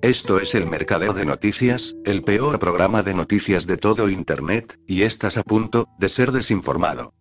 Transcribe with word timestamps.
Esto 0.00 0.38
es 0.38 0.54
el 0.54 0.64
Mercadeo 0.66 1.12
de 1.12 1.24
Noticias, 1.24 1.96
el 2.04 2.22
peor 2.22 2.60
programa 2.60 3.02
de 3.02 3.14
noticias 3.14 3.66
de 3.66 3.76
todo 3.76 4.08
Internet, 4.08 4.78
y 4.86 5.02
estás 5.02 5.36
a 5.36 5.42
punto 5.42 5.88
de 5.98 6.08
ser 6.08 6.30
desinformado. 6.30 7.14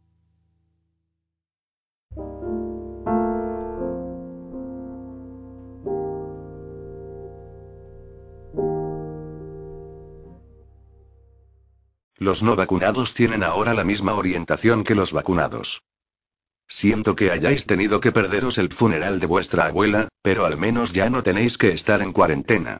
Los 12.19 12.43
no 12.43 12.55
vacunados 12.55 13.15
tienen 13.15 13.41
ahora 13.41 13.73
la 13.73 13.83
misma 13.83 14.13
orientación 14.13 14.83
que 14.83 14.93
los 14.93 15.13
vacunados. 15.13 15.81
Siento 16.67 17.15
que 17.15 17.31
hayáis 17.31 17.65
tenido 17.65 17.99
que 17.99 18.11
perderos 18.11 18.57
el 18.57 18.71
funeral 18.71 19.19
de 19.19 19.27
vuestra 19.27 19.65
abuela, 19.67 20.09
pero 20.21 20.45
al 20.45 20.57
menos 20.57 20.93
ya 20.93 21.09
no 21.09 21.23
tenéis 21.23 21.57
que 21.57 21.71
estar 21.71 22.01
en 22.01 22.11
cuarentena. 22.11 22.79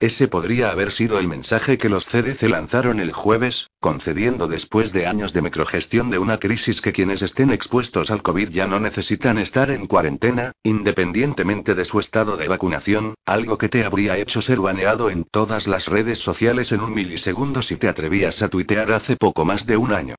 Ese 0.00 0.28
podría 0.28 0.70
haber 0.70 0.92
sido 0.92 1.18
el 1.18 1.28
mensaje 1.28 1.76
que 1.76 1.90
los 1.90 2.06
CDC 2.06 2.44
lanzaron 2.44 3.00
el 3.00 3.12
jueves, 3.12 3.68
concediendo 3.80 4.48
después 4.48 4.94
de 4.94 5.06
años 5.06 5.34
de 5.34 5.42
microgestión 5.42 6.10
de 6.10 6.18
una 6.18 6.38
crisis 6.38 6.80
que 6.80 6.92
quienes 6.92 7.20
estén 7.20 7.50
expuestos 7.50 8.10
al 8.10 8.22
COVID 8.22 8.48
ya 8.48 8.66
no 8.66 8.80
necesitan 8.80 9.36
estar 9.36 9.70
en 9.70 9.84
cuarentena, 9.84 10.52
independientemente 10.62 11.74
de 11.74 11.84
su 11.84 12.00
estado 12.00 12.38
de 12.38 12.48
vacunación, 12.48 13.12
algo 13.26 13.58
que 13.58 13.68
te 13.68 13.84
habría 13.84 14.16
hecho 14.16 14.40
ser 14.40 14.58
baneado 14.60 15.10
en 15.10 15.24
todas 15.24 15.66
las 15.66 15.86
redes 15.86 16.18
sociales 16.18 16.72
en 16.72 16.80
un 16.80 16.94
milisegundo 16.94 17.60
si 17.60 17.76
te 17.76 17.88
atrevías 17.88 18.40
a 18.40 18.48
tuitear 18.48 18.92
hace 18.92 19.16
poco 19.16 19.44
más 19.44 19.66
de 19.66 19.76
un 19.76 19.92
año. 19.92 20.14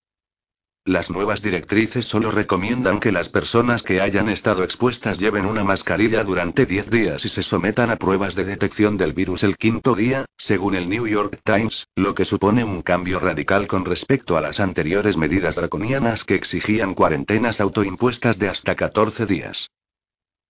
Las 0.85 1.11
nuevas 1.11 1.43
directrices 1.43 2.07
solo 2.07 2.31
recomiendan 2.31 2.99
que 2.99 3.11
las 3.11 3.29
personas 3.29 3.83
que 3.83 4.01
hayan 4.01 4.29
estado 4.29 4.63
expuestas 4.63 5.19
lleven 5.19 5.45
una 5.45 5.63
mascarilla 5.63 6.23
durante 6.23 6.65
10 6.65 6.89
días 6.89 7.23
y 7.23 7.29
se 7.29 7.43
sometan 7.43 7.91
a 7.91 7.97
pruebas 7.97 8.33
de 8.33 8.45
detección 8.45 8.97
del 8.97 9.13
virus 9.13 9.43
el 9.43 9.57
quinto 9.57 9.93
día, 9.93 10.25
según 10.37 10.73
el 10.73 10.89
New 10.89 11.05
York 11.05 11.39
Times, 11.43 11.85
lo 11.95 12.15
que 12.15 12.25
supone 12.25 12.63
un 12.63 12.81
cambio 12.81 13.19
radical 13.19 13.67
con 13.67 13.85
respecto 13.85 14.37
a 14.37 14.41
las 14.41 14.59
anteriores 14.59 15.17
medidas 15.17 15.53
draconianas 15.57 16.23
que 16.23 16.33
exigían 16.33 16.95
cuarentenas 16.95 17.61
autoimpuestas 17.61 18.39
de 18.39 18.49
hasta 18.49 18.73
14 18.73 19.27
días. 19.27 19.69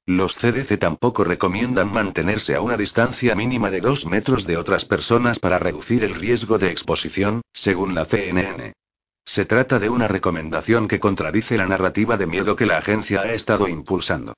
Los 0.06 0.36
CDC 0.38 0.80
tampoco 0.80 1.26
recomiendan 1.26 1.92
mantenerse 1.92 2.56
a 2.56 2.62
una 2.62 2.78
distancia 2.78 3.36
mínima 3.36 3.70
de 3.70 3.82
2 3.82 4.06
metros 4.06 4.48
de 4.48 4.56
otras 4.56 4.86
personas 4.86 5.40
para 5.40 5.60
reducir 5.60 6.06
el 6.06 6.16
riesgo 6.16 6.58
de 6.58 6.72
exposición, 6.72 7.42
según 7.52 7.96
la 7.96 8.06
CNN. 8.06 8.72
Se 9.26 9.46
trata 9.46 9.80
de 9.80 9.90
una 9.90 10.08
recomendación 10.08 10.88
que 10.88 11.00
contradice 11.00 11.58
la 11.58 11.68
narrativa 11.68 12.18
de 12.18 12.28
miedo 12.28 12.56
que 12.56 12.66
la 12.66 12.78
agencia 12.78 13.22
ha 13.22 13.34
estado 13.34 13.68
impulsando. 13.68 14.34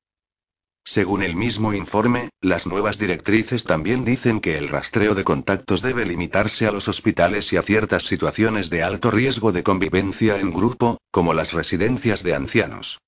Según 0.85 1.23
el 1.23 1.37
mismo 1.37 1.73
informe, 1.73 2.29
las 2.41 2.67
nuevas 2.67 2.99
directrices 2.99 3.63
también 3.63 4.03
dicen 4.03 4.41
que 4.41 4.57
el 4.57 4.67
rastreo 4.67 5.15
de 5.15 5.23
contactos 5.23 5.81
debe 5.81 6.05
limitarse 6.05 6.67
a 6.67 6.71
los 6.71 6.89
hospitales 6.89 7.53
y 7.53 7.57
a 7.57 7.61
ciertas 7.61 8.03
situaciones 8.03 8.69
de 8.69 8.83
alto 8.83 9.09
riesgo 9.09 9.53
de 9.53 9.63
convivencia 9.63 10.37
en 10.37 10.51
grupo, 10.51 10.97
como 11.09 11.33
las 11.33 11.53
residencias 11.53 12.21
de 12.21 12.35
ancianos. 12.35 12.99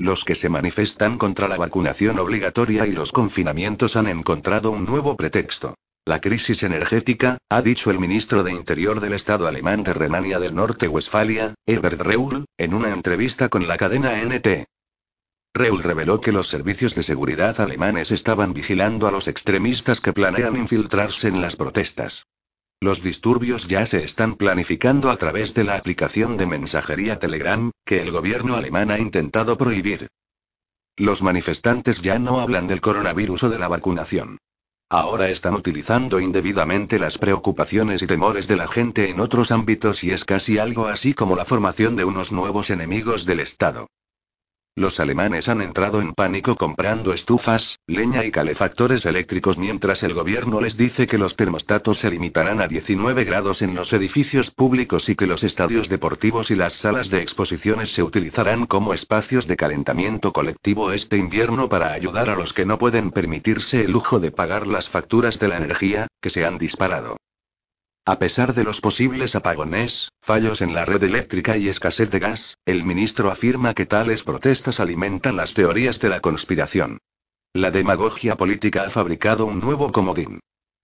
Los 0.04 0.26
que 0.26 0.34
se 0.34 0.50
manifestan 0.50 1.16
contra 1.16 1.48
la 1.48 1.56
vacunación 1.56 2.18
obligatoria 2.18 2.86
y 2.86 2.92
los 2.92 3.10
confinamientos 3.10 3.96
han 3.96 4.06
encontrado 4.06 4.70
un 4.70 4.84
nuevo 4.84 5.16
pretexto. 5.16 5.76
La 6.04 6.20
crisis 6.20 6.62
energética, 6.62 7.38
ha 7.48 7.62
dicho 7.62 7.90
el 7.90 7.98
ministro 7.98 8.42
de 8.42 8.52
Interior 8.52 9.00
del 9.00 9.14
Estado 9.14 9.46
alemán 9.46 9.82
de 9.82 9.94
Renania 9.94 10.38
del 10.38 10.54
Norte-Westfalia, 10.54 11.54
Herbert 11.64 12.02
Reul, 12.02 12.44
en 12.58 12.74
una 12.74 12.90
entrevista 12.90 13.48
con 13.48 13.66
la 13.66 13.78
cadena 13.78 14.22
NT. 14.22 14.66
Reul 15.54 15.82
reveló 15.82 16.20
que 16.20 16.32
los 16.32 16.48
servicios 16.48 16.94
de 16.94 17.02
seguridad 17.02 17.58
alemanes 17.58 18.10
estaban 18.10 18.52
vigilando 18.52 19.08
a 19.08 19.10
los 19.10 19.26
extremistas 19.26 20.02
que 20.02 20.12
planean 20.12 20.58
infiltrarse 20.58 21.28
en 21.28 21.40
las 21.40 21.56
protestas. 21.56 22.26
Los 22.80 23.02
disturbios 23.02 23.66
ya 23.66 23.86
se 23.86 24.04
están 24.04 24.36
planificando 24.36 25.10
a 25.10 25.16
través 25.16 25.54
de 25.54 25.64
la 25.64 25.76
aplicación 25.76 26.36
de 26.36 26.46
mensajería 26.46 27.18
Telegram, 27.18 27.70
que 27.84 28.02
el 28.02 28.10
gobierno 28.10 28.56
alemán 28.56 28.90
ha 28.90 28.98
intentado 28.98 29.56
prohibir. 29.56 30.08
Los 30.96 31.22
manifestantes 31.22 32.02
ya 32.02 32.18
no 32.18 32.40
hablan 32.40 32.66
del 32.66 32.80
coronavirus 32.80 33.44
o 33.44 33.50
de 33.50 33.58
la 33.58 33.68
vacunación. 33.68 34.38
Ahora 34.90 35.28
están 35.28 35.54
utilizando 35.54 36.20
indebidamente 36.20 36.98
las 36.98 37.18
preocupaciones 37.18 38.02
y 38.02 38.06
temores 38.06 38.48
de 38.48 38.56
la 38.56 38.68
gente 38.68 39.08
en 39.08 39.18
otros 39.18 39.50
ámbitos 39.50 40.04
y 40.04 40.10
es 40.10 40.24
casi 40.24 40.58
algo 40.58 40.86
así 40.86 41.14
como 41.14 41.36
la 41.36 41.44
formación 41.44 41.96
de 41.96 42.04
unos 42.04 42.32
nuevos 42.32 42.70
enemigos 42.70 43.24
del 43.24 43.40
Estado. 43.40 43.88
Los 44.76 44.98
alemanes 44.98 45.48
han 45.48 45.62
entrado 45.62 46.00
en 46.00 46.14
pánico 46.14 46.56
comprando 46.56 47.12
estufas, 47.12 47.78
leña 47.86 48.24
y 48.24 48.32
calefactores 48.32 49.06
eléctricos 49.06 49.56
mientras 49.56 50.02
el 50.02 50.14
gobierno 50.14 50.60
les 50.60 50.76
dice 50.76 51.06
que 51.06 51.16
los 51.16 51.36
termostatos 51.36 52.00
se 52.00 52.10
limitarán 52.10 52.60
a 52.60 52.66
19 52.66 53.22
grados 53.22 53.62
en 53.62 53.76
los 53.76 53.92
edificios 53.92 54.50
públicos 54.50 55.08
y 55.08 55.14
que 55.14 55.28
los 55.28 55.44
estadios 55.44 55.88
deportivos 55.88 56.50
y 56.50 56.56
las 56.56 56.72
salas 56.72 57.08
de 57.08 57.22
exposiciones 57.22 57.94
se 57.94 58.02
utilizarán 58.02 58.66
como 58.66 58.94
espacios 58.94 59.46
de 59.46 59.56
calentamiento 59.56 60.32
colectivo 60.32 60.90
este 60.90 61.18
invierno 61.18 61.68
para 61.68 61.92
ayudar 61.92 62.28
a 62.28 62.34
los 62.34 62.52
que 62.52 62.66
no 62.66 62.76
pueden 62.76 63.12
permitirse 63.12 63.82
el 63.82 63.92
lujo 63.92 64.18
de 64.18 64.32
pagar 64.32 64.66
las 64.66 64.88
facturas 64.88 65.38
de 65.38 65.46
la 65.46 65.58
energía, 65.58 66.08
que 66.20 66.30
se 66.30 66.44
han 66.44 66.58
disparado. 66.58 67.16
A 68.06 68.18
pesar 68.18 68.52
de 68.52 68.64
los 68.64 68.82
posibles 68.82 69.34
apagones, 69.34 70.12
fallos 70.20 70.60
en 70.60 70.74
la 70.74 70.84
red 70.84 71.02
eléctrica 71.02 71.56
y 71.56 71.68
escasez 71.68 72.10
de 72.10 72.18
gas, 72.18 72.58
el 72.66 72.84
ministro 72.84 73.30
afirma 73.30 73.72
que 73.72 73.86
tales 73.86 74.24
protestas 74.24 74.78
alimentan 74.78 75.36
las 75.36 75.54
teorías 75.54 76.00
de 76.00 76.10
la 76.10 76.20
conspiración. 76.20 76.98
La 77.54 77.70
demagogia 77.70 78.36
política 78.36 78.82
ha 78.82 78.90
fabricado 78.90 79.46
un 79.46 79.58
nuevo 79.60 79.90
comodín. 79.90 80.40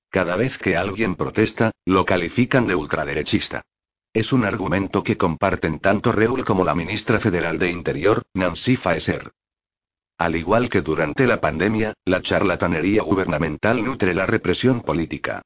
Cada 0.08 0.34
vez 0.36 0.56
que 0.56 0.78
alguien 0.78 1.14
protesta, 1.14 1.72
lo 1.84 2.06
califican 2.06 2.66
de 2.66 2.74
ultraderechista. 2.74 3.62
Es 4.14 4.32
un 4.32 4.46
argumento 4.46 5.02
que 5.02 5.18
comparten 5.18 5.78
tanto 5.78 6.12
Reul 6.12 6.44
como 6.44 6.64
la 6.64 6.74
ministra 6.74 7.20
federal 7.20 7.58
de 7.58 7.70
Interior, 7.70 8.22
Nancy 8.32 8.76
Faeser. 8.76 9.30
Al 10.16 10.36
igual 10.36 10.70
que 10.70 10.80
durante 10.80 11.26
la 11.26 11.40
pandemia, 11.40 11.92
la 12.06 12.22
charlatanería 12.22 13.02
gubernamental 13.02 13.84
nutre 13.84 14.14
la 14.14 14.24
represión 14.24 14.80
política. 14.80 15.42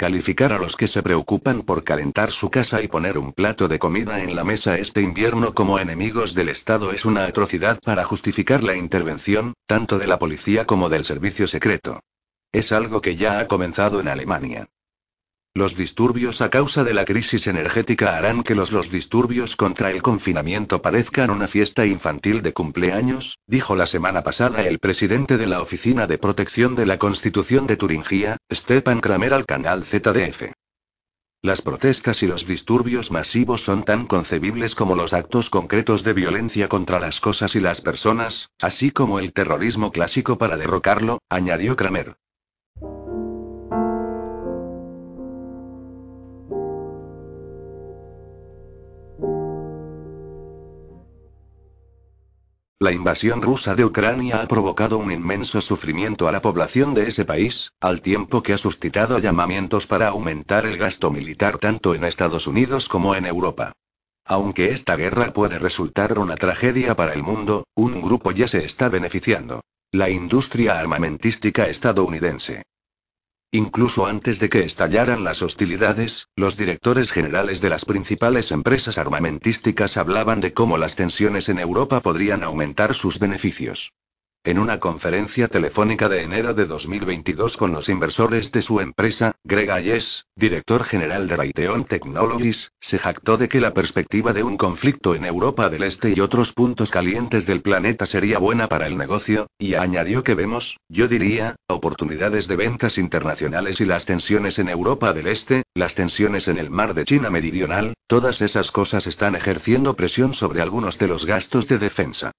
Calificar 0.00 0.54
a 0.54 0.58
los 0.58 0.76
que 0.76 0.88
se 0.88 1.02
preocupan 1.02 1.60
por 1.60 1.84
calentar 1.84 2.32
su 2.32 2.50
casa 2.50 2.80
y 2.80 2.88
poner 2.88 3.18
un 3.18 3.34
plato 3.34 3.68
de 3.68 3.78
comida 3.78 4.22
en 4.22 4.34
la 4.34 4.44
mesa 4.44 4.78
este 4.78 5.02
invierno 5.02 5.52
como 5.52 5.78
enemigos 5.78 6.34
del 6.34 6.48
Estado 6.48 6.92
es 6.92 7.04
una 7.04 7.26
atrocidad 7.26 7.78
para 7.84 8.02
justificar 8.02 8.62
la 8.62 8.74
intervención, 8.74 9.52
tanto 9.66 9.98
de 9.98 10.06
la 10.06 10.18
policía 10.18 10.64
como 10.64 10.88
del 10.88 11.04
servicio 11.04 11.46
secreto. 11.46 12.00
Es 12.50 12.72
algo 12.72 13.02
que 13.02 13.16
ya 13.16 13.40
ha 13.40 13.46
comenzado 13.46 14.00
en 14.00 14.08
Alemania. 14.08 14.70
Los 15.52 15.76
disturbios 15.76 16.42
a 16.42 16.48
causa 16.48 16.84
de 16.84 16.94
la 16.94 17.04
crisis 17.04 17.48
energética 17.48 18.16
harán 18.16 18.44
que 18.44 18.54
los, 18.54 18.70
los 18.70 18.88
disturbios 18.92 19.56
contra 19.56 19.90
el 19.90 20.00
confinamiento 20.00 20.80
parezcan 20.80 21.28
una 21.28 21.48
fiesta 21.48 21.86
infantil 21.86 22.42
de 22.42 22.52
cumpleaños, 22.52 23.36
dijo 23.48 23.74
la 23.74 23.88
semana 23.88 24.22
pasada 24.22 24.62
el 24.62 24.78
presidente 24.78 25.38
de 25.38 25.48
la 25.48 25.60
Oficina 25.60 26.06
de 26.06 26.18
Protección 26.18 26.76
de 26.76 26.86
la 26.86 26.98
Constitución 26.98 27.66
de 27.66 27.76
Turingia, 27.76 28.36
Stepan 28.52 29.00
Kramer 29.00 29.34
al 29.34 29.44
canal 29.44 29.84
ZDF. 29.84 30.52
Las 31.42 31.62
protestas 31.62 32.22
y 32.22 32.28
los 32.28 32.46
disturbios 32.46 33.10
masivos 33.10 33.64
son 33.64 33.82
tan 33.84 34.06
concebibles 34.06 34.76
como 34.76 34.94
los 34.94 35.12
actos 35.12 35.50
concretos 35.50 36.04
de 36.04 36.12
violencia 36.12 36.68
contra 36.68 37.00
las 37.00 37.18
cosas 37.18 37.56
y 37.56 37.60
las 37.60 37.80
personas, 37.80 38.50
así 38.60 38.92
como 38.92 39.18
el 39.18 39.32
terrorismo 39.32 39.90
clásico 39.90 40.38
para 40.38 40.56
derrocarlo, 40.56 41.18
añadió 41.28 41.74
Kramer. 41.74 42.14
La 52.82 52.92
invasión 52.92 53.42
rusa 53.42 53.74
de 53.74 53.84
Ucrania 53.84 54.40
ha 54.40 54.48
provocado 54.48 54.96
un 54.96 55.12
inmenso 55.12 55.60
sufrimiento 55.60 56.28
a 56.28 56.32
la 56.32 56.40
población 56.40 56.94
de 56.94 57.08
ese 57.08 57.26
país, 57.26 57.74
al 57.78 58.00
tiempo 58.00 58.42
que 58.42 58.54
ha 58.54 58.56
suscitado 58.56 59.18
llamamientos 59.18 59.86
para 59.86 60.08
aumentar 60.08 60.64
el 60.64 60.78
gasto 60.78 61.10
militar 61.10 61.58
tanto 61.58 61.94
en 61.94 62.04
Estados 62.04 62.46
Unidos 62.46 62.88
como 62.88 63.14
en 63.14 63.26
Europa. 63.26 63.72
Aunque 64.24 64.70
esta 64.70 64.96
guerra 64.96 65.34
puede 65.34 65.58
resultar 65.58 66.18
una 66.18 66.36
tragedia 66.36 66.96
para 66.96 67.12
el 67.12 67.22
mundo, 67.22 67.64
un 67.74 68.00
grupo 68.00 68.32
ya 68.32 68.48
se 68.48 68.64
está 68.64 68.88
beneficiando. 68.88 69.60
La 69.92 70.08
industria 70.08 70.78
armamentística 70.80 71.66
estadounidense. 71.66 72.62
Incluso 73.52 74.06
antes 74.06 74.38
de 74.38 74.48
que 74.48 74.60
estallaran 74.60 75.24
las 75.24 75.42
hostilidades, 75.42 76.28
los 76.36 76.56
directores 76.56 77.10
generales 77.10 77.60
de 77.60 77.68
las 77.68 77.84
principales 77.84 78.52
empresas 78.52 78.96
armamentísticas 78.96 79.96
hablaban 79.96 80.40
de 80.40 80.52
cómo 80.52 80.78
las 80.78 80.94
tensiones 80.94 81.48
en 81.48 81.58
Europa 81.58 82.00
podrían 82.00 82.44
aumentar 82.44 82.94
sus 82.94 83.18
beneficios. 83.18 83.92
En 84.42 84.58
una 84.58 84.80
conferencia 84.80 85.48
telefónica 85.48 86.08
de 86.08 86.22
enero 86.22 86.54
de 86.54 86.64
2022 86.64 87.58
con 87.58 87.72
los 87.72 87.90
inversores 87.90 88.52
de 88.52 88.62
su 88.62 88.80
empresa, 88.80 89.32
Greg 89.44 89.70
Ayes, 89.70 90.24
director 90.34 90.82
general 90.82 91.28
de 91.28 91.36
Raytheon 91.36 91.84
Technologies, 91.84 92.72
se 92.80 92.98
jactó 92.98 93.36
de 93.36 93.50
que 93.50 93.60
la 93.60 93.74
perspectiva 93.74 94.32
de 94.32 94.42
un 94.42 94.56
conflicto 94.56 95.14
en 95.14 95.26
Europa 95.26 95.68
del 95.68 95.82
Este 95.82 96.14
y 96.16 96.20
otros 96.20 96.54
puntos 96.54 96.90
calientes 96.90 97.44
del 97.44 97.60
planeta 97.60 98.06
sería 98.06 98.38
buena 98.38 98.66
para 98.66 98.86
el 98.86 98.96
negocio, 98.96 99.46
y 99.58 99.74
añadió 99.74 100.24
que 100.24 100.34
vemos, 100.34 100.78
yo 100.88 101.06
diría, 101.06 101.56
oportunidades 101.66 102.48
de 102.48 102.56
ventas 102.56 102.96
internacionales 102.96 103.82
y 103.82 103.84
las 103.84 104.06
tensiones 104.06 104.58
en 104.58 104.70
Europa 104.70 105.12
del 105.12 105.26
Este, 105.26 105.64
las 105.74 105.94
tensiones 105.94 106.48
en 106.48 106.56
el 106.56 106.70
mar 106.70 106.94
de 106.94 107.04
China 107.04 107.28
Meridional, 107.28 107.92
todas 108.06 108.40
esas 108.40 108.70
cosas 108.70 109.06
están 109.06 109.34
ejerciendo 109.34 109.96
presión 109.96 110.32
sobre 110.32 110.62
algunos 110.62 110.98
de 110.98 111.08
los 111.08 111.26
gastos 111.26 111.68
de 111.68 111.76
defensa. 111.76 112.32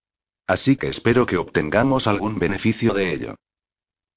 Así 0.51 0.75
que 0.75 0.89
espero 0.89 1.25
que 1.25 1.37
obtengamos 1.37 2.07
algún 2.07 2.37
beneficio 2.37 2.93
de 2.93 3.13
ello. 3.13 3.35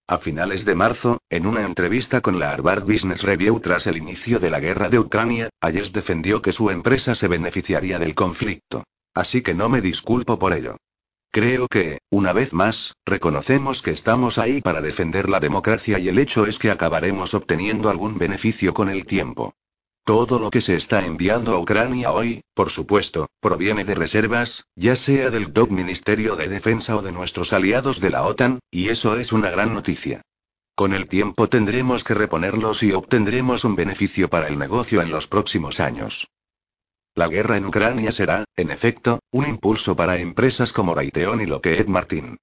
A 0.08 0.18
finales 0.18 0.64
de 0.64 0.74
marzo, 0.74 1.20
en 1.30 1.46
una 1.46 1.64
entrevista 1.64 2.22
con 2.22 2.40
la 2.40 2.50
Harvard 2.50 2.82
Business 2.82 3.22
Review 3.22 3.60
tras 3.60 3.86
el 3.86 3.96
inicio 3.98 4.40
de 4.40 4.50
la 4.50 4.58
guerra 4.58 4.88
de 4.88 4.98
Ucrania, 4.98 5.48
Ayes 5.60 5.92
defendió 5.92 6.42
que 6.42 6.50
su 6.50 6.70
empresa 6.70 7.14
se 7.14 7.28
beneficiaría 7.28 8.00
del 8.00 8.16
conflicto. 8.16 8.82
Así 9.14 9.42
que 9.42 9.54
no 9.54 9.68
me 9.68 9.80
disculpo 9.80 10.36
por 10.36 10.54
ello. 10.54 10.76
Creo 11.30 11.68
que, 11.68 12.00
una 12.10 12.32
vez 12.32 12.52
más, 12.52 12.94
reconocemos 13.06 13.80
que 13.80 13.92
estamos 13.92 14.36
ahí 14.38 14.60
para 14.60 14.80
defender 14.80 15.30
la 15.30 15.38
democracia 15.38 16.00
y 16.00 16.08
el 16.08 16.18
hecho 16.18 16.46
es 16.46 16.58
que 16.58 16.72
acabaremos 16.72 17.34
obteniendo 17.34 17.90
algún 17.90 18.18
beneficio 18.18 18.74
con 18.74 18.88
el 18.88 19.06
tiempo. 19.06 19.54
Todo 20.04 20.38
lo 20.38 20.50
que 20.50 20.60
se 20.60 20.74
está 20.74 21.06
enviando 21.06 21.54
a 21.54 21.58
Ucrania 21.58 22.12
hoy, 22.12 22.42
por 22.52 22.68
supuesto, 22.68 23.30
proviene 23.40 23.86
de 23.86 23.94
reservas, 23.94 24.66
ya 24.76 24.96
sea 24.96 25.30
del 25.30 25.54
DOC 25.54 25.70
Ministerio 25.70 26.36
de 26.36 26.46
Defensa 26.46 26.94
o 26.96 27.00
de 27.00 27.10
nuestros 27.10 27.54
aliados 27.54 28.02
de 28.02 28.10
la 28.10 28.24
OTAN, 28.24 28.58
y 28.70 28.90
eso 28.90 29.16
es 29.16 29.32
una 29.32 29.48
gran 29.48 29.72
noticia. 29.72 30.20
Con 30.74 30.92
el 30.92 31.08
tiempo 31.08 31.48
tendremos 31.48 32.04
que 32.04 32.12
reponerlos 32.12 32.82
y 32.82 32.92
obtendremos 32.92 33.64
un 33.64 33.76
beneficio 33.76 34.28
para 34.28 34.48
el 34.48 34.58
negocio 34.58 35.00
en 35.00 35.10
los 35.10 35.26
próximos 35.26 35.80
años. 35.80 36.28
La 37.14 37.28
guerra 37.28 37.56
en 37.56 37.64
Ucrania 37.64 38.12
será, 38.12 38.44
en 38.56 38.70
efecto, 38.70 39.20
un 39.30 39.46
impulso 39.46 39.96
para 39.96 40.18
empresas 40.18 40.74
como 40.74 40.94
Raytheon 40.94 41.40
y 41.40 41.46
Lockheed 41.46 41.86
Martin. 41.86 42.36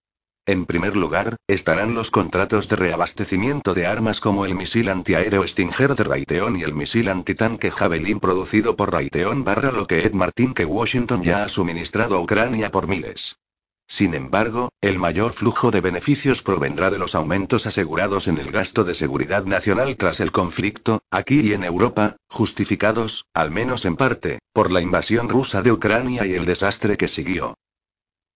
En 0.47 0.65
primer 0.65 0.95
lugar, 0.95 1.35
estarán 1.47 1.93
los 1.93 2.09
contratos 2.09 2.67
de 2.67 2.75
reabastecimiento 2.75 3.75
de 3.75 3.85
armas 3.85 4.19
como 4.19 4.43
el 4.43 4.55
misil 4.55 4.89
antiaéreo 4.89 5.47
Stinger 5.47 5.95
de 5.95 6.03
Raytheon 6.03 6.57
y 6.57 6.63
el 6.63 6.73
misil 6.73 7.09
antitanque 7.09 7.69
Javelin 7.69 8.19
producido 8.19 8.75
por 8.75 8.91
Raytheon 8.91 9.43
barra 9.43 9.71
Lockheed 9.71 10.13
Martin 10.13 10.55
que 10.55 10.65
Washington 10.65 11.21
ya 11.21 11.43
ha 11.43 11.47
suministrado 11.47 12.15
a 12.15 12.21
Ucrania 12.21 12.71
por 12.71 12.87
miles. 12.87 13.37
Sin 13.85 14.15
embargo, 14.15 14.69
el 14.81 14.97
mayor 14.97 15.33
flujo 15.33 15.69
de 15.69 15.81
beneficios 15.81 16.41
provendrá 16.41 16.89
de 16.89 16.97
los 16.97 17.13
aumentos 17.13 17.67
asegurados 17.67 18.27
en 18.27 18.39
el 18.39 18.49
gasto 18.49 18.83
de 18.83 18.95
seguridad 18.95 19.43
nacional 19.45 19.95
tras 19.95 20.21
el 20.21 20.31
conflicto, 20.31 21.03
aquí 21.11 21.41
y 21.41 21.53
en 21.53 21.63
Europa, 21.63 22.15
justificados, 22.29 23.25
al 23.35 23.51
menos 23.51 23.85
en 23.85 23.95
parte, 23.95 24.39
por 24.53 24.71
la 24.71 24.81
invasión 24.81 25.29
rusa 25.29 25.61
de 25.61 25.71
Ucrania 25.71 26.25
y 26.25 26.33
el 26.33 26.45
desastre 26.45 26.97
que 26.97 27.07
siguió. 27.07 27.53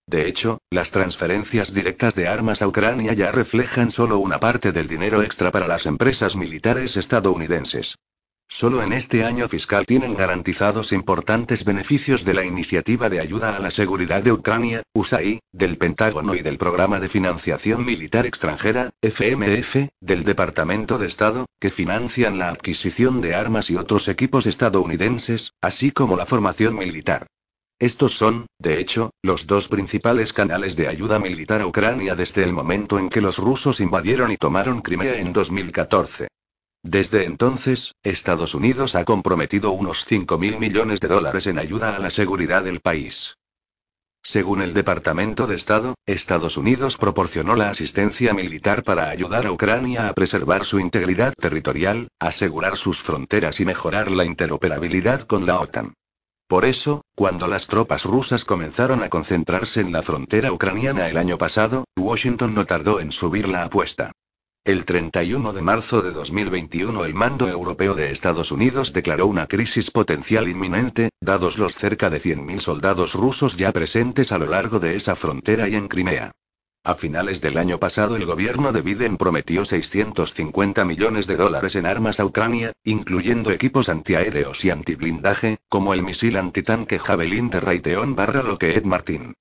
De 0.07 0.27
hecho, 0.27 0.59
las 0.69 0.91
transferencias 0.91 1.73
directas 1.73 2.13
de 2.13 2.27
armas 2.27 2.61
a 2.61 2.67
Ucrania 2.67 3.13
ya 3.13 3.31
reflejan 3.31 3.89
solo 3.89 4.19
una 4.19 4.39
parte 4.39 4.71
del 4.71 4.87
dinero 4.87 5.23
extra 5.23 5.49
para 5.49 5.67
las 5.67 5.87
empresas 5.87 6.35
militares 6.35 6.95
estadounidenses. 6.95 7.95
Solo 8.47 8.83
en 8.83 8.93
este 8.93 9.25
año 9.25 9.47
fiscal 9.47 9.87
tienen 9.87 10.13
garantizados 10.13 10.91
importantes 10.91 11.65
beneficios 11.65 12.23
de 12.23 12.35
la 12.35 12.45
Iniciativa 12.45 13.09
de 13.09 13.19
Ayuda 13.19 13.55
a 13.55 13.59
la 13.59 13.71
Seguridad 13.71 14.21
de 14.21 14.31
Ucrania, 14.31 14.83
USAID, 14.93 15.39
del 15.51 15.79
Pentágono 15.79 16.35
y 16.35 16.41
del 16.41 16.59
Programa 16.59 16.99
de 16.99 17.09
Financiación 17.09 17.83
Militar 17.83 18.27
Extranjera, 18.27 18.91
FMF, 19.01 19.87
del 19.99 20.23
Departamento 20.23 20.99
de 20.99 21.07
Estado, 21.07 21.47
que 21.59 21.71
financian 21.71 22.37
la 22.37 22.49
adquisición 22.49 23.21
de 23.21 23.33
armas 23.33 23.71
y 23.71 23.77
otros 23.77 24.07
equipos 24.07 24.45
estadounidenses, 24.45 25.53
así 25.61 25.89
como 25.89 26.15
la 26.15 26.27
formación 26.27 26.75
militar. 26.75 27.25
Estos 27.79 28.13
son, 28.13 28.45
de 28.57 28.79
hecho, 28.79 29.11
los 29.21 29.47
dos 29.47 29.67
principales 29.67 30.31
canales 30.31 30.77
de 30.77 30.87
ayuda 30.87 31.19
militar 31.19 31.59
a 31.59 31.67
Ucrania 31.67 32.15
desde 32.15 32.43
el 32.43 32.53
momento 32.53 32.97
en 32.97 33.09
que 33.09 33.19
los 33.19 33.37
rusos 33.37 33.81
invadieron 33.81 34.31
y 34.31 34.37
tomaron 34.37 34.81
Crimea 34.81 35.17
en 35.17 35.33
2014. 35.33 36.29
Desde 36.83 37.25
entonces, 37.25 37.91
Estados 38.01 38.55
Unidos 38.55 38.95
ha 38.95 39.03
comprometido 39.03 39.71
unos 39.71 40.07
5.000 40.07 40.57
millones 40.57 41.01
de 41.01 41.09
dólares 41.09 41.47
en 41.47 41.59
ayuda 41.59 41.95
a 41.95 41.99
la 41.99 42.11
seguridad 42.11 42.63
del 42.63 42.79
país. 42.79 43.35
Según 44.23 44.61
el 44.61 44.73
Departamento 44.73 45.45
de 45.45 45.55
Estado, 45.55 45.95
Estados 46.05 46.57
Unidos 46.57 46.95
proporcionó 46.95 47.55
la 47.55 47.69
asistencia 47.69 48.33
militar 48.33 48.83
para 48.83 49.09
ayudar 49.09 49.45
a 49.45 49.51
Ucrania 49.51 50.07
a 50.07 50.13
preservar 50.13 50.63
su 50.63 50.79
integridad 50.79 51.33
territorial, 51.33 52.07
asegurar 52.19 52.77
sus 52.77 53.01
fronteras 53.01 53.59
y 53.59 53.65
mejorar 53.65 54.09
la 54.09 54.23
interoperabilidad 54.23 55.21
con 55.21 55.45
la 55.45 55.59
OTAN. 55.59 55.93
Por 56.47 56.65
eso, 56.65 57.01
cuando 57.15 57.47
las 57.47 57.65
tropas 57.65 58.05
rusas 58.05 58.45
comenzaron 58.45 59.01
a 59.01 59.09
concentrarse 59.09 59.81
en 59.81 59.91
la 59.91 60.03
frontera 60.03 60.51
ucraniana 60.51 61.09
el 61.09 61.17
año 61.17 61.39
pasado, 61.39 61.85
Washington 61.97 62.53
no 62.53 62.67
tardó 62.67 62.99
en 62.99 63.11
subir 63.11 63.47
la 63.47 63.63
apuesta. 63.63 64.11
El 64.63 64.85
31 64.85 65.53
de 65.53 65.61
marzo 65.63 66.03
de 66.03 66.11
2021 66.11 67.03
el 67.05 67.15
mando 67.15 67.49
europeo 67.49 67.95
de 67.95 68.11
Estados 68.11 68.51
Unidos 68.51 68.93
declaró 68.93 69.25
una 69.25 69.47
crisis 69.47 69.89
potencial 69.89 70.47
inminente, 70.47 71.09
dados 71.19 71.57
los 71.57 71.75
cerca 71.75 72.11
de 72.11 72.21
100.000 72.21 72.59
soldados 72.59 73.13
rusos 73.13 73.57
ya 73.57 73.71
presentes 73.71 74.31
a 74.31 74.37
lo 74.37 74.45
largo 74.45 74.79
de 74.79 74.95
esa 74.95 75.15
frontera 75.15 75.67
y 75.67 75.75
en 75.75 75.87
Crimea. 75.87 76.31
A 76.85 76.93
finales 76.93 77.41
del 77.41 77.57
año 77.57 77.79
pasado 77.79 78.15
el 78.15 78.27
gobierno 78.27 78.71
de 78.71 78.83
Biden 78.83 79.17
prometió 79.17 79.65
650 79.65 80.85
millones 80.85 81.25
de 81.25 81.35
dólares 81.35 81.75
en 81.75 81.87
armas 81.87 82.19
a 82.19 82.25
Ucrania, 82.25 82.73
incluyendo 82.83 83.49
equipos 83.49 83.89
antiaéreos 83.89 84.63
y 84.63 84.69
antiblindaje, 84.69 85.57
como 85.67 85.95
el 85.95 86.03
misil 86.03 86.37
antitanque 86.37 86.99
Javelin 86.99 87.49
de 87.49 87.59
Raytheon 87.59 88.15
barra 88.15 88.43
Lockheed 88.43 88.83
Martin. 88.83 89.33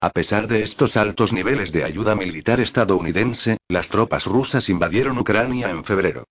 A 0.00 0.08
pesar 0.08 0.48
de 0.48 0.62
estos 0.62 0.96
altos 0.96 1.34
niveles 1.34 1.70
de 1.70 1.84
ayuda 1.84 2.14
militar 2.14 2.60
estadounidense, 2.60 3.58
las 3.68 3.90
tropas 3.90 4.24
rusas 4.24 4.70
invadieron 4.70 5.18
Ucrania 5.18 5.68
en 5.68 5.84
febrero. 5.84 6.24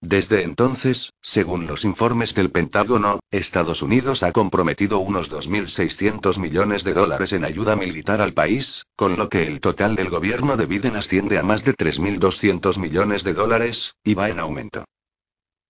Desde 0.00 0.42
entonces, 0.42 1.12
según 1.20 1.66
los 1.66 1.84
informes 1.84 2.34
del 2.34 2.50
Pentágono, 2.50 3.18
Estados 3.32 3.82
Unidos 3.82 4.22
ha 4.22 4.30
comprometido 4.30 5.00
unos 5.00 5.30
2.600 5.30 6.38
millones 6.38 6.84
de 6.84 6.94
dólares 6.94 7.32
en 7.32 7.44
ayuda 7.44 7.74
militar 7.74 8.20
al 8.20 8.32
país, 8.32 8.84
con 8.96 9.16
lo 9.16 9.28
que 9.28 9.46
el 9.46 9.60
total 9.60 9.96
del 9.96 10.08
gobierno 10.08 10.56
de 10.56 10.66
Biden 10.66 10.94
asciende 10.94 11.36
a 11.36 11.42
más 11.42 11.64
de 11.64 11.74
3.200 11.74 12.78
millones 12.78 13.24
de 13.24 13.34
dólares, 13.34 13.96
y 14.04 14.14
va 14.14 14.28
en 14.28 14.38
aumento. 14.38 14.84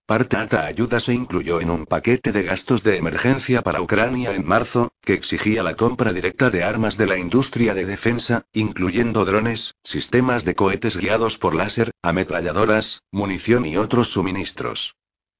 Parte 0.09 0.37
alta 0.37 0.65
ayuda 0.65 0.99
se 1.01 1.13
incluyó 1.13 1.61
en 1.61 1.69
un 1.69 1.85
paquete 1.85 2.31
de 2.31 2.41
gastos 2.41 2.81
de 2.81 2.97
emergencia 2.97 3.61
para 3.61 3.79
Ucrania 3.79 4.33
en 4.33 4.43
marzo, 4.43 4.91
que 5.03 5.13
exigía 5.13 5.61
la 5.61 5.75
compra 5.75 6.11
directa 6.13 6.49
de 6.49 6.63
armas 6.63 6.97
de 6.97 7.05
la 7.05 7.19
industria 7.19 7.75
de 7.75 7.85
defensa, 7.85 8.41
incluyendo 8.51 9.23
drones, 9.23 9.75
sistemas 9.83 10.45
de 10.45 10.55
cohetes 10.55 10.97
guiados 10.97 11.37
por 11.37 11.53
láser, 11.53 11.91
ametralladoras, 12.01 13.03
munición 13.11 13.67
y 13.67 13.77
otros 13.77 14.09
suministros. 14.09 14.95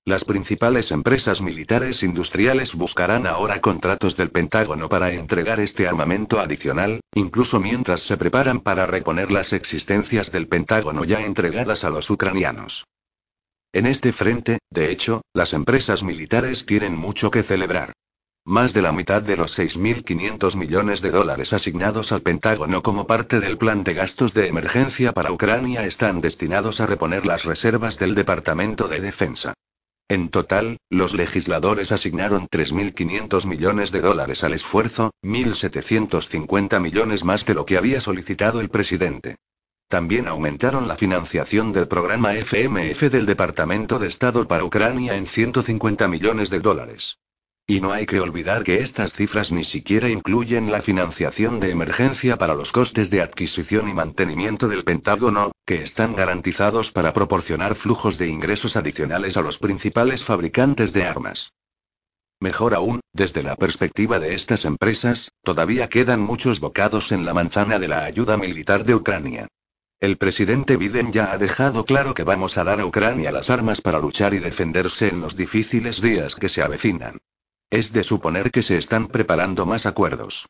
Las 0.05 0.23
principales 0.23 0.91
empresas 0.91 1.41
militares 1.41 2.03
industriales 2.03 2.75
buscarán 2.75 3.25
ahora 3.25 3.61
contratos 3.61 4.17
del 4.17 4.29
Pentágono 4.29 4.87
para 4.87 5.11
entregar 5.11 5.59
este 5.59 5.87
armamento 5.87 6.39
adicional, 6.39 7.01
incluso 7.15 7.59
mientras 7.59 8.03
se 8.03 8.17
preparan 8.17 8.59
para 8.59 8.85
reponer 8.85 9.31
las 9.31 9.51
existencias 9.51 10.31
del 10.31 10.47
Pentágono 10.47 11.05
ya 11.05 11.21
entregadas 11.21 11.83
a 11.83 11.89
los 11.89 12.11
ucranianos. 12.11 12.85
En 13.71 13.85
este 13.85 14.11
frente, 14.13 14.57
de 14.71 14.89
hecho, 14.89 15.21
las 15.31 15.53
empresas 15.53 16.01
militares 16.01 16.65
tienen 16.65 16.95
mucho 16.95 17.29
que 17.29 17.43
celebrar. 17.43 17.93
Más 18.43 18.73
de 18.73 18.81
la 18.81 18.91
mitad 18.91 19.21
de 19.21 19.37
los 19.37 19.59
6.500 19.59 20.55
millones 20.55 21.01
de 21.03 21.11
dólares 21.11 21.53
asignados 21.53 22.11
al 22.11 22.23
Pentágono 22.23 22.81
como 22.81 23.05
parte 23.05 23.39
del 23.39 23.59
plan 23.59 23.83
de 23.83 23.93
gastos 23.93 24.33
de 24.33 24.47
emergencia 24.47 25.11
para 25.11 25.31
Ucrania 25.31 25.85
están 25.85 26.19
destinados 26.19 26.81
a 26.81 26.87
reponer 26.87 27.27
las 27.27 27.43
reservas 27.43 27.99
del 27.99 28.15
Departamento 28.15 28.87
de 28.87 29.01
Defensa. 29.01 29.53
En 30.07 30.29
total, 30.29 30.77
los 30.89 31.13
legisladores 31.13 31.91
asignaron 31.91 32.47
3.500 32.47 33.45
millones 33.45 33.91
de 33.91 34.01
dólares 34.01 34.43
al 34.43 34.53
esfuerzo, 34.53 35.11
1.750 35.21 36.81
millones 36.81 37.23
más 37.23 37.45
de 37.45 37.53
lo 37.53 37.67
que 37.67 37.77
había 37.77 38.01
solicitado 38.01 38.61
el 38.61 38.69
presidente. 38.69 39.35
También 39.89 40.27
aumentaron 40.27 40.87
la 40.87 40.95
financiación 40.95 41.73
del 41.73 41.87
programa 41.87 42.35
FMF 42.35 43.09
del 43.09 43.25
Departamento 43.25 43.97
de 43.97 44.07
Estado 44.07 44.47
para 44.47 44.63
Ucrania 44.63 45.15
en 45.15 45.25
150 45.25 46.07
millones 46.07 46.51
de 46.51 46.59
dólares. 46.59 47.17
Y 47.65 47.81
no 47.81 47.91
hay 47.91 48.05
que 48.05 48.19
olvidar 48.19 48.63
que 48.63 48.81
estas 48.81 49.13
cifras 49.13 49.51
ni 49.51 49.63
siquiera 49.63 50.07
incluyen 50.07 50.69
la 50.69 50.83
financiación 50.83 51.59
de 51.59 51.71
emergencia 51.71 52.37
para 52.37 52.53
los 52.53 52.71
costes 52.71 53.09
de 53.09 53.23
adquisición 53.23 53.89
y 53.89 53.95
mantenimiento 53.95 54.67
del 54.67 54.83
Pentágono, 54.83 55.53
que 55.65 55.81
están 55.81 56.15
garantizados 56.15 56.91
para 56.91 57.11
proporcionar 57.11 57.73
flujos 57.73 58.19
de 58.19 58.27
ingresos 58.27 58.75
adicionales 58.75 59.37
a 59.37 59.41
los 59.41 59.57
principales 59.57 60.23
fabricantes 60.23 60.93
de 60.93 61.05
armas. 61.05 61.53
Mejor 62.39 62.75
aún, 62.75 62.99
desde 63.11 63.41
la 63.41 63.55
perspectiva 63.55 64.19
de 64.19 64.35
estas 64.35 64.65
empresas, 64.65 65.31
todavía 65.43 65.89
quedan 65.89 66.21
muchos 66.21 66.59
bocados 66.59 67.11
en 67.11 67.25
la 67.25 67.33
manzana 67.33 67.79
de 67.79 67.87
la 67.87 68.03
ayuda 68.03 68.37
militar 68.37 68.85
de 68.85 68.93
Ucrania. 68.93 69.47
El 69.99 70.15
presidente 70.17 70.77
Biden 70.77 71.11
ya 71.11 71.33
ha 71.33 71.37
dejado 71.37 71.83
claro 71.83 72.13
que 72.13 72.23
vamos 72.23 72.57
a 72.57 72.63
dar 72.63 72.79
a 72.79 72.85
Ucrania 72.85 73.33
las 73.33 73.49
armas 73.49 73.81
para 73.81 73.99
luchar 73.99 74.33
y 74.33 74.39
defenderse 74.39 75.09
en 75.09 75.19
los 75.19 75.35
difíciles 75.35 76.01
días 76.01 76.35
que 76.35 76.47
se 76.47 76.61
avecinan. 76.61 77.19
Es 77.69 77.91
de 77.91 78.05
suponer 78.05 78.49
que 78.49 78.63
se 78.63 78.77
están 78.77 79.09
preparando 79.09 79.65
más 79.65 79.85
acuerdos. 79.85 80.47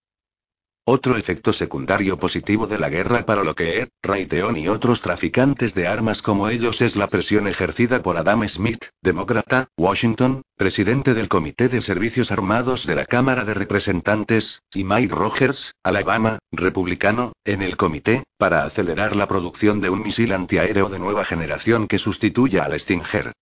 Otro 0.91 1.17
efecto 1.17 1.53
secundario 1.53 2.17
positivo 2.17 2.65
de 2.65 2.79
la 2.79 2.89
guerra 2.89 3.23
para 3.23 3.43
lo 3.43 3.53
que 3.53 3.79
Ed, 3.79 3.89
Raytheon 4.01 4.57
y 4.57 4.69
otros 4.69 5.03
traficantes 5.03 5.75
de 5.75 5.85
armas 5.85 6.23
como 6.23 6.49
ellos 6.49 6.81
es 6.81 6.95
la 6.95 7.05
presión 7.05 7.47
ejercida 7.47 8.01
por 8.01 8.17
Adam 8.17 8.49
Smith, 8.49 8.85
demócrata, 9.03 9.67
Washington, 9.77 10.41
presidente 10.57 11.13
del 11.13 11.27
Comité 11.27 11.69
de 11.69 11.81
Servicios 11.81 12.31
Armados 12.31 12.87
de 12.87 12.95
la 12.95 13.05
Cámara 13.05 13.45
de 13.45 13.53
Representantes, 13.53 14.63
y 14.73 14.83
Mike 14.83 15.13
Rogers, 15.13 15.75
Alabama, 15.83 16.39
republicano, 16.51 17.33
en 17.45 17.61
el 17.61 17.77
comité, 17.77 18.23
para 18.39 18.63
acelerar 18.63 19.15
la 19.15 19.27
producción 19.27 19.81
de 19.81 19.91
un 19.91 20.01
misil 20.01 20.33
antiaéreo 20.33 20.89
de 20.89 20.97
nueva 20.97 21.23
generación 21.23 21.87
que 21.87 21.99
sustituya 21.99 22.63
al 22.63 22.79
Stinger. 22.79 23.33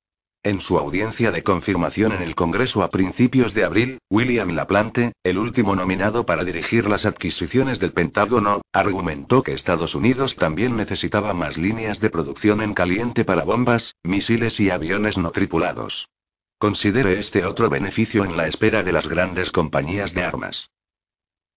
En 0.47 0.61
su 0.61 0.79
audiencia 0.79 1.31
de 1.31 1.43
confirmación 1.43 2.13
en 2.13 2.21
el 2.21 2.33
Congreso 2.33 2.81
a 2.81 2.89
principios 2.89 3.53
de 3.53 3.65
abril, 3.65 3.97
William 4.09 4.51
Laplante, 4.51 5.11
el 5.25 5.39
último 5.39 5.75
nominado 5.75 6.25
para 6.25 6.45
dirigir 6.45 6.87
las 6.87 7.05
adquisiciones 7.05 7.81
del 7.81 7.91
Pentágono, 7.91 8.61
argumentó 8.71 9.43
que 9.43 9.51
Estados 9.51 9.93
Unidos 9.93 10.37
también 10.37 10.77
necesitaba 10.77 11.33
más 11.33 11.57
líneas 11.57 11.99
de 11.99 12.09
producción 12.09 12.61
en 12.61 12.73
caliente 12.73 13.25
para 13.25 13.43
bombas, 13.43 13.95
misiles 14.03 14.61
y 14.61 14.69
aviones 14.69 15.17
no 15.17 15.31
tripulados. 15.31 16.07
Considere 16.57 17.19
este 17.19 17.43
otro 17.43 17.69
beneficio 17.69 18.23
en 18.23 18.37
la 18.37 18.47
espera 18.47 18.83
de 18.83 18.93
las 18.93 19.09
grandes 19.09 19.51
compañías 19.51 20.13
de 20.13 20.23
armas. 20.23 20.69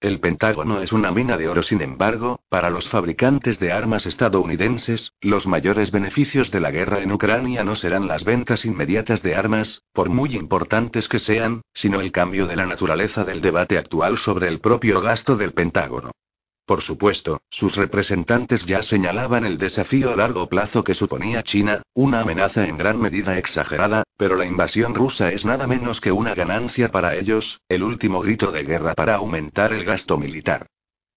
El 0.01 0.19
Pentágono 0.19 0.81
es 0.81 0.95
una 0.95 1.11
mina 1.11 1.37
de 1.37 1.47
oro, 1.49 1.63
sin 1.63 1.83
embargo, 1.83 2.41
para 2.49 2.71
los 2.71 2.89
fabricantes 2.89 3.59
de 3.61 3.71
armas 3.71 4.07
estadounidenses, 4.07 5.13
los 5.21 5.47
mayores 5.47 5.91
beneficios 5.91 6.51
de 6.51 6.61
la 6.61 6.71
guerra 6.71 7.01
en 7.01 7.13
Ucrania 7.13 7.65
no 7.65 7.77
serán 7.77 8.09
las 8.09 8.25
ventas 8.25 8.65
inmediatas 8.65 9.23
de 9.23 9.35
armas, 9.35 9.83
por 9.93 10.09
muy 10.09 10.37
importantes 10.37 11.07
que 11.07 11.19
sean, 11.19 11.61
sino 11.75 12.01
el 12.01 12.13
cambio 12.13 12.47
de 12.47 12.57
la 12.57 12.65
naturaleza 12.65 13.25
del 13.25 13.43
debate 13.43 13.77
actual 13.77 14.17
sobre 14.17 14.49
el 14.49 14.59
propio 14.59 15.03
gasto 15.03 15.37
del 15.37 15.53
Pentágono. 15.53 16.13
Por 16.71 16.83
supuesto, 16.83 17.43
sus 17.51 17.75
representantes 17.75 18.65
ya 18.65 18.85
señalaban 18.85 19.45
el 19.45 19.59
desafío 19.59 20.13
a 20.13 20.17
largo 20.17 20.49
plazo 20.49 20.85
que 20.85 20.95
suponía 20.95 21.43
China, 21.43 21.83
una 21.95 22.21
amenaza 22.21 22.65
en 22.65 22.79
gran 22.79 23.01
medida 23.01 23.37
exagerada, 23.39 24.05
pero 24.17 24.37
la 24.37 24.45
invasión 24.45 24.95
rusa 24.95 25.33
es 25.33 25.45
nada 25.45 25.67
menos 25.67 26.01
que 26.01 26.13
una 26.13 26.37
ganancia 26.37 26.93
para 26.93 27.17
ellos, 27.17 27.59
el 27.69 27.83
último 27.83 28.21
grito 28.21 28.53
de 28.53 28.63
guerra 28.63 28.95
para 28.95 29.17
aumentar 29.17 29.73
el 29.73 29.85
gasto 29.85 30.17
militar. 30.17 30.69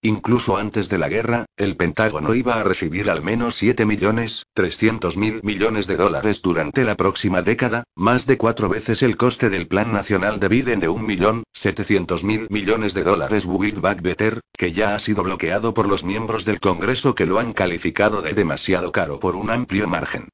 Incluso 0.05 0.57
antes 0.57 0.89
de 0.89 0.97
la 0.97 1.07
guerra, 1.07 1.45
el 1.55 1.77
Pentágono 1.77 2.35
iba 2.35 2.55
a 2.55 2.63
recibir 2.63 3.09
al 3.09 3.21
menos 3.21 3.55
7 3.55 3.85
millones, 3.85 4.45
300 4.53 5.15
mil 5.15 5.39
millones 5.43 5.87
de 5.87 5.95
dólares 5.95 6.41
durante 6.41 6.83
la 6.83 6.95
próxima 6.95 7.41
década, 7.41 7.85
más 7.95 8.25
de 8.25 8.37
cuatro 8.37 8.67
veces 8.67 9.01
el 9.01 9.15
coste 9.15 9.49
del 9.49 9.65
Plan 9.65 9.93
Nacional 9.93 10.41
de 10.41 10.49
Biden 10.49 10.81
de 10.81 10.89
1 10.89 11.01
millón, 11.07 11.43
700 11.53 12.25
mil 12.25 12.47
millones 12.49 12.93
de 12.93 13.03
dólares 13.03 13.45
Build 13.45 13.79
Back 13.79 14.01
Better, 14.01 14.41
que 14.57 14.73
ya 14.73 14.93
ha 14.93 14.99
sido 14.99 15.23
bloqueado 15.23 15.73
por 15.73 15.87
los 15.87 16.03
miembros 16.03 16.43
del 16.43 16.59
Congreso 16.59 17.15
que 17.15 17.25
lo 17.25 17.39
han 17.39 17.53
calificado 17.53 18.21
de 18.21 18.33
demasiado 18.33 18.91
caro 18.91 19.21
por 19.21 19.37
un 19.37 19.51
amplio 19.51 19.87
margen. 19.87 20.27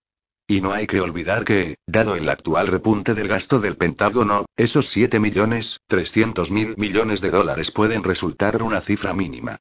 Y 0.50 0.62
no 0.62 0.74
hay 0.74 0.88
que 0.88 1.00
olvidar 1.00 1.46
que, 1.46 1.78
dado 1.86 2.16
el 2.16 2.28
actual 2.28 2.66
repunte 2.66 3.14
del 3.14 3.28
gasto 3.28 3.60
del 3.60 3.78
Pentágono, 3.78 4.46
esos 4.58 4.88
7 4.88 5.20
millones, 5.20 5.78
300 5.86 6.50
mil 6.50 6.76
millones 6.76 7.22
de 7.22 7.30
dólares 7.30 7.70
pueden 7.70 8.04
resultar 8.04 8.64
una 8.64 8.82
cifra 8.82 9.14
mínima. 9.14 9.60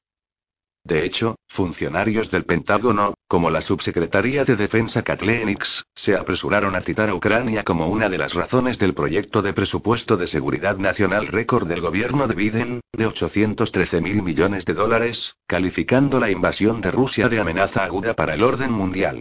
De 0.85 1.05
hecho, 1.05 1.37
funcionarios 1.47 2.31
del 2.31 2.47
Pentágono, 2.47 3.13
como 3.29 3.51
la 3.51 3.61
subsecretaría 3.61 4.47
de 4.47 4.57
Defensa 4.57 5.03
Kathleen 5.03 5.59
se 5.95 6.17
apresuraron 6.17 6.75
a 6.75 6.81
citar 6.81 7.11
a 7.11 7.15
Ucrania 7.15 7.65
como 7.65 7.89
una 7.89 8.09
de 8.09 8.17
las 8.17 8.33
razones 8.33 8.79
del 8.79 8.95
proyecto 8.95 9.43
de 9.43 9.53
presupuesto 9.53 10.17
de 10.17 10.27
seguridad 10.27 10.79
nacional 10.79 11.27
récord 11.27 11.69
del 11.69 11.83
gobierno 11.83 12.27
de 12.29 12.35
Biden, 12.35 12.81
de 12.97 13.07
813 13.07 14.01
mil 14.01 14.23
millones 14.23 14.65
de 14.65 14.73
dólares, 14.73 15.35
calificando 15.47 16.19
la 16.19 16.31
invasión 16.31 16.81
de 16.81 16.93
Rusia 16.93 17.29
de 17.29 17.41
amenaza 17.41 17.85
aguda 17.85 18.15
para 18.15 18.33
el 18.33 18.43
orden 18.43 18.73
mundial. 18.73 19.21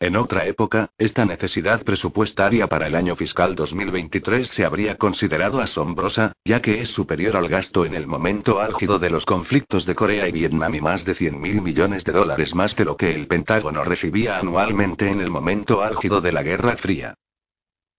En 0.00 0.16
otra 0.16 0.44
época, 0.46 0.90
esta 0.98 1.24
necesidad 1.24 1.82
presupuestaria 1.82 2.68
para 2.68 2.88
el 2.88 2.94
año 2.94 3.14
fiscal 3.14 3.54
2023 3.54 4.48
se 4.48 4.64
habría 4.64 4.98
considerado 4.98 5.60
asombrosa, 5.60 6.32
ya 6.44 6.60
que 6.60 6.80
es 6.80 6.88
superior 6.88 7.36
al 7.36 7.48
gasto 7.48 7.86
en 7.86 7.94
el 7.94 8.06
momento 8.06 8.60
álgido 8.60 8.98
de 8.98 9.08
los 9.08 9.24
conflictos 9.24 9.86
de 9.86 9.94
Corea 9.94 10.28
y 10.28 10.32
Vietnam 10.32 10.74
y 10.74 10.80
más 10.80 11.04
de 11.04 11.14
100 11.14 11.40
mil 11.40 11.62
millones 11.62 12.04
de 12.04 12.12
dólares 12.12 12.54
más 12.54 12.74
de 12.76 12.84
lo 12.84 12.96
que 12.96 13.14
el 13.14 13.28
Pentágono 13.28 13.84
recibía 13.84 14.38
anualmente 14.38 15.08
en 15.08 15.20
el 15.20 15.30
momento 15.30 15.82
álgido 15.82 16.20
de 16.20 16.32
la 16.32 16.42
Guerra 16.42 16.76
Fría. 16.76 17.14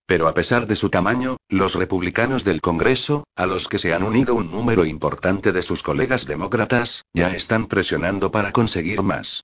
Pero 0.06 0.28
a 0.28 0.34
pesar 0.34 0.68
de 0.68 0.76
su 0.76 0.90
tamaño, 0.90 1.38
los 1.48 1.74
republicanos 1.74 2.44
del 2.44 2.60
Congreso, 2.60 3.24
a 3.34 3.46
los 3.46 3.66
que 3.66 3.80
se 3.80 3.92
han 3.94 4.04
unido 4.04 4.34
un 4.36 4.50
número 4.52 4.84
importante 4.84 5.50
de 5.50 5.62
sus 5.62 5.82
colegas 5.82 6.26
demócratas, 6.26 7.04
ya 7.14 7.34
están 7.34 7.66
presionando 7.66 8.30
para 8.30 8.52
conseguir 8.52 9.02
más. 9.02 9.42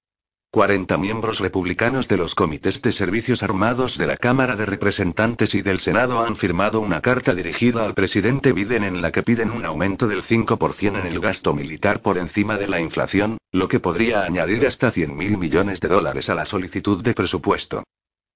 40 0.55 0.99
miembros 0.99 1.39
republicanos 1.39 2.09
de 2.09 2.19
los 2.19 2.35
comités 2.35 2.83
de 2.83 2.93
servicios 2.93 3.43
armados 3.43 3.97
de 3.97 4.07
la 4.07 4.19
Cámara 4.19 4.55
de 4.55 4.67
Representantes 4.67 5.55
y 5.55 5.63
del 5.63 5.81
Senado 5.81 6.23
han 6.23 6.37
firmado 6.37 6.81
una 6.81 7.01
carta 7.01 7.35
dirigida 7.35 7.87
al 7.87 7.95
presidente 7.95 8.53
Biden 8.53 8.85
en 8.85 9.01
la 9.01 9.13
que 9.13 9.23
piden 9.23 9.51
un 9.51 9.65
aumento 9.65 10.09
del 10.09 10.23
5% 10.23 11.01
en 11.01 11.07
el 11.07 11.21
gasto 11.21 11.55
militar 11.55 12.03
por 12.03 12.19
encima 12.19 12.59
de 12.59 12.69
la 12.69 12.81
inflación, 12.81 13.39
Lo 13.51 13.67
que 13.67 13.81
podría 13.81 14.25
añadir 14.25 14.67
hasta 14.67 14.91
100 14.91 15.17
mil 15.17 15.39
millones 15.39 15.81
de 15.81 15.89
dólares 15.89 16.29
a 16.29 16.35
la 16.35 16.45
solicitud 16.45 17.03
de 17.03 17.15
presupuesto. 17.15 17.85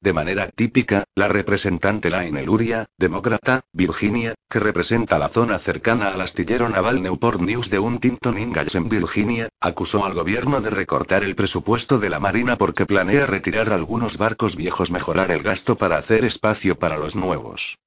De 0.00 0.12
manera 0.12 0.49
típica, 0.49 1.05
la 1.15 1.26
representante 1.26 2.11
Laine 2.11 2.45
Luria, 2.45 2.87
demócrata, 2.99 3.62
Virginia, 3.73 4.35
que 4.49 4.61
representa 4.61 5.19
la 5.19 5.29
zona 5.29 5.59
cercana 5.59 6.09
al 6.09 6.21
astillero 6.21 6.69
naval 6.69 7.03
Newport 7.03 7.41
News 7.41 7.71
de 7.71 7.79
un 7.79 7.99
Tinton 7.99 8.38
Ingalls 8.38 8.75
en 8.75 8.88
Virginia, 8.88 9.49
acusó 9.61 10.05
al 10.05 10.15
gobierno 10.15 10.61
de 10.61 10.71
recortar 10.71 11.25
el 11.25 11.35
presupuesto 11.35 11.99
de 11.99 12.11
la 12.11 12.21
Marina 12.21 12.57
porque 12.57 12.87
planea 12.87 13.26
retirar 13.26 13.73
algunos 13.73 14.19
barcos 14.19 14.55
viejos, 14.55 14.91
mejorar 14.91 15.31
el 15.31 15.43
gasto 15.43 15.76
para 15.76 15.97
hacer 15.97 16.25
espacio 16.25 16.79
para 16.79 16.99
los 16.99 17.17
nuevos. 17.17 17.79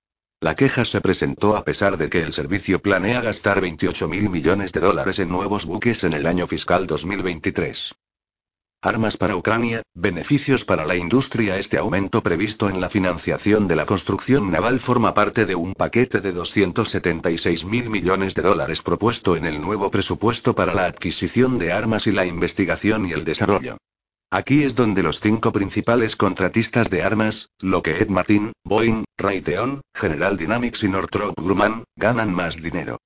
La 0.42 0.56
queja 0.56 0.86
se 0.86 1.02
presentó 1.02 1.58
a 1.58 1.64
pesar 1.64 1.98
de 1.98 2.10
que 2.10 2.22
el 2.22 2.34
servicio 2.34 2.82
planea 2.82 3.22
gastar 3.22 3.62
28 3.62 4.08
mil 4.08 4.30
millones 4.30 4.72
de 4.72 4.80
dólares 4.80 5.20
en 5.20 5.30
nuevos 5.30 5.66
buques 5.66 6.04
en 6.04 6.14
el 6.14 6.26
año 6.26 6.48
fiscal 6.48 6.88
2023. 6.88 7.94
Armas 8.82 9.18
para 9.18 9.36
Ucrania, 9.36 9.82
beneficios 9.94 10.64
para 10.64 10.86
la 10.86 10.96
industria. 10.96 11.58
Este 11.58 11.78
aumento 11.78 12.24
previsto 12.24 12.70
en 12.70 12.80
la 12.80 12.88
financiación 12.88 13.68
de 13.68 13.76
la 13.76 13.86
construcción 13.86 14.52
naval 14.52 14.80
forma 14.80 15.14
parte 15.14 15.46
de 15.46 15.54
un 15.54 15.74
paquete 15.74 16.22
de 16.22 16.32
276 16.32 17.66
mil 17.66 17.90
millones 17.90 18.36
de 18.36 18.42
dólares 18.42 18.82
propuesto 18.82 19.36
en 19.36 19.46
el 19.46 19.60
nuevo 19.60 19.92
presupuesto 19.92 20.56
para 20.56 20.74
la 20.74 20.86
adquisición 20.86 21.60
de 21.60 21.74
armas 21.74 22.08
y 22.08 22.14
la 22.14 22.26
investigación 22.26 23.06
y 23.06 23.12
el 23.12 23.26
desarrollo. 23.26 23.76
Aquí 24.32 24.64
es 24.64 24.76
donde 24.76 25.04
los 25.04 25.20
cinco 25.20 25.52
principales 25.52 26.16
contratistas 26.16 26.90
de 26.90 27.04
armas, 27.04 27.50
Lockheed 27.60 28.08
Martin, 28.08 28.54
Boeing, 28.64 29.04
Raytheon, 29.18 29.82
General 29.94 30.38
Dynamics 30.38 30.84
y 30.86 30.88
Northrop 30.88 31.34
Grumman, 31.38 31.84
ganan 31.98 32.34
más 32.34 32.62
dinero. 32.62 32.98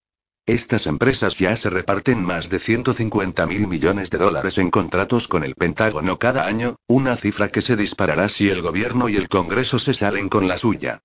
Estas 0.46 0.88
empresas 0.88 1.40
ya 1.40 1.56
se 1.56 1.70
reparten 1.70 2.22
más 2.22 2.50
de 2.50 2.60
150 2.60 3.46
mil 3.46 3.66
millones 3.66 4.10
de 4.10 4.18
dólares 4.18 4.58
en 4.58 4.72
contratos 4.72 5.30
con 5.30 5.46
el 5.46 5.56
Pentágono 5.56 6.20
cada 6.20 6.46
año, 6.46 6.76
una 6.86 7.16
cifra 7.16 7.48
que 7.48 7.62
se 7.62 7.78
disparará 7.78 8.28
si 8.28 8.50
el 8.50 8.62
gobierno 8.62 9.08
y 9.08 9.16
el 9.16 9.30
Congreso 9.30 9.80
se 9.80 9.94
salen 9.94 10.28
con 10.28 10.50
la 10.50 10.58
suya. 10.58 11.00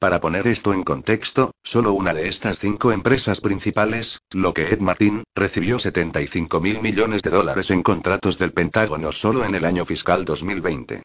Para 0.00 0.18
poner 0.18 0.48
esto 0.48 0.74
en 0.74 0.82
contexto, 0.82 1.52
solo 1.62 1.92
una 1.92 2.14
de 2.14 2.26
estas 2.26 2.58
cinco 2.58 2.90
empresas 2.90 3.40
principales, 3.40 4.22
Lockheed 4.32 4.80
Martin, 4.80 5.22
recibió 5.36 5.78
75 5.78 6.60
mil 6.60 6.80
millones 6.80 7.22
de 7.22 7.30
dólares 7.30 7.70
en 7.70 7.84
contratos 7.84 8.38
del 8.38 8.52
Pentágono 8.52 9.12
solo 9.12 9.44
en 9.44 9.54
el 9.54 9.66
año 9.66 9.84
fiscal 9.84 10.24
2020. 10.24 11.04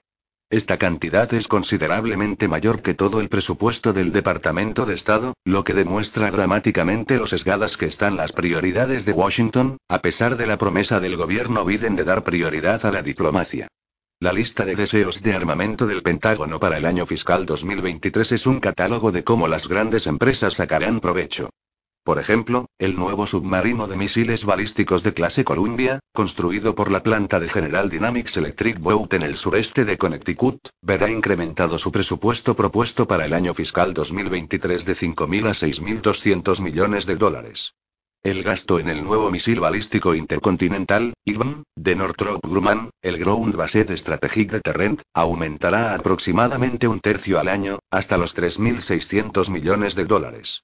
Esta 0.56 0.78
cantidad 0.78 1.34
es 1.34 1.50
considerablemente 1.50 2.48
mayor 2.48 2.82
que 2.82 2.94
todo 2.94 3.20
el 3.20 3.28
presupuesto 3.28 3.92
del 3.92 4.14
Departamento 4.14 4.86
de 4.86 4.94
Estado, 4.94 5.34
lo 5.44 5.66
que 5.66 5.74
demuestra 5.74 6.32
dramáticamente 6.32 7.18
lo 7.18 7.28
sesgadas 7.28 7.76
que 7.76 7.88
están 7.88 8.16
las 8.16 8.32
prioridades 8.32 9.04
de 9.04 9.12
Washington, 9.12 9.76
a 9.90 10.02
pesar 10.02 10.38
de 10.38 10.48
la 10.48 10.58
promesa 10.58 11.02
del 11.02 11.18
gobierno 11.18 11.66
Biden 11.66 11.98
de 11.98 12.06
dar 12.06 12.24
prioridad 12.24 12.86
a 12.86 12.92
la 12.94 13.02
diplomacia. 13.02 13.68
La 14.22 14.32
lista 14.32 14.64
de 14.64 14.78
deseos 14.78 15.22
de 15.22 15.34
armamento 15.34 15.88
del 15.88 16.02
Pentágono 16.02 16.58
para 16.58 16.78
el 16.78 16.86
año 16.86 17.06
fiscal 17.06 17.46
2023 17.46 18.32
es 18.32 18.48
un 18.48 18.62
catálogo 18.62 19.12
de 19.12 19.26
cómo 19.26 19.50
las 19.50 19.68
grandes 19.68 20.08
empresas 20.08 20.54
sacarán 20.54 21.02
provecho. 21.02 21.50
Por 22.06 22.20
ejemplo, 22.20 22.68
el 22.78 22.96
nuevo 22.96 23.26
submarino 23.26 23.88
de 23.88 23.98
misiles 23.98 24.46
balísticos 24.46 25.02
de 25.02 25.16
clase 25.16 25.44
Columbia, 25.44 26.02
construido 26.14 26.76
por 26.76 26.92
la 26.92 27.02
planta 27.02 27.40
de 27.40 27.50
General 27.50 27.90
Dynamics 27.90 28.38
Electric 28.38 28.78
Boat 28.78 29.14
en 29.14 29.24
el 29.24 29.36
sureste 29.36 29.86
de 29.86 29.98
Connecticut, 29.98 30.70
verá 30.84 31.10
incrementado 31.10 31.80
su 31.80 31.92
presupuesto 31.92 32.56
propuesto 32.56 33.08
para 33.08 33.26
el 33.26 33.34
año 33.34 33.56
fiscal 33.56 33.96
2023 33.96 34.86
de 34.86 34.96
5.000 34.96 35.48
a 35.48 35.54
6.200 35.54 36.62
millones 36.62 37.08
de 37.08 37.16
dólares. 37.16 37.74
El 38.22 38.44
gasto 38.44 38.78
en 38.78 38.90
el 38.90 39.04
nuevo 39.04 39.32
misil 39.32 39.60
balístico 39.60 40.14
intercontinental, 40.14 41.16
IBM, 41.26 41.64
de 41.76 41.96
Northrop 41.96 42.40
Grumman, 42.46 42.92
el 43.02 43.18
Ground 43.18 43.56
Based 43.56 43.90
Strategic 43.98 44.52
Deterrent, 44.52 45.02
aumentará 45.16 45.96
aproximadamente 45.96 46.88
un 46.88 47.00
tercio 47.00 47.40
al 47.40 47.48
año, 47.48 47.80
hasta 47.90 48.18
los 48.18 48.38
3.600 48.38 49.50
millones 49.50 49.96
de 49.96 50.06
dólares. 50.06 50.62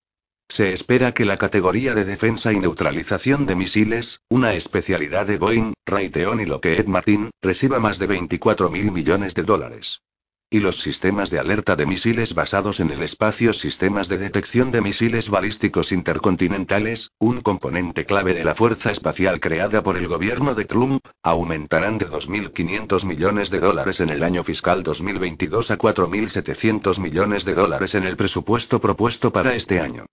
Se 0.51 0.73
espera 0.73 1.13
que 1.13 1.23
la 1.23 1.37
categoría 1.37 1.95
de 1.95 2.03
defensa 2.03 2.51
y 2.51 2.59
neutralización 2.59 3.45
de 3.45 3.55
misiles, 3.55 4.19
una 4.29 4.53
especialidad 4.53 5.25
de 5.25 5.37
Boeing, 5.37 5.71
Raytheon 5.85 6.41
y 6.41 6.45
Lockheed 6.45 6.87
Martin, 6.87 7.29
reciba 7.41 7.79
más 7.79 7.99
de 7.99 8.07
24 8.07 8.69
mil 8.69 8.91
millones 8.91 9.33
de 9.33 9.43
dólares. 9.43 10.01
Y 10.49 10.59
los 10.59 10.81
sistemas 10.81 11.29
de 11.29 11.39
alerta 11.39 11.77
de 11.77 11.85
misiles 11.85 12.35
basados 12.35 12.81
en 12.81 12.91
el 12.91 13.01
espacio, 13.01 13.53
sistemas 13.53 14.09
de 14.09 14.17
detección 14.17 14.73
de 14.73 14.81
misiles 14.81 15.29
balísticos 15.29 15.93
intercontinentales, 15.93 17.11
un 17.17 17.39
componente 17.39 18.05
clave 18.05 18.33
de 18.33 18.43
la 18.43 18.53
fuerza 18.53 18.91
espacial 18.91 19.39
creada 19.39 19.81
por 19.81 19.95
el 19.95 20.09
gobierno 20.09 20.53
de 20.53 20.65
Trump, 20.65 21.01
aumentarán 21.23 21.97
de 21.97 22.09
2.500 22.09 23.05
millones 23.05 23.51
de 23.51 23.61
dólares 23.61 24.01
en 24.01 24.09
el 24.09 24.21
año 24.21 24.43
fiscal 24.43 24.83
2022 24.83 25.71
a 25.71 25.77
4.700 25.77 26.99
millones 26.99 27.45
de 27.45 27.55
dólares 27.55 27.95
en 27.95 28.03
el 28.03 28.17
presupuesto 28.17 28.81
propuesto 28.81 29.31
para 29.31 29.55
este 29.55 29.79
año. 29.79 30.07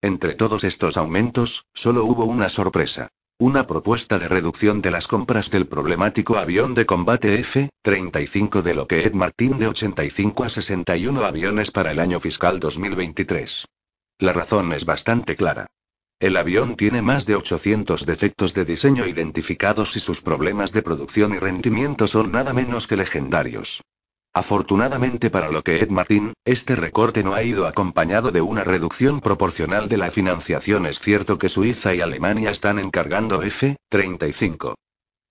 Entre 0.00 0.34
todos 0.34 0.62
estos 0.62 0.96
aumentos, 0.96 1.66
solo 1.74 2.04
hubo 2.04 2.24
una 2.24 2.48
sorpresa. 2.48 3.08
Una 3.40 3.66
propuesta 3.66 4.20
de 4.20 4.28
reducción 4.28 4.80
de 4.80 4.92
las 4.92 5.08
compras 5.08 5.50
del 5.50 5.66
problemático 5.66 6.36
avión 6.36 6.74
de 6.74 6.86
combate 6.86 7.34
F-35 7.40 8.62
de 8.62 8.74
Lockheed 8.74 9.12
Martin 9.12 9.58
de 9.58 9.66
85 9.66 10.44
a 10.44 10.48
61 10.48 11.24
aviones 11.24 11.72
para 11.72 11.90
el 11.90 11.98
año 11.98 12.20
fiscal 12.20 12.60
2023. 12.60 13.66
La 14.20 14.32
razón 14.32 14.72
es 14.72 14.84
bastante 14.84 15.34
clara. 15.34 15.66
El 16.20 16.36
avión 16.36 16.76
tiene 16.76 17.02
más 17.02 17.26
de 17.26 17.34
800 17.34 18.06
defectos 18.06 18.54
de 18.54 18.64
diseño 18.64 19.04
identificados 19.04 19.96
y 19.96 20.00
sus 20.00 20.20
problemas 20.20 20.72
de 20.72 20.82
producción 20.82 21.34
y 21.34 21.38
rendimiento 21.38 22.06
son 22.06 22.30
nada 22.30 22.52
menos 22.52 22.86
que 22.86 22.96
legendarios. 22.96 23.82
Afortunadamente 24.38 25.30
para 25.30 25.50
lo 25.50 25.64
que 25.64 25.80
Ed 25.82 25.88
Martin, 25.88 26.32
este 26.44 26.76
recorte 26.76 27.24
no 27.24 27.34
ha 27.34 27.42
ido 27.42 27.66
acompañado 27.66 28.30
de 28.30 28.40
una 28.40 28.62
reducción 28.62 29.20
proporcional 29.20 29.88
de 29.88 29.96
la 29.96 30.12
financiación. 30.12 30.86
Es 30.86 31.00
cierto 31.00 31.38
que 31.38 31.48
Suiza 31.48 31.92
y 31.92 32.02
Alemania 32.02 32.50
están 32.52 32.78
encargando 32.78 33.42
F-35. 33.42 34.74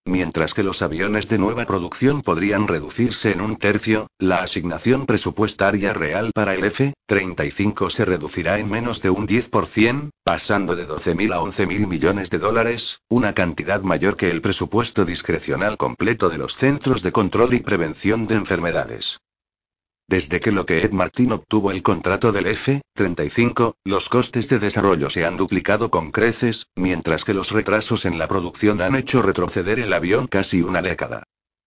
Mientras 0.08 0.54
que 0.54 0.63
los 0.63 0.82
aviones 0.82 1.28
de 1.28 1.38
nueva 1.38 1.65
producción 1.65 2.22
podrían 2.22 2.70
reducirse 2.70 3.34
en 3.34 3.41
un 3.41 3.58
tercio, 3.58 4.08
la 4.20 4.38
asignación 4.38 5.06
presupuestaria 5.06 5.91
real 5.91 6.32
para 6.34 6.56
el 6.56 6.63
F-35 6.63 7.89
se 7.89 8.06
reducirá 8.06 8.58
en 8.58 8.70
menos 8.70 9.02
de 9.02 9.10
un 9.10 9.28
10%, 9.28 10.12
pasando 10.24 10.78
de 10.78 10.88
12.000 10.88 11.34
a 11.34 11.41
11.000 11.41 11.88
millones 11.88 12.30
de 12.30 12.39
dólares, 12.39 13.02
una 13.10 13.34
cantidad 13.34 13.82
mayor 13.82 14.15
que 14.15 14.32
el 14.32 14.41
presupuesto 14.41 15.04
discrecional 15.04 15.76
completo 15.76 16.30
de 16.30 16.38
los 16.38 16.56
Centros 16.56 17.04
de 17.04 17.12
Control 17.12 17.54
y 17.54 17.60
Prevención 17.60 18.28
de 18.28 18.36
Enfermedades. 18.36 19.20
Desde 20.10 20.39
que 20.39 20.54
Lockheed 20.54 20.91
Martin 20.91 21.34
obtuvo 21.34 21.70
el 21.70 21.84
contrato 21.84 22.32
del 22.32 22.48
F-35, 22.48 23.74
los 23.84 24.08
costes 24.08 24.48
de 24.48 24.58
desarrollo 24.58 25.10
se 25.10 25.26
han 25.26 25.36
duplicado 25.36 25.91
con 25.91 26.12
creces, 26.12 26.67
mientras 26.76 27.26
que 27.26 27.34
los 27.34 27.52
retrasos 27.52 28.06
en 28.06 28.17
la 28.17 28.30
producción 28.30 28.82
han 28.82 28.96
hecho 28.96 29.22
retroceder 29.22 29.80
el 29.82 29.91
avión 29.91 30.28
casi 30.28 30.62
una 30.62 30.82
década. 30.82 31.24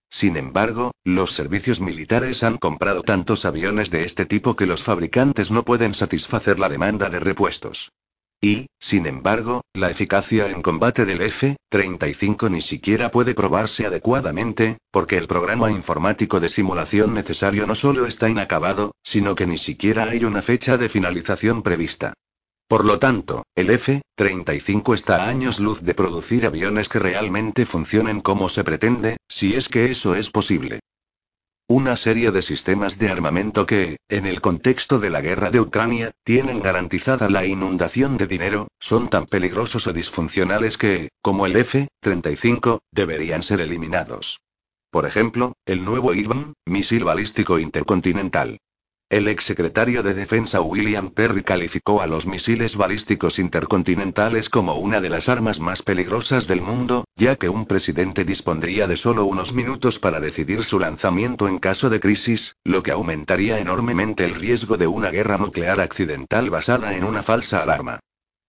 Sin 0.09 0.37
embargo, 0.37 0.91
los 1.03 1.33
servicios 1.33 1.81
militares 1.81 2.41
han 2.41 2.57
comprado 2.57 3.03
tantos 3.03 3.45
aviones 3.45 3.91
de 3.91 4.05
este 4.05 4.25
tipo 4.25 4.55
que 4.55 4.65
los 4.65 4.81
fabricantes 4.81 5.51
no 5.51 5.63
pueden 5.63 5.93
satisfacer 5.93 6.57
la 6.57 6.67
demanda 6.67 7.09
de 7.09 7.19
repuestos. 7.19 7.91
Y, 8.43 8.65
sin 8.79 9.05
embargo, 9.05 9.61
la 9.73 9.91
eficacia 9.91 10.49
en 10.49 10.63
combate 10.63 11.05
del 11.05 11.21
F-35 11.21 12.49
ni 12.49 12.63
siquiera 12.63 13.11
puede 13.11 13.35
probarse 13.35 13.85
adecuadamente, 13.85 14.79
porque 14.89 15.17
el 15.17 15.27
programa 15.27 15.69
informático 15.69 16.39
de 16.39 16.49
simulación 16.49 17.13
necesario 17.13 17.67
no 17.67 17.75
solo 17.75 18.07
está 18.07 18.29
inacabado, 18.29 18.95
sino 19.03 19.35
que 19.35 19.45
ni 19.45 19.59
siquiera 19.59 20.05
hay 20.05 20.25
una 20.25 20.41
fecha 20.41 20.77
de 20.77 20.89
finalización 20.89 21.61
prevista. 21.61 22.13
Por 22.67 22.83
lo 22.83 22.97
tanto, 22.97 23.43
el 23.53 23.69
F-35 23.69 24.95
está 24.95 25.23
a 25.23 25.29
años 25.29 25.59
luz 25.59 25.83
de 25.83 25.93
producir 25.93 26.47
aviones 26.47 26.89
que 26.89 26.97
realmente 26.97 27.67
funcionen 27.67 28.21
como 28.21 28.49
se 28.49 28.63
pretende, 28.63 29.17
si 29.27 29.55
es 29.55 29.69
que 29.69 29.91
eso 29.91 30.15
es 30.15 30.31
posible. 30.31 30.79
Una 31.73 31.95
serie 31.95 32.31
de 32.31 32.41
sistemas 32.41 32.99
de 32.99 33.09
armamento 33.09 33.65
que, 33.65 33.95
en 34.09 34.25
el 34.25 34.41
contexto 34.41 34.99
de 34.99 35.09
la 35.09 35.21
guerra 35.21 35.51
de 35.51 35.61
Ucrania, 35.61 36.11
tienen 36.25 36.61
garantizada 36.61 37.29
la 37.29 37.45
inundación 37.45 38.17
de 38.17 38.27
dinero, 38.27 38.67
son 38.77 39.09
tan 39.09 39.25
peligrosos 39.25 39.87
o 39.87 39.93
disfuncionales 39.93 40.77
que, 40.77 41.11
como 41.21 41.45
el 41.45 41.55
F-35, 41.55 42.79
deberían 42.91 43.41
ser 43.41 43.61
eliminados. 43.61 44.41
Por 44.91 45.05
ejemplo, 45.05 45.53
el 45.65 45.85
nuevo 45.85 46.13
IRBM, 46.13 46.55
misil 46.65 47.05
balístico 47.05 47.57
intercontinental. 47.57 48.57
El 49.11 49.27
exsecretario 49.27 50.03
de 50.03 50.13
Defensa 50.13 50.61
William 50.61 51.11
Perry 51.11 51.43
calificó 51.43 52.01
a 52.01 52.07
los 52.07 52.25
misiles 52.25 52.77
balísticos 52.77 53.39
intercontinentales 53.39 54.47
como 54.47 54.75
una 54.75 55.01
de 55.01 55.09
las 55.09 55.27
armas 55.27 55.59
más 55.59 55.83
peligrosas 55.83 56.47
del 56.47 56.61
mundo, 56.61 57.03
ya 57.17 57.35
que 57.35 57.49
un 57.49 57.65
presidente 57.65 58.23
dispondría 58.23 58.87
de 58.87 58.95
solo 58.95 59.25
unos 59.25 59.51
minutos 59.51 59.99
para 59.99 60.21
decidir 60.21 60.63
su 60.63 60.79
lanzamiento 60.79 61.49
en 61.49 61.59
caso 61.59 61.89
de 61.89 61.99
crisis, 61.99 62.55
lo 62.63 62.83
que 62.83 62.93
aumentaría 62.93 63.59
enormemente 63.59 64.23
el 64.23 64.33
riesgo 64.33 64.77
de 64.77 64.87
una 64.87 65.09
guerra 65.09 65.37
nuclear 65.37 65.81
accidental 65.81 66.49
basada 66.49 66.95
en 66.95 67.03
una 67.03 67.21
falsa 67.21 67.61
alarma. 67.61 67.99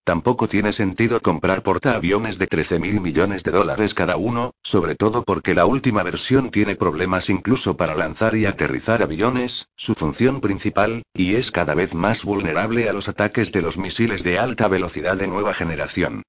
Tampoco 0.05 0.49
tiene 0.49 0.73
sentido 0.73 1.21
comprar 1.21 1.63
portaaviones 1.63 2.37
de 2.37 2.49
13 2.49 2.81
mil 2.81 3.01
millones 3.01 3.45
de 3.45 3.53
dólares 3.53 3.95
cada 3.95 4.17
uno, 4.17 4.53
sobre 4.65 4.97
todo 4.97 5.23
porque 5.23 5.55
la 5.55 5.65
última 5.65 6.03
versión 6.03 6.51
tiene 6.51 6.75
problemas 6.75 7.31
incluso 7.31 7.77
para 7.77 7.95
lanzar 7.95 8.35
y 8.35 8.47
aterrizar 8.47 9.03
aviones, 9.03 9.69
su 9.77 9.95
función 9.95 10.41
principal, 10.41 11.05
y 11.15 11.37
es 11.37 11.53
cada 11.53 11.75
vez 11.75 11.95
más 11.95 12.25
vulnerable 12.25 12.89
a 12.89 12.93
los 12.93 13.09
ataques 13.09 13.53
de 13.53 13.63
los 13.63 13.79
misiles 13.79 14.25
de 14.25 14.41
alta 14.41 14.67
velocidad 14.67 15.17
de 15.17 15.29
nueva 15.29 15.55
generación. 15.55 16.23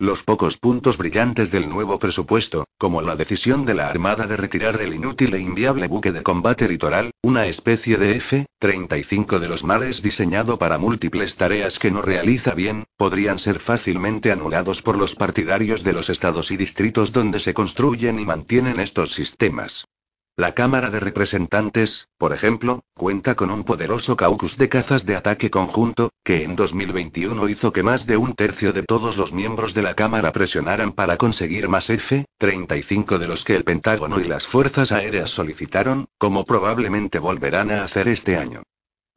Los 0.00 0.22
pocos 0.22 0.56
puntos 0.56 0.96
brillantes 0.96 1.50
del 1.50 1.68
nuevo 1.68 1.98
presupuesto, 1.98 2.64
como 2.78 3.02
la 3.02 3.16
decisión 3.16 3.66
de 3.66 3.74
la 3.74 3.90
Armada 3.90 4.26
de 4.26 4.38
retirar 4.38 4.80
el 4.80 4.94
inútil 4.94 5.34
e 5.34 5.40
inviable 5.40 5.88
buque 5.88 6.10
de 6.10 6.22
combate 6.22 6.66
litoral, 6.66 7.10
una 7.20 7.44
especie 7.44 7.98
de 7.98 8.16
F-35 8.16 9.38
de 9.38 9.48
los 9.48 9.62
mares 9.62 10.00
diseñado 10.00 10.58
para 10.58 10.78
múltiples 10.78 11.36
tareas 11.36 11.78
que 11.78 11.90
no 11.90 12.00
realiza 12.00 12.54
bien, 12.54 12.84
podrían 12.96 13.38
ser 13.38 13.60
fácilmente 13.60 14.32
anulados 14.32 14.80
por 14.80 14.96
los 14.96 15.16
partidarios 15.16 15.84
de 15.84 15.92
los 15.92 16.08
estados 16.08 16.50
y 16.50 16.56
distritos 16.56 17.12
donde 17.12 17.38
se 17.38 17.52
construyen 17.52 18.18
y 18.18 18.24
mantienen 18.24 18.80
estos 18.80 19.12
sistemas. 19.12 19.84
La 20.36 20.54
Cámara 20.54 20.88
de 20.88 21.00
Representantes, 21.00 22.08
por 22.16 22.32
ejemplo, 22.32 22.80
cuenta 22.94 23.34
con 23.34 23.50
un 23.50 23.62
poderoso 23.62 24.16
caucus 24.16 24.56
de 24.56 24.70
cazas 24.70 25.04
de 25.04 25.14
ataque 25.14 25.50
conjunto, 25.50 26.10
que 26.24 26.44
en 26.44 26.56
2021 26.56 27.48
hizo 27.48 27.72
que 27.74 27.82
más 27.82 28.06
de 28.06 28.16
un 28.16 28.34
tercio 28.34 28.72
de 28.72 28.82
todos 28.82 29.18
los 29.18 29.34
miembros 29.34 29.74
de 29.74 29.82
la 29.82 29.94
Cámara 29.94 30.32
presionaran 30.32 30.92
para 30.92 31.18
conseguir 31.18 31.68
más 31.68 31.90
F-35 31.90 33.18
de 33.18 33.26
los 33.26 33.44
que 33.44 33.54
el 33.54 33.64
Pentágono 33.64 34.18
y 34.18 34.24
las 34.24 34.46
Fuerzas 34.46 34.92
Aéreas 34.92 35.28
solicitaron, 35.28 36.06
como 36.16 36.44
probablemente 36.44 37.18
volverán 37.18 37.70
a 37.70 37.84
hacer 37.84 38.08
este 38.08 38.38
año. 38.38 38.62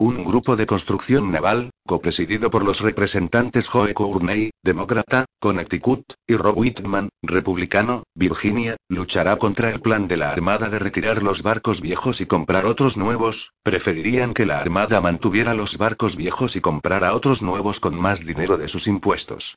Un 0.05 0.25
grupo 0.25 0.57
de 0.57 0.65
construcción 0.65 1.31
naval, 1.31 1.69
copresidido 1.87 2.49
por 2.49 2.65
los 2.65 2.81
representantes 2.81 3.69
Joe 3.69 3.93
Courney, 3.93 4.49
demócrata, 4.61 5.23
Connecticut, 5.39 6.03
y 6.27 6.35
Rob 6.35 6.57
Whitman, 6.57 7.07
republicano, 7.21 8.03
Virginia, 8.13 8.75
luchará 8.89 9.37
contra 9.37 9.69
el 9.69 9.79
plan 9.79 10.09
de 10.09 10.17
la 10.17 10.31
Armada 10.31 10.67
de 10.67 10.79
retirar 10.79 11.23
los 11.23 11.41
barcos 11.41 11.79
viejos 11.79 12.19
y 12.19 12.25
comprar 12.25 12.65
otros 12.65 12.97
nuevos, 12.97 13.53
preferirían 13.63 14.33
que 14.33 14.45
la 14.45 14.59
Armada 14.59 14.99
mantuviera 14.99 15.53
los 15.53 15.77
barcos 15.77 16.17
viejos 16.17 16.57
y 16.57 16.59
comprara 16.59 17.15
otros 17.15 17.41
nuevos 17.41 17.79
con 17.79 17.95
más 17.95 18.25
dinero 18.25 18.57
de 18.57 18.67
sus 18.67 18.87
impuestos. 18.87 19.55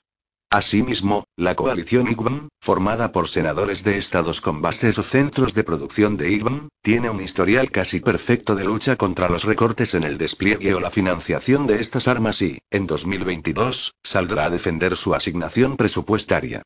Asimismo, 0.50 1.24
la 1.36 1.56
coalición 1.56 2.06
IGBAM, 2.08 2.48
formada 2.60 3.10
por 3.10 3.28
senadores 3.28 3.82
de 3.82 3.98
estados 3.98 4.40
con 4.40 4.62
bases 4.62 4.96
o 4.96 5.02
centros 5.02 5.54
de 5.54 5.64
producción 5.64 6.16
de 6.16 6.30
IGBAM, 6.30 6.68
tiene 6.82 7.10
un 7.10 7.20
historial 7.20 7.72
casi 7.72 7.98
perfecto 7.98 8.54
de 8.54 8.64
lucha 8.64 8.94
contra 8.94 9.28
los 9.28 9.42
recortes 9.42 9.94
en 9.94 10.04
el 10.04 10.18
despliegue 10.18 10.72
o 10.74 10.80
la 10.80 10.92
financiación 10.92 11.66
de 11.66 11.80
estas 11.80 12.06
armas 12.06 12.40
y, 12.42 12.58
en 12.70 12.86
2022, 12.86 13.94
saldrá 14.04 14.44
a 14.44 14.50
defender 14.50 14.96
su 14.96 15.16
asignación 15.16 15.76
presupuestaria. 15.76 16.62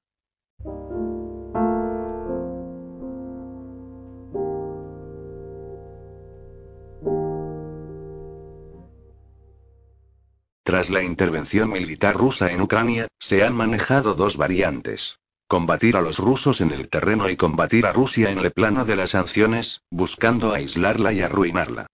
Tras 10.70 10.88
la 10.88 11.02
intervención 11.02 11.68
militar 11.70 12.14
rusa 12.14 12.52
en 12.52 12.60
Ucrania, 12.60 13.08
se 13.18 13.42
han 13.42 13.56
manejado 13.56 14.14
dos 14.14 14.36
variantes. 14.36 15.18
Combatir 15.48 15.96
a 15.96 16.00
los 16.00 16.20
rusos 16.20 16.60
en 16.60 16.70
el 16.70 16.88
terreno 16.88 17.28
y 17.28 17.34
combatir 17.34 17.86
a 17.86 17.92
Rusia 17.92 18.30
en 18.30 18.38
el 18.38 18.52
plano 18.52 18.84
de 18.84 18.94
las 18.94 19.10
sanciones, 19.10 19.80
buscando 19.90 20.54
aislarla 20.54 21.12
y 21.12 21.22
arruinarla. 21.22 21.88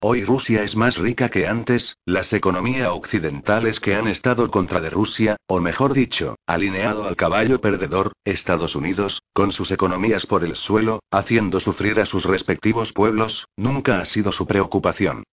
Hoy 0.00 0.24
Rusia 0.24 0.62
es 0.62 0.76
más 0.76 0.96
rica 0.96 1.28
que 1.28 1.46
antes, 1.46 1.98
las 2.06 2.32
economías 2.32 2.88
occidentales 2.88 3.80
que 3.80 3.96
han 3.96 4.08
estado 4.08 4.50
contra 4.50 4.80
de 4.80 4.88
Rusia, 4.88 5.36
o 5.46 5.60
mejor 5.60 5.92
dicho, 5.92 6.36
alineado 6.46 7.06
al 7.06 7.16
caballo 7.16 7.60
perdedor, 7.60 8.12
Estados 8.24 8.74
Unidos, 8.76 9.20
con 9.34 9.52
sus 9.52 9.70
economías 9.72 10.24
por 10.24 10.42
el 10.42 10.56
suelo, 10.56 11.00
haciendo 11.10 11.60
sufrir 11.60 12.00
a 12.00 12.06
sus 12.06 12.24
respectivos 12.24 12.94
pueblos, 12.94 13.44
nunca 13.58 14.00
ha 14.00 14.06
sido 14.06 14.32
su 14.32 14.46
preocupación. 14.46 15.24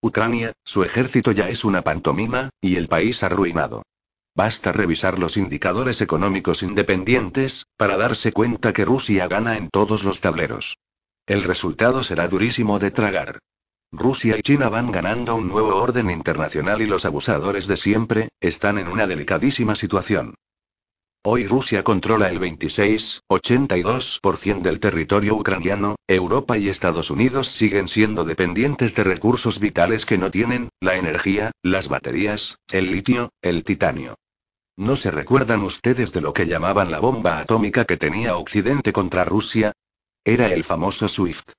Ucrania, 0.00 0.52
su 0.64 0.84
ejército 0.84 1.32
ya 1.32 1.48
es 1.48 1.64
una 1.64 1.82
pantomima, 1.82 2.50
y 2.60 2.76
el 2.76 2.86
país 2.86 3.22
arruinado. 3.22 3.82
Basta 4.34 4.70
revisar 4.70 5.18
los 5.18 5.36
indicadores 5.36 6.00
económicos 6.00 6.62
independientes, 6.62 7.66
para 7.76 7.96
darse 7.96 8.32
cuenta 8.32 8.72
que 8.72 8.84
Rusia 8.84 9.26
gana 9.26 9.56
en 9.56 9.68
todos 9.68 10.04
los 10.04 10.20
tableros. 10.20 10.76
El 11.26 11.42
resultado 11.42 12.04
será 12.04 12.28
durísimo 12.28 12.78
de 12.78 12.92
tragar. 12.92 13.40
Rusia 13.90 14.36
y 14.38 14.42
China 14.42 14.68
van 14.68 14.92
ganando 14.92 15.34
un 15.34 15.48
nuevo 15.48 15.74
orden 15.74 16.10
internacional 16.10 16.80
y 16.80 16.86
los 16.86 17.04
abusadores 17.04 17.66
de 17.66 17.76
siempre, 17.76 18.28
están 18.40 18.78
en 18.78 18.86
una 18.86 19.06
delicadísima 19.06 19.74
situación. 19.74 20.34
Hoy 21.24 21.46
Rusia 21.46 21.82
controla 21.82 22.28
el 22.28 22.38
26-82% 22.38 24.62
del 24.62 24.78
territorio 24.78 25.34
ucraniano, 25.34 25.96
Europa 26.06 26.56
y 26.56 26.68
Estados 26.68 27.10
Unidos 27.10 27.48
siguen 27.48 27.88
siendo 27.88 28.22
dependientes 28.24 28.94
de 28.94 29.02
recursos 29.02 29.58
vitales 29.58 30.06
que 30.06 30.16
no 30.16 30.30
tienen, 30.30 30.68
la 30.80 30.94
energía, 30.96 31.50
las 31.62 31.88
baterías, 31.88 32.58
el 32.70 32.92
litio, 32.92 33.30
el 33.42 33.64
titanio. 33.64 34.14
¿No 34.76 34.94
se 34.94 35.10
recuerdan 35.10 35.64
ustedes 35.64 36.12
de 36.12 36.20
lo 36.20 36.32
que 36.32 36.46
llamaban 36.46 36.92
la 36.92 37.00
bomba 37.00 37.40
atómica 37.40 37.84
que 37.84 37.96
tenía 37.96 38.36
Occidente 38.36 38.92
contra 38.92 39.24
Rusia? 39.24 39.72
Era 40.24 40.52
el 40.52 40.62
famoso 40.62 41.08
SWIFT. 41.08 41.50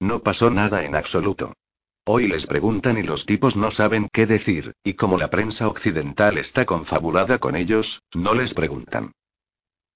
No 0.00 0.22
pasó 0.22 0.50
nada 0.50 0.84
en 0.84 0.96
absoluto. 0.96 1.52
Hoy 2.04 2.26
les 2.26 2.48
preguntan 2.48 2.98
y 2.98 3.04
los 3.04 3.26
tipos 3.26 3.56
no 3.56 3.70
saben 3.70 4.08
qué 4.12 4.26
decir, 4.26 4.72
y 4.82 4.94
como 4.94 5.18
la 5.18 5.30
prensa 5.30 5.68
occidental 5.68 6.36
está 6.36 6.64
confabulada 6.64 7.38
con 7.38 7.54
ellos, 7.54 8.02
no 8.12 8.34
les 8.34 8.54
preguntan. 8.54 9.12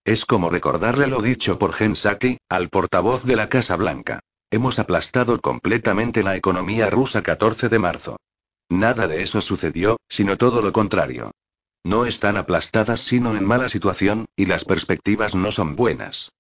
Es 0.04 0.24
como 0.24 0.48
recordarle 0.48 1.08
lo 1.08 1.20
dicho 1.20 1.58
por 1.58 1.72
Gen 1.72 1.96
Psaki, 1.96 2.38
al 2.48 2.68
portavoz 2.68 3.24
de 3.24 3.34
la 3.34 3.48
Casa 3.48 3.74
Blanca. 3.74 4.20
Hemos 4.52 4.78
aplastado 4.78 5.40
completamente 5.40 6.22
la 6.22 6.36
economía 6.36 6.90
rusa 6.90 7.24
14 7.24 7.68
de 7.68 7.78
marzo. 7.80 8.16
Nada 8.68 9.08
de 9.08 9.24
eso 9.24 9.40
sucedió, 9.40 9.96
sino 10.08 10.36
todo 10.36 10.62
lo 10.62 10.72
contrario. 10.72 11.32
No 11.82 12.06
están 12.06 12.36
aplastadas 12.36 13.00
sino 13.00 13.36
en 13.36 13.44
mala 13.44 13.68
situación, 13.68 14.26
y 14.36 14.46
las 14.46 14.64
perspectivas 14.64 15.34
no 15.34 15.50
son 15.50 15.74
buenas. 15.74 16.30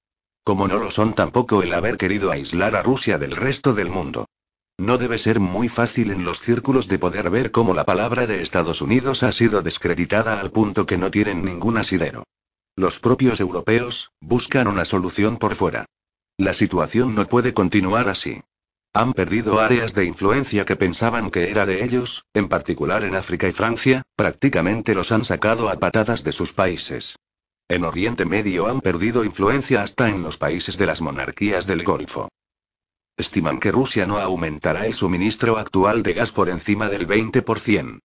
Como 0.44 0.68
no 0.68 0.78
lo 0.78 0.92
son 0.92 1.16
tampoco 1.16 1.64
el 1.64 1.74
haber 1.74 1.96
querido 1.96 2.30
aislar 2.30 2.76
a 2.76 2.84
Rusia 2.84 3.18
del 3.18 3.34
resto 3.34 3.72
del 3.72 3.90
mundo. 3.90 4.26
No 4.78 4.98
debe 4.98 5.18
ser 5.18 5.40
muy 5.40 5.68
fácil 5.68 6.10
en 6.10 6.24
los 6.24 6.40
círculos 6.40 6.86
de 6.86 6.98
poder 6.98 7.30
ver 7.30 7.50
cómo 7.50 7.72
la 7.72 7.86
palabra 7.86 8.26
de 8.26 8.42
Estados 8.42 8.82
Unidos 8.82 9.22
ha 9.22 9.32
sido 9.32 9.62
descreditada 9.62 10.38
al 10.38 10.50
punto 10.50 10.84
que 10.84 10.98
no 10.98 11.10
tienen 11.10 11.42
ningún 11.42 11.78
asidero. 11.78 12.24
Los 12.76 12.98
propios 12.98 13.40
europeos, 13.40 14.12
buscan 14.20 14.68
una 14.68 14.84
solución 14.84 15.38
por 15.38 15.54
fuera. 15.54 15.86
La 16.36 16.52
situación 16.52 17.14
no 17.14 17.26
puede 17.26 17.54
continuar 17.54 18.10
así. 18.10 18.42
Han 18.92 19.14
perdido 19.14 19.60
áreas 19.60 19.94
de 19.94 20.04
influencia 20.04 20.66
que 20.66 20.76
pensaban 20.76 21.30
que 21.30 21.50
era 21.50 21.64
de 21.64 21.82
ellos, 21.82 22.26
en 22.34 22.48
particular 22.48 23.04
en 23.04 23.16
África 23.16 23.48
y 23.48 23.52
Francia, 23.52 24.02
prácticamente 24.14 24.94
los 24.94 25.10
han 25.10 25.24
sacado 25.24 25.70
a 25.70 25.76
patadas 25.76 26.22
de 26.22 26.32
sus 26.32 26.52
países. 26.52 27.16
En 27.68 27.84
Oriente 27.84 28.26
Medio 28.26 28.66
han 28.66 28.82
perdido 28.82 29.24
influencia 29.24 29.82
hasta 29.82 30.10
en 30.10 30.22
los 30.22 30.36
países 30.36 30.76
de 30.76 30.86
las 30.86 31.00
monarquías 31.00 31.66
del 31.66 31.82
Golfo. 31.82 32.28
Estiman 33.18 33.60
que 33.60 33.72
Rusia 33.72 34.06
no 34.06 34.18
aumentará 34.18 34.84
el 34.84 34.92
suministro 34.92 35.56
actual 35.56 36.02
de 36.02 36.12
gas 36.12 36.32
por 36.32 36.50
encima 36.50 36.90
del 36.90 37.08
20%. 37.08 38.00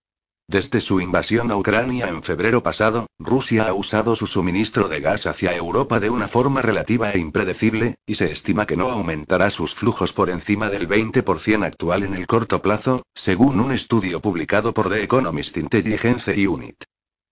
Desde 0.47 0.79
su 0.79 1.01
invasión 1.01 1.51
a 1.51 1.57
Ucrania 1.57 2.07
en 2.07 2.23
febrero 2.23 2.63
pasado, 2.63 3.07
Rusia 3.19 3.67
ha 3.67 3.73
usado 3.73 4.15
su 4.15 4.25
suministro 4.25 4.87
de 4.87 5.01
gas 5.01 5.25
hacia 5.25 5.53
Europa 5.53 5.99
de 5.99 6.09
una 6.09 6.29
forma 6.29 6.61
relativa 6.61 7.11
e 7.11 7.19
impredecible, 7.19 7.95
y 8.05 8.15
se 8.15 8.31
estima 8.31 8.65
que 8.65 8.77
no 8.77 8.89
aumentará 8.89 9.49
sus 9.49 9.75
flujos 9.75 10.13
por 10.13 10.29
encima 10.29 10.69
del 10.69 10.87
20% 10.87 11.65
actual 11.65 12.03
en 12.03 12.15
el 12.15 12.25
corto 12.25 12.61
plazo, 12.61 13.03
según 13.13 13.59
un 13.59 13.73
estudio 13.73 14.21
publicado 14.21 14.73
por 14.73 14.89
The 14.89 15.03
Economist 15.03 15.57
Intelligence 15.57 16.47
Unit. 16.47 16.85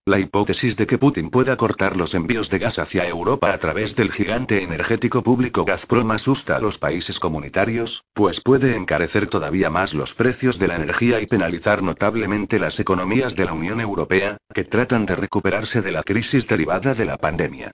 La 0.06 0.18
hipótesis 0.18 0.78
de 0.78 0.86
que 0.86 0.96
Putin 0.96 1.28
pueda 1.28 1.58
cortar 1.58 1.94
los 1.94 2.14
envíos 2.14 2.48
de 2.48 2.58
gas 2.58 2.78
hacia 2.78 3.06
Europa 3.06 3.52
a 3.52 3.58
través 3.58 3.96
del 3.96 4.10
gigante 4.10 4.62
energético 4.62 5.22
público 5.22 5.66
Gazprom 5.66 6.10
asusta 6.10 6.56
a 6.56 6.58
los 6.58 6.78
países 6.78 7.20
comunitarios, 7.20 8.04
pues 8.14 8.40
puede 8.40 8.76
encarecer 8.76 9.28
todavía 9.28 9.68
más 9.68 9.92
los 9.92 10.14
precios 10.14 10.58
de 10.58 10.68
la 10.68 10.76
energía 10.76 11.20
y 11.20 11.26
penalizar 11.26 11.82
notablemente 11.82 12.58
las 12.58 12.80
economías 12.80 13.36
de 13.36 13.44
la 13.44 13.52
Unión 13.52 13.78
Europea, 13.78 14.38
que 14.54 14.64
tratan 14.64 15.04
de 15.04 15.16
recuperarse 15.16 15.82
de 15.82 15.92
la 15.92 16.02
crisis 16.02 16.48
derivada 16.48 16.94
de 16.94 17.04
la 17.04 17.18
pandemia. 17.18 17.70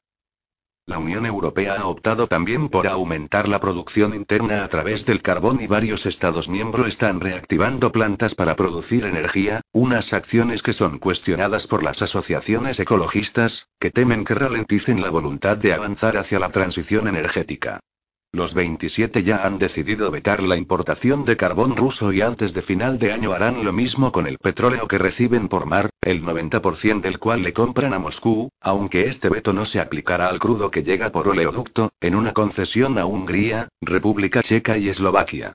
La 0.89 0.99
Unión 0.99 1.27
Europea 1.27 1.75
ha 1.81 1.87
optado 1.89 2.29
también 2.29 2.69
por 2.69 2.87
aumentar 2.87 3.49
la 3.49 3.59
producción 3.59 4.15
interna 4.15 4.63
a 4.63 4.69
través 4.69 5.05
del 5.05 5.21
carbón 5.21 5.61
y 5.61 5.67
varios 5.67 6.07
Estados 6.07 6.49
miembros 6.49 6.87
están 6.87 7.21
reactivando 7.21 7.91
plantas 7.91 8.37
para 8.37 8.55
producir 8.55 9.05
energía, 9.05 9.63
unas 9.73 10.13
acciones 10.13 10.63
que 10.63 10.73
son 10.73 11.01
cuestionadas 11.01 11.67
por 11.67 11.83
las 11.83 12.03
asociaciones 12.03 12.79
ecologistas, 12.79 13.67
que 13.81 13.91
temen 13.91 14.25
que 14.25 14.37
ralenticen 14.37 15.03
la 15.03 15.11
voluntad 15.11 15.57
de 15.57 15.73
avanzar 15.73 16.19
hacia 16.19 16.39
la 16.39 16.51
transición 16.51 17.09
energética. 17.09 17.81
Los 18.37 18.53
27 18.53 19.23
ya 19.23 19.47
han 19.47 19.59
decidido 19.59 20.11
vetar 20.11 20.43
la 20.43 20.59
importación 20.59 21.25
de 21.25 21.39
carbón 21.39 21.75
ruso 21.75 22.13
y 22.13 22.21
antes 22.21 22.53
de 22.53 22.61
final 22.61 22.99
de 22.99 23.11
año 23.11 23.33
harán 23.33 23.65
lo 23.65 23.73
mismo 23.73 24.13
con 24.13 24.27
el 24.27 24.37
petróleo 24.37 24.87
que 24.89 24.99
reciben 24.99 25.49
por 25.49 25.65
mar, 25.65 25.89
el 26.03 26.23
90% 26.23 27.01
del 27.01 27.19
cual 27.19 27.43
le 27.43 27.55
compran 27.55 27.95
a 27.95 27.99
Moscú, 27.99 28.51
aunque 28.61 29.09
este 29.09 29.31
veto 29.31 29.55
no 29.55 29.65
se 29.65 29.81
aplicará 29.81 30.27
al 30.29 30.39
crudo 30.39 30.71
que 30.71 30.83
llega 30.83 31.11
por 31.13 31.29
oleoducto, 31.29 31.89
en 31.99 32.15
una 32.15 32.35
concesión 32.35 32.99
a 32.99 33.07
Hungría, 33.07 33.69
República 33.81 34.43
Checa 34.43 34.77
y 34.77 34.91
Eslovaquia. 34.91 35.55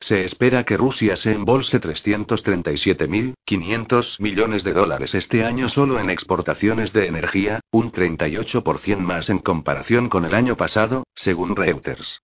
Se 0.00 0.22
espera 0.22 0.64
que 0.64 0.76
Rusia 0.76 1.16
se 1.16 1.32
embolse 1.32 1.80
337.500 1.80 4.20
millones 4.20 4.64
de 4.64 4.72
dólares 4.72 5.14
este 5.14 5.44
año 5.44 5.68
solo 5.68 5.98
en 5.98 6.10
exportaciones 6.10 6.92
de 6.92 7.06
energía, 7.06 7.60
un 7.72 7.90
38% 7.90 8.98
más 8.98 9.30
en 9.30 9.38
comparación 9.38 10.08
con 10.08 10.24
el 10.24 10.34
año 10.34 10.56
pasado, 10.56 11.04
según 11.14 11.56
Reuters. 11.56 12.20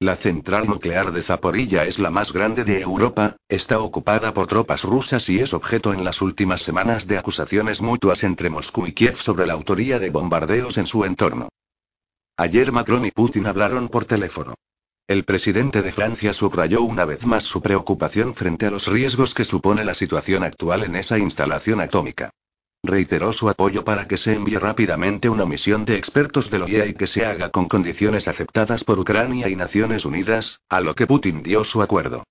La 0.00 0.14
central 0.14 0.68
nuclear 0.68 1.10
de 1.10 1.22
Zaporilla 1.22 1.84
es 1.84 1.98
la 1.98 2.10
más 2.10 2.32
grande 2.32 2.62
de 2.62 2.80
Europa, 2.80 3.34
está 3.48 3.80
ocupada 3.80 4.32
por 4.32 4.46
tropas 4.46 4.84
rusas 4.84 5.28
y 5.28 5.40
es 5.40 5.52
objeto 5.52 5.92
en 5.92 6.04
las 6.04 6.22
últimas 6.22 6.62
semanas 6.62 7.08
de 7.08 7.18
acusaciones 7.18 7.82
mutuas 7.82 8.22
entre 8.22 8.48
Moscú 8.48 8.86
y 8.86 8.92
Kiev 8.92 9.16
sobre 9.16 9.44
la 9.44 9.54
autoría 9.54 9.98
de 9.98 10.10
bombardeos 10.10 10.78
en 10.78 10.86
su 10.86 11.04
entorno. 11.04 11.48
Ayer 12.36 12.70
Macron 12.70 13.06
y 13.06 13.10
Putin 13.10 13.48
hablaron 13.48 13.88
por 13.88 14.04
teléfono. 14.04 14.54
El 15.08 15.24
presidente 15.24 15.80
de 15.80 15.90
Francia 15.90 16.34
subrayó 16.34 16.82
una 16.82 17.06
vez 17.06 17.24
más 17.24 17.44
su 17.44 17.62
preocupación 17.62 18.34
frente 18.34 18.66
a 18.66 18.70
los 18.70 18.88
riesgos 18.88 19.32
que 19.32 19.46
supone 19.46 19.82
la 19.82 19.94
situación 19.94 20.44
actual 20.44 20.84
en 20.84 20.96
esa 20.96 21.18
instalación 21.18 21.80
atómica. 21.80 22.28
Reiteró 22.82 23.32
su 23.32 23.48
apoyo 23.48 23.84
para 23.84 24.06
que 24.06 24.18
se 24.18 24.34
envíe 24.34 24.58
rápidamente 24.58 25.30
una 25.30 25.46
misión 25.46 25.86
de 25.86 25.96
expertos 25.96 26.50
de 26.50 26.58
la 26.58 26.66
OIA 26.66 26.84
y 26.84 26.92
que 26.92 27.06
se 27.06 27.24
haga 27.24 27.48
con 27.48 27.68
condiciones 27.68 28.28
aceptadas 28.28 28.84
por 28.84 28.98
Ucrania 28.98 29.48
y 29.48 29.56
Naciones 29.56 30.04
Unidas, 30.04 30.60
a 30.68 30.82
lo 30.82 30.94
que 30.94 31.06
Putin 31.06 31.42
dio 31.42 31.64
su 31.64 31.80
acuerdo. 31.80 32.24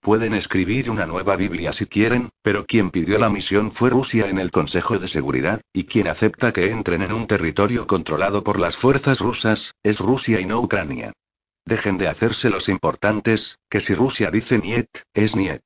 Pueden 0.00 0.34
escribir 0.34 0.90
una 0.90 1.06
nueva 1.06 1.36
Biblia 1.36 1.72
si 1.72 1.86
quieren, 1.86 2.30
pero 2.42 2.66
quien 2.66 2.90
pidió 2.90 3.20
la 3.20 3.30
misión 3.30 3.70
fue 3.70 3.90
Rusia 3.90 4.28
en 4.28 4.40
el 4.40 4.50
Consejo 4.50 4.98
de 4.98 5.06
Seguridad, 5.06 5.60
y 5.72 5.84
quien 5.84 6.08
acepta 6.08 6.52
que 6.52 6.72
entren 6.72 7.02
en 7.02 7.12
un 7.12 7.28
territorio 7.28 7.86
controlado 7.86 8.42
por 8.42 8.58
las 8.58 8.76
fuerzas 8.76 9.20
rusas, 9.20 9.76
es 9.84 10.00
Rusia 10.00 10.40
y 10.40 10.44
no 10.44 10.60
Ucrania. 10.60 11.12
Dejen 11.66 11.96
de 11.96 12.08
hacerse 12.08 12.50
los 12.50 12.68
importantes, 12.68 13.58
que 13.70 13.80
si 13.80 13.94
Rusia 13.94 14.30
dice 14.30 14.58
niet, 14.58 14.88
es 15.14 15.34
niet. 15.34 15.64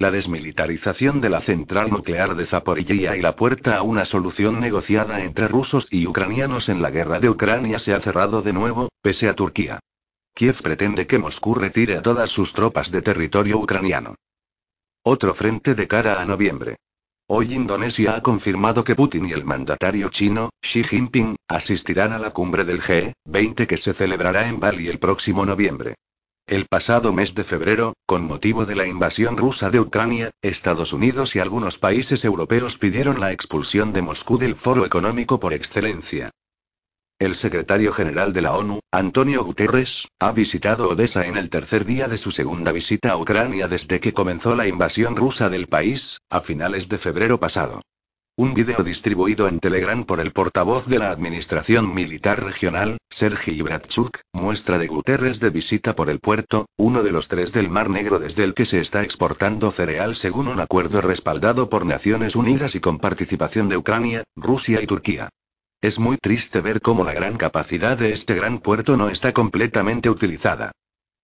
La 0.00 0.10
desmilitarización 0.10 1.20
de 1.20 1.28
la 1.28 1.40
central 1.40 1.90
nuclear 1.90 2.36
de 2.36 2.46
Zaporilla 2.46 3.16
y 3.16 3.20
la 3.20 3.34
puerta 3.34 3.76
a 3.76 3.82
una 3.82 4.04
solución 4.04 4.60
negociada 4.60 5.24
entre 5.24 5.48
rusos 5.48 5.88
y 5.90 6.06
ucranianos 6.06 6.68
en 6.68 6.80
la 6.80 6.90
guerra 6.90 7.18
de 7.18 7.28
Ucrania 7.28 7.78
se 7.78 7.94
ha 7.94 8.00
cerrado 8.00 8.40
de 8.40 8.52
nuevo, 8.52 8.88
pese 9.02 9.28
a 9.28 9.34
Turquía. 9.34 9.80
Kiev 10.34 10.62
pretende 10.62 11.08
que 11.08 11.18
Moscú 11.18 11.56
retire 11.56 11.96
a 11.96 12.02
todas 12.02 12.30
sus 12.30 12.52
tropas 12.52 12.92
de 12.92 13.02
territorio 13.02 13.58
ucraniano. 13.58 14.14
Otro 15.02 15.34
frente 15.34 15.74
de 15.74 15.88
cara 15.88 16.20
a 16.20 16.24
noviembre. 16.24 16.76
Hoy 17.30 17.52
Indonesia 17.52 18.16
ha 18.16 18.22
confirmado 18.22 18.84
que 18.84 18.94
Putin 18.94 19.26
y 19.26 19.32
el 19.32 19.44
mandatario 19.44 20.08
chino, 20.08 20.48
Xi 20.62 20.82
Jinping, 20.82 21.36
asistirán 21.46 22.14
a 22.14 22.18
la 22.18 22.30
cumbre 22.30 22.64
del 22.64 22.80
G20 22.80 23.66
que 23.66 23.76
se 23.76 23.92
celebrará 23.92 24.48
en 24.48 24.60
Bali 24.60 24.88
el 24.88 24.98
próximo 24.98 25.44
noviembre. 25.44 25.96
El 26.46 26.64
pasado 26.64 27.12
mes 27.12 27.34
de 27.34 27.44
febrero, 27.44 27.92
con 28.06 28.24
motivo 28.24 28.64
de 28.64 28.76
la 28.76 28.86
invasión 28.86 29.36
rusa 29.36 29.68
de 29.68 29.78
Ucrania, 29.78 30.30
Estados 30.40 30.94
Unidos 30.94 31.36
y 31.36 31.40
algunos 31.40 31.76
países 31.76 32.24
europeos 32.24 32.78
pidieron 32.78 33.20
la 33.20 33.30
expulsión 33.30 33.92
de 33.92 34.00
Moscú 34.00 34.38
del 34.38 34.56
foro 34.56 34.86
económico 34.86 35.38
por 35.38 35.52
excelencia. 35.52 36.30
El 37.20 37.34
secretario 37.34 37.92
general 37.92 38.32
de 38.32 38.42
la 38.42 38.54
ONU, 38.54 38.78
Antonio 38.92 39.42
Guterres, 39.42 40.06
ha 40.20 40.30
visitado 40.30 40.90
Odessa 40.90 41.26
en 41.26 41.36
el 41.36 41.50
tercer 41.50 41.84
día 41.84 42.06
de 42.06 42.16
su 42.16 42.30
segunda 42.30 42.70
visita 42.70 43.10
a 43.10 43.16
Ucrania 43.16 43.66
desde 43.66 43.98
que 43.98 44.12
comenzó 44.12 44.54
la 44.54 44.68
invasión 44.68 45.16
rusa 45.16 45.48
del 45.48 45.66
país, 45.66 46.20
a 46.30 46.40
finales 46.40 46.88
de 46.88 46.96
febrero 46.96 47.40
pasado. 47.40 47.82
Un 48.36 48.54
video 48.54 48.84
distribuido 48.84 49.48
en 49.48 49.58
Telegram 49.58 50.04
por 50.04 50.20
el 50.20 50.30
portavoz 50.30 50.86
de 50.86 51.00
la 51.00 51.10
Administración 51.10 51.92
Militar 51.92 52.40
Regional, 52.44 52.98
Sergi 53.10 53.62
Bratchuk, 53.62 54.20
muestra 54.32 54.78
de 54.78 54.86
Guterres 54.86 55.40
de 55.40 55.50
visita 55.50 55.96
por 55.96 56.10
el 56.10 56.20
puerto, 56.20 56.66
uno 56.76 57.02
de 57.02 57.10
los 57.10 57.26
tres 57.26 57.52
del 57.52 57.68
Mar 57.68 57.90
Negro 57.90 58.20
desde 58.20 58.44
el 58.44 58.54
que 58.54 58.64
se 58.64 58.78
está 58.78 59.02
exportando 59.02 59.72
cereal 59.72 60.14
según 60.14 60.46
un 60.46 60.60
acuerdo 60.60 61.00
respaldado 61.00 61.68
por 61.68 61.84
Naciones 61.84 62.36
Unidas 62.36 62.76
y 62.76 62.80
con 62.80 62.98
participación 62.98 63.68
de 63.68 63.76
Ucrania, 63.76 64.22
Rusia 64.36 64.80
y 64.80 64.86
Turquía. 64.86 65.30
Es 65.80 66.00
muy 66.00 66.16
triste 66.16 66.60
ver 66.60 66.80
cómo 66.80 67.04
la 67.04 67.12
gran 67.12 67.36
capacidad 67.36 67.96
de 67.96 68.12
este 68.12 68.34
gran 68.34 68.58
puerto 68.58 68.96
no 68.96 69.10
está 69.10 69.32
completamente 69.32 70.10
utilizada. 70.10 70.72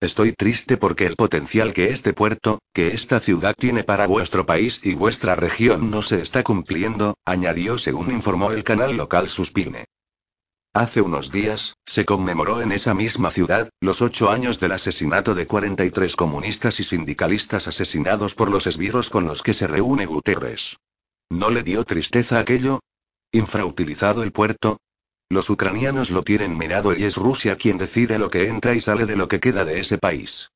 Estoy 0.00 0.32
triste 0.32 0.76
porque 0.76 1.06
el 1.06 1.16
potencial 1.16 1.72
que 1.72 1.86
este 1.86 2.12
puerto, 2.12 2.60
que 2.72 2.88
esta 2.94 3.18
ciudad 3.18 3.54
tiene 3.58 3.82
para 3.82 4.06
vuestro 4.06 4.46
país 4.46 4.80
y 4.84 4.94
vuestra 4.94 5.34
región 5.34 5.90
no 5.90 6.02
se 6.02 6.20
está 6.22 6.44
cumpliendo, 6.44 7.14
añadió 7.24 7.78
según 7.78 8.12
informó 8.12 8.52
el 8.52 8.62
canal 8.62 8.96
local 8.96 9.28
Suspine. 9.28 9.86
Hace 10.72 11.00
unos 11.00 11.32
días, 11.32 11.74
se 11.84 12.04
conmemoró 12.04 12.60
en 12.60 12.70
esa 12.70 12.94
misma 12.94 13.30
ciudad, 13.30 13.70
los 13.80 14.02
ocho 14.02 14.30
años 14.30 14.60
del 14.60 14.72
asesinato 14.72 15.34
de 15.34 15.46
43 15.46 16.14
comunistas 16.14 16.78
y 16.78 16.84
sindicalistas 16.84 17.66
asesinados 17.66 18.36
por 18.36 18.50
los 18.50 18.68
esbirros 18.68 19.10
con 19.10 19.24
los 19.24 19.42
que 19.42 19.54
se 19.54 19.66
reúne 19.66 20.06
Guterres. 20.06 20.76
¿No 21.28 21.50
le 21.50 21.64
dio 21.64 21.84
tristeza 21.84 22.38
aquello? 22.38 22.80
Infrautilizado 23.34 24.22
el 24.22 24.30
puerto. 24.30 24.78
Los 25.28 25.50
ucranianos 25.50 26.12
lo 26.12 26.22
tienen 26.22 26.56
mirado 26.56 26.96
y 26.96 27.02
es 27.02 27.16
Rusia 27.16 27.56
quien 27.56 27.78
decide 27.78 28.20
lo 28.20 28.30
que 28.30 28.46
entra 28.46 28.76
y 28.76 28.80
sale 28.80 29.06
de 29.06 29.16
lo 29.16 29.26
que 29.26 29.40
queda 29.40 29.64
de 29.64 29.80
ese 29.80 29.98
país. 29.98 30.52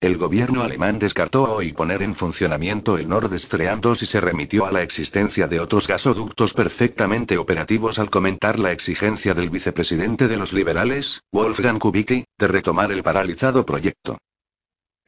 El 0.00 0.16
gobierno 0.16 0.62
alemán 0.62 1.00
descartó 1.00 1.52
hoy 1.52 1.72
poner 1.72 2.02
en 2.02 2.14
funcionamiento 2.14 2.98
el 2.98 3.08
Nord 3.08 3.36
Stream 3.36 3.80
2 3.80 4.04
y 4.04 4.06
se 4.06 4.20
remitió 4.20 4.64
a 4.66 4.70
la 4.70 4.82
existencia 4.82 5.48
de 5.48 5.58
otros 5.58 5.88
gasoductos 5.88 6.54
perfectamente 6.54 7.36
operativos 7.36 7.98
al 7.98 8.10
comentar 8.10 8.60
la 8.60 8.70
exigencia 8.70 9.34
del 9.34 9.50
vicepresidente 9.50 10.28
de 10.28 10.36
los 10.36 10.52
liberales, 10.52 11.22
Wolfgang 11.32 11.80
Kubicki, 11.80 12.26
de 12.38 12.46
retomar 12.46 12.92
el 12.92 13.02
paralizado 13.02 13.66
proyecto. 13.66 14.18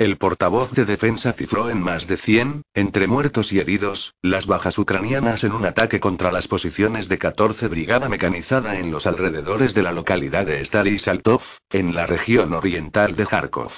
El 0.01 0.17
portavoz 0.17 0.73
de 0.73 0.87
defensa 0.87 1.35
cifró 1.35 1.69
en 1.69 1.83
más 1.83 2.07
de 2.07 2.17
100, 2.17 2.63
entre 2.73 3.07
muertos 3.07 3.53
y 3.53 3.59
heridos, 3.59 4.15
las 4.23 4.47
bajas 4.47 4.79
ucranianas 4.79 5.45
en 5.45 5.53
un 5.53 5.67
ataque 5.67 6.01
contra 6.01 6.33
las 6.33 6.49
posiciones 6.49 7.11
de 7.11 7.19
14 7.19 7.69
Brigada 7.69 8.09
Mecanizada 8.09 8.79
en 8.79 8.91
los 8.91 9.07
alrededores 9.07 9.75
de 9.75 9.83
la 9.83 9.93
localidad 9.93 10.47
de 10.47 10.65
Stary 10.65 10.99
Saltov, 10.99 11.43
en 11.71 11.95
la 11.95 12.07
región 12.07 12.55
oriental 12.55 13.15
de 13.15 13.27
Kharkov. 13.27 13.73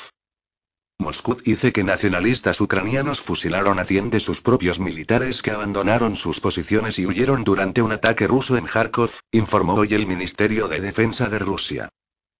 Moscú 1.00 1.34
dice 1.44 1.72
que 1.72 1.82
nacionalistas 1.82 2.60
ucranianos 2.60 3.20
fusilaron 3.20 3.80
a 3.80 3.84
100 3.84 4.10
de 4.10 4.20
sus 4.20 4.40
propios 4.40 4.78
militares 4.78 5.42
que 5.42 5.50
abandonaron 5.50 6.14
sus 6.14 6.38
posiciones 6.38 7.00
y 7.00 7.06
huyeron 7.06 7.42
durante 7.42 7.82
un 7.82 7.90
ataque 7.90 8.28
ruso 8.28 8.56
en 8.56 8.66
Kharkov, 8.66 9.10
informó 9.32 9.74
hoy 9.74 9.92
el 9.94 10.06
Ministerio 10.06 10.68
de 10.68 10.80
Defensa 10.80 11.28
de 11.28 11.40
Rusia. 11.40 11.88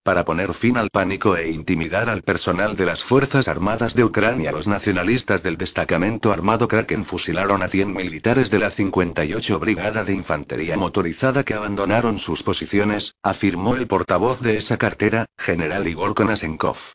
Para 0.05 0.25
poner 0.25 0.53
fin 0.53 0.79
al 0.79 0.91
pánico 0.91 1.37
e 1.37 1.53
intimidar 1.53 2.11
al 2.11 2.23
personal 2.23 2.75
de 2.75 2.87
las 2.87 3.05
Fuerzas 3.05 3.47
Armadas 3.47 3.95
de 3.95 4.03
Ucrania, 4.03 4.51
los 4.51 4.67
nacionalistas 4.67 5.45
del 5.45 5.57
destacamento 5.57 6.33
armado 6.33 6.67
Kraken 6.67 7.05
fusilaron 7.05 7.63
a 7.63 7.69
100 7.69 7.95
militares 7.95 8.51
de 8.51 8.59
la 8.59 8.71
58 8.71 9.61
Brigada 9.61 10.03
de 10.03 10.15
Infantería 10.15 10.77
Motorizada 10.77 11.45
que 11.45 11.55
abandonaron 11.55 12.19
sus 12.19 12.43
posiciones, 12.43 13.15
afirmó 13.23 13.77
el 13.77 13.87
portavoz 13.87 14.41
de 14.41 14.57
esa 14.57 14.77
cartera, 14.77 15.27
general 15.39 15.87
Igor 15.87 16.15
Konasenkov. 16.15 16.95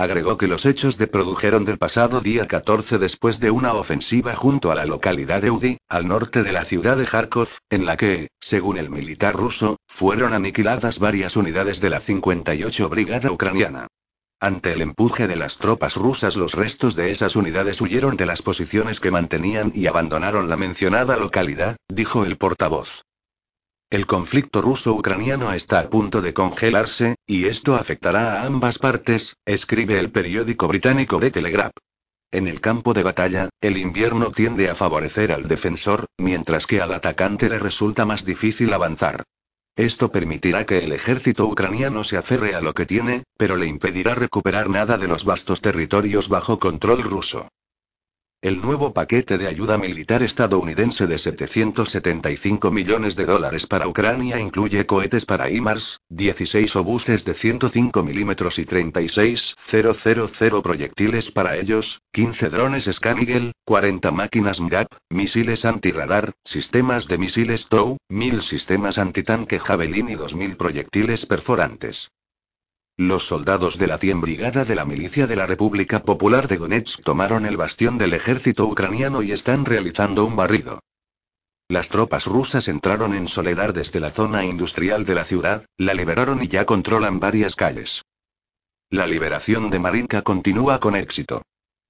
Agregó 0.00 0.38
que 0.38 0.46
los 0.46 0.64
hechos 0.64 0.96
de 0.96 1.08
produjeron 1.08 1.64
del 1.64 1.76
pasado 1.76 2.20
día 2.20 2.46
14 2.46 2.98
después 2.98 3.40
de 3.40 3.50
una 3.50 3.72
ofensiva 3.72 4.36
junto 4.36 4.70
a 4.70 4.76
la 4.76 4.86
localidad 4.86 5.42
de 5.42 5.50
Udi, 5.50 5.78
al 5.88 6.06
norte 6.06 6.44
de 6.44 6.52
la 6.52 6.64
ciudad 6.64 6.96
de 6.96 7.04
Kharkov, 7.04 7.48
en 7.68 7.84
la 7.84 7.96
que, 7.96 8.28
según 8.38 8.78
el 8.78 8.90
militar 8.90 9.34
ruso, 9.34 9.78
fueron 9.88 10.34
aniquiladas 10.34 11.00
varias 11.00 11.36
unidades 11.36 11.80
de 11.80 11.90
la 11.90 11.98
58 11.98 12.88
Brigada 12.88 13.32
ucraniana. 13.32 13.88
Ante 14.38 14.72
el 14.72 14.82
empuje 14.82 15.26
de 15.26 15.34
las 15.34 15.58
tropas 15.58 15.96
rusas 15.96 16.36
los 16.36 16.54
restos 16.54 16.94
de 16.94 17.10
esas 17.10 17.34
unidades 17.34 17.80
huyeron 17.80 18.16
de 18.16 18.26
las 18.26 18.40
posiciones 18.40 19.00
que 19.00 19.10
mantenían 19.10 19.72
y 19.74 19.88
abandonaron 19.88 20.48
la 20.48 20.56
mencionada 20.56 21.16
localidad, 21.16 21.76
dijo 21.88 22.24
el 22.24 22.38
portavoz. 22.38 23.02
El 23.90 24.06
conflicto 24.06 24.60
ruso-ucraniano 24.60 25.50
está 25.54 25.80
a 25.80 25.88
punto 25.88 26.20
de 26.20 26.34
congelarse, 26.34 27.14
y 27.26 27.46
esto 27.46 27.74
afectará 27.74 28.34
a 28.34 28.44
ambas 28.44 28.78
partes, 28.78 29.36
escribe 29.46 29.98
el 29.98 30.10
periódico 30.10 30.68
británico 30.68 31.18
The 31.18 31.30
Telegraph. 31.30 31.72
En 32.30 32.48
el 32.48 32.60
campo 32.60 32.92
de 32.92 33.02
batalla, 33.02 33.48
el 33.62 33.78
invierno 33.78 34.30
tiende 34.30 34.68
a 34.68 34.74
favorecer 34.74 35.32
al 35.32 35.48
defensor, 35.48 36.04
mientras 36.18 36.66
que 36.66 36.82
al 36.82 36.92
atacante 36.92 37.48
le 37.48 37.58
resulta 37.58 38.04
más 38.04 38.26
difícil 38.26 38.74
avanzar. 38.74 39.22
Esto 39.74 40.12
permitirá 40.12 40.66
que 40.66 40.84
el 40.84 40.92
ejército 40.92 41.46
ucraniano 41.46 42.04
se 42.04 42.18
aferre 42.18 42.54
a 42.54 42.60
lo 42.60 42.74
que 42.74 42.84
tiene, 42.84 43.22
pero 43.38 43.56
le 43.56 43.68
impedirá 43.68 44.14
recuperar 44.14 44.68
nada 44.68 44.98
de 44.98 45.08
los 45.08 45.24
vastos 45.24 45.62
territorios 45.62 46.28
bajo 46.28 46.58
control 46.58 47.02
ruso. 47.02 47.48
El 48.40 48.60
nuevo 48.60 48.94
paquete 48.94 49.36
de 49.36 49.48
ayuda 49.48 49.78
militar 49.78 50.22
estadounidense 50.22 51.08
de 51.08 51.18
775 51.18 52.70
millones 52.70 53.16
de 53.16 53.26
dólares 53.26 53.66
para 53.66 53.88
Ucrania 53.88 54.38
incluye 54.38 54.86
cohetes 54.86 55.24
para 55.24 55.50
IMARS, 55.50 55.98
16 56.10 56.76
obuses 56.76 57.24
de 57.24 57.34
105 57.34 58.04
milímetros 58.04 58.60
y 58.60 58.64
36.000 58.64 60.62
proyectiles 60.62 61.32
para 61.32 61.56
ellos, 61.56 62.00
15 62.12 62.48
drones 62.50 62.84
Scan 62.84 63.18
40 63.64 64.10
máquinas 64.12 64.60
MGAP, 64.60 64.86
misiles 65.10 65.64
antirradar, 65.64 66.30
sistemas 66.44 67.08
de 67.08 67.18
misiles 67.18 67.66
TOW, 67.66 67.96
1000 68.08 68.40
sistemas 68.42 68.98
antitanque 68.98 69.58
Javelin 69.58 70.10
y 70.10 70.14
2000 70.14 70.56
proyectiles 70.56 71.26
perforantes. 71.26 72.12
Los 73.00 73.28
soldados 73.28 73.78
de 73.78 73.86
la 73.86 73.96
100 73.96 74.20
Brigada 74.20 74.64
de 74.64 74.74
la 74.74 74.84
Milicia 74.84 75.28
de 75.28 75.36
la 75.36 75.46
República 75.46 76.02
Popular 76.02 76.48
de 76.48 76.56
Donetsk 76.56 77.00
tomaron 77.04 77.46
el 77.46 77.56
bastión 77.56 77.96
del 77.96 78.12
ejército 78.12 78.66
ucraniano 78.66 79.22
y 79.22 79.30
están 79.30 79.64
realizando 79.64 80.24
un 80.24 80.34
barrido. 80.34 80.80
Las 81.68 81.90
tropas 81.90 82.26
rusas 82.26 82.66
entraron 82.66 83.14
en 83.14 83.28
Soledad 83.28 83.72
desde 83.72 84.00
la 84.00 84.10
zona 84.10 84.44
industrial 84.44 85.04
de 85.04 85.14
la 85.14 85.24
ciudad, 85.24 85.64
la 85.76 85.94
liberaron 85.94 86.42
y 86.42 86.48
ya 86.48 86.66
controlan 86.66 87.20
varias 87.20 87.54
calles. 87.54 88.02
La 88.90 89.06
liberación 89.06 89.70
de 89.70 89.78
Marinka 89.78 90.22
continúa 90.22 90.80
con 90.80 90.96
éxito. 90.96 91.42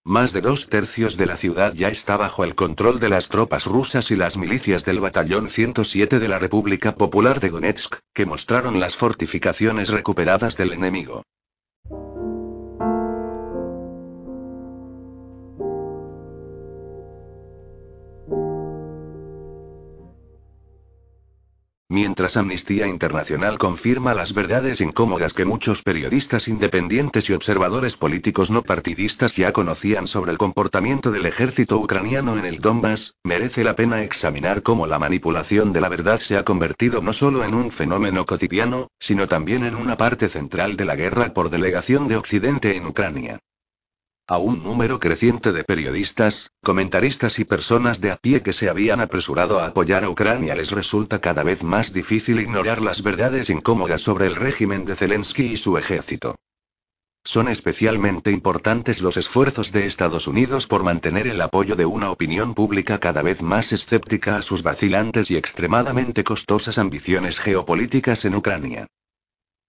Más 0.04 0.32
de 0.32 0.40
dos 0.40 0.68
tercios 0.68 1.16
de 1.16 1.26
la 1.26 1.36
ciudad 1.36 1.74
ya 1.74 1.88
está 1.88 2.16
bajo 2.16 2.42
el 2.42 2.54
control 2.54 2.98
de 2.98 3.10
las 3.10 3.28
tropas 3.28 3.66
rusas 3.66 4.10
y 4.10 4.16
las 4.16 4.36
milicias 4.38 4.84
del 4.84 5.00
Batallón 5.00 5.50
107 5.50 6.18
de 6.18 6.28
la 6.28 6.38
República 6.38 6.94
Popular 6.94 7.40
de 7.40 7.50
Donetsk, 7.50 7.96
que 8.14 8.24
mostraron 8.24 8.80
las 8.80 8.96
fortificaciones 8.96 9.90
recuperadas 9.90 10.56
del 10.56 10.72
enemigo. 10.72 11.24
Mientras 21.90 22.36
Amnistía 22.36 22.86
Internacional 22.86 23.56
confirma 23.56 24.12
las 24.12 24.34
verdades 24.34 24.82
incómodas 24.82 25.32
que 25.32 25.46
muchos 25.46 25.82
periodistas 25.82 26.46
independientes 26.46 27.30
y 27.30 27.32
observadores 27.32 27.96
políticos 27.96 28.50
no 28.50 28.62
partidistas 28.62 29.36
ya 29.36 29.54
conocían 29.54 30.06
sobre 30.06 30.32
el 30.32 30.36
comportamiento 30.36 31.10
del 31.10 31.24
ejército 31.24 31.78
ucraniano 31.78 32.36
en 32.36 32.44
el 32.44 32.60
Donbass, 32.60 33.14
merece 33.24 33.64
la 33.64 33.74
pena 33.74 34.02
examinar 34.02 34.62
cómo 34.62 34.86
la 34.86 34.98
manipulación 34.98 35.72
de 35.72 35.80
la 35.80 35.88
verdad 35.88 36.20
se 36.20 36.36
ha 36.36 36.44
convertido 36.44 37.00
no 37.00 37.14
solo 37.14 37.42
en 37.42 37.54
un 37.54 37.70
fenómeno 37.70 38.26
cotidiano, 38.26 38.88
sino 39.00 39.26
también 39.26 39.64
en 39.64 39.74
una 39.74 39.96
parte 39.96 40.28
central 40.28 40.76
de 40.76 40.84
la 40.84 40.94
guerra 40.94 41.32
por 41.32 41.48
delegación 41.48 42.06
de 42.06 42.16
Occidente 42.16 42.76
en 42.76 42.84
Ucrania. 42.84 43.40
A 44.30 44.36
un 44.36 44.62
número 44.62 45.00
creciente 45.00 45.52
de 45.52 45.64
periodistas, 45.64 46.52
comentaristas 46.62 47.38
y 47.38 47.46
personas 47.46 48.02
de 48.02 48.10
a 48.10 48.16
pie 48.16 48.42
que 48.42 48.52
se 48.52 48.68
habían 48.68 49.00
apresurado 49.00 49.58
a 49.58 49.68
apoyar 49.68 50.04
a 50.04 50.10
Ucrania 50.10 50.54
les 50.54 50.70
resulta 50.70 51.18
cada 51.22 51.42
vez 51.42 51.62
más 51.62 51.94
difícil 51.94 52.38
ignorar 52.38 52.82
las 52.82 53.02
verdades 53.02 53.48
incómodas 53.48 54.02
sobre 54.02 54.26
el 54.26 54.36
régimen 54.36 54.84
de 54.84 54.96
Zelensky 54.96 55.44
y 55.44 55.56
su 55.56 55.78
ejército. 55.78 56.34
Son 57.24 57.48
especialmente 57.48 58.30
importantes 58.30 59.00
los 59.00 59.16
esfuerzos 59.16 59.72
de 59.72 59.86
Estados 59.86 60.26
Unidos 60.26 60.66
por 60.66 60.82
mantener 60.82 61.26
el 61.26 61.40
apoyo 61.40 61.74
de 61.74 61.86
una 61.86 62.10
opinión 62.10 62.52
pública 62.52 63.00
cada 63.00 63.22
vez 63.22 63.40
más 63.40 63.72
escéptica 63.72 64.36
a 64.36 64.42
sus 64.42 64.62
vacilantes 64.62 65.30
y 65.30 65.38
extremadamente 65.38 66.22
costosas 66.22 66.76
ambiciones 66.76 67.38
geopolíticas 67.40 68.26
en 68.26 68.34
Ucrania. 68.34 68.88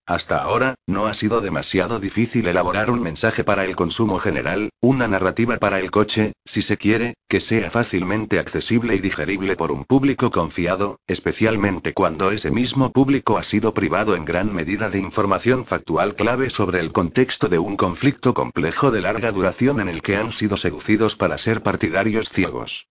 Hasta 0.10 0.42
ahora, 0.42 0.74
no 0.88 1.06
ha 1.06 1.14
sido 1.14 1.40
demasiado 1.40 2.00
difícil 2.00 2.48
elaborar 2.48 2.90
un 2.90 3.00
mensaje 3.00 3.44
para 3.44 3.64
el 3.64 3.76
consumo 3.76 4.18
general, 4.18 4.72
una 4.82 5.08
narrativa 5.08 5.58
para 5.58 5.80
el 5.80 5.92
coche, 5.92 6.34
si 6.48 6.64
se 6.64 6.78
quiere, 6.78 7.14
que 7.28 7.40
sea 7.40 7.70
fácilmente 7.70 8.40
accesible 8.40 8.96
y 8.96 9.02
digerible 9.02 9.56
por 9.56 9.72
un 9.72 9.86
público 9.86 10.32
confiado, 10.32 10.98
especialmente 11.06 11.94
cuando 11.94 12.32
ese 12.32 12.50
mismo 12.50 12.92
público 12.92 13.38
ha 13.38 13.44
sido 13.44 13.76
privado 13.76 14.16
en 14.16 14.26
gran 14.26 14.52
medida 14.52 14.90
de 14.90 14.98
información 14.98 15.64
factual 15.64 16.16
clave 16.16 16.50
sobre 16.50 16.80
el 16.80 16.92
contexto 16.92 17.48
de 17.48 17.60
un 17.60 17.78
conflicto 17.78 18.34
complejo 18.34 18.90
de 18.90 19.02
larga 19.02 19.32
duración 19.32 19.80
en 19.80 19.90
el 19.90 20.02
que 20.02 20.16
han 20.16 20.32
sido 20.32 20.58
seducidos 20.58 21.18
para 21.18 21.38
ser 21.38 21.62
partidarios 21.62 22.30
ciegos. 22.30 22.88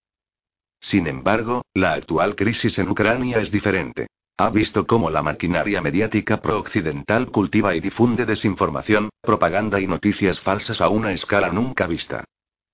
Sin 0.81 1.09
embargo, 1.09 1.63
la 1.75 1.95
actual 1.95 2.37
crisis 2.37 2.79
en 2.79 2.89
Ucrania 2.89 3.41
es 3.41 3.51
diferente. 3.51 4.07
Ha 4.41 4.51
visto 4.51 4.87
cómo 4.87 5.11
la 5.11 5.21
maquinaria 5.21 5.81
mediática 5.81 6.41
pro-occidental 6.41 7.33
cultiva 7.33 7.75
y 7.75 7.81
difunde 7.81 8.25
desinformación, 8.25 9.11
propaganda 9.21 9.81
y 9.81 9.89
noticias 9.89 10.39
falsas 10.39 10.81
a 10.81 10.89
una 10.89 11.11
escala 11.11 11.51
nunca 11.51 11.89
vista. 11.89 12.23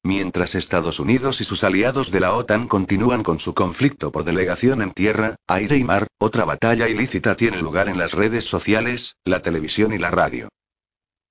Mientras 0.03 0.55
Estados 0.55 1.01
Unidos 1.01 1.41
y 1.41 1.45
sus 1.45 1.65
aliados 1.65 2.11
de 2.11 2.21
la 2.21 2.35
OTAN 2.35 2.69
continúan 2.69 3.23
con 3.23 3.41
su 3.41 3.55
conflicto 3.55 4.13
por 4.13 4.25
delegación 4.25 4.83
en 4.83 4.93
tierra, 4.93 5.37
aire 5.47 5.79
y 5.79 5.85
mar, 5.85 6.07
otra 6.19 6.45
batalla 6.45 6.87
ilícita 6.87 7.35
tiene 7.35 7.57
lugar 7.57 7.89
en 7.89 7.97
las 7.97 8.13
redes 8.13 8.45
sociales, 8.45 9.17
la 9.25 9.41
televisión 9.41 9.95
y 9.95 9.99
la 9.99 10.11
radio. 10.11 10.51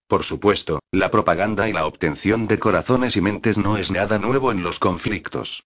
Por 0.07 0.23
supuesto, 0.23 0.79
la 0.91 1.11
propaganda 1.11 1.69
y 1.69 1.73
la 1.73 1.85
obtención 1.85 2.47
de 2.47 2.57
corazones 2.57 3.15
y 3.17 3.21
mentes 3.21 3.59
no 3.59 3.77
es 3.77 3.91
nada 3.91 4.17
nuevo 4.17 4.51
en 4.51 4.63
los 4.63 4.79
conflictos. 4.79 5.63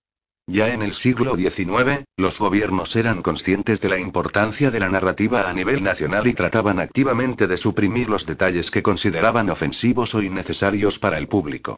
Ya 0.49 0.73
en 0.73 0.81
el 0.81 0.93
siglo 0.93 1.35
XIX, 1.35 2.05
los 2.15 2.39
gobiernos 2.39 2.95
eran 2.95 3.21
conscientes 3.21 3.81
de 3.81 3.89
la 3.89 3.99
importancia 3.99 4.71
de 4.71 4.79
la 4.79 4.87
narrativa 4.87 5.49
a 5.49 5.53
nivel 5.53 5.83
nacional 5.83 6.25
y 6.25 6.33
trataban 6.33 6.79
activamente 6.79 7.47
de 7.47 7.57
suprimir 7.57 8.09
los 8.09 8.25
detalles 8.25 8.71
que 8.71 8.81
consideraban 8.81 9.49
ofensivos 9.49 10.15
o 10.15 10.23
innecesarios 10.23 10.99
para 10.99 11.17
el 11.17 11.27
público. 11.27 11.75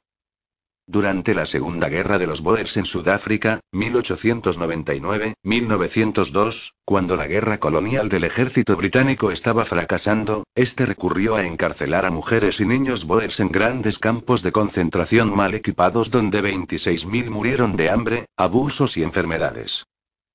Durante 0.92 1.36
la 1.36 1.46
Segunda 1.46 1.88
Guerra 1.88 2.18
de 2.18 2.26
los 2.26 2.42
Boers 2.42 2.76
en 2.78 2.86
Sudáfrica, 2.86 3.60
1899-1902, 3.74 6.72
cuando 6.84 7.16
la 7.16 7.28
guerra 7.28 7.60
colonial 7.60 8.10
del 8.10 8.24
ejército 8.24 8.76
británico 8.76 9.30
estaba 9.30 9.66
fracasando, 9.66 10.46
este 10.56 10.88
recurrió 10.88 11.36
a 11.36 11.46
encarcelar 11.46 12.08
a 12.08 12.10
mujeres 12.10 12.60
y 12.60 12.66
niños 12.66 13.06
Boers 13.06 13.40
en 13.40 13.50
grandes 13.50 14.00
campos 14.00 14.42
de 14.42 14.52
concentración 14.52 15.36
mal 15.36 15.54
equipados 15.54 16.10
donde 16.10 16.42
26.000 16.42 17.30
murieron 17.30 17.76
de 17.76 17.92
hambre, 17.92 18.26
abusos 18.36 18.98
y 18.98 19.04
enfermedades. 19.04 19.86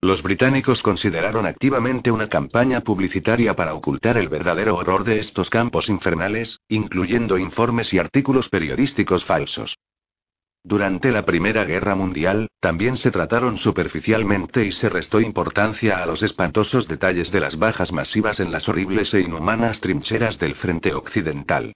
Los 0.01 0.23
británicos 0.23 0.85
consideraron 0.85 1.47
activamente 1.47 2.13
una 2.13 2.29
campaña 2.29 2.81
publicitaria 2.81 3.57
para 3.57 3.75
ocultar 3.75 4.19
el 4.19 4.29
verdadero 4.29 4.77
horror 4.77 5.03
de 5.03 5.19
estos 5.19 5.51
campos 5.51 5.89
infernales, 5.89 6.61
incluyendo 6.69 7.39
informes 7.39 7.93
y 7.93 7.99
artículos 7.99 8.51
periodísticos 8.51 9.25
falsos. 9.25 9.75
Durante 10.67 11.13
la 11.13 11.27
Primera 11.27 11.67
Guerra 11.67 11.95
Mundial, 11.95 12.49
también 12.59 12.97
se 12.97 13.11
trataron 13.11 13.59
superficialmente 13.59 14.65
y 14.65 14.73
se 14.73 14.89
restó 14.89 15.21
importancia 15.21 16.03
a 16.03 16.07
los 16.07 16.23
espantosos 16.23 16.89
detalles 16.89 17.31
de 17.31 17.41
las 17.41 17.59
bajas 17.59 17.93
masivas 17.93 18.41
en 18.41 18.51
las 18.51 18.71
horribles 18.71 19.13
e 19.13 19.21
inhumanas 19.21 19.83
trincheras 19.83 20.39
del 20.39 20.55
frente 20.55 20.95
occidental. 20.95 21.75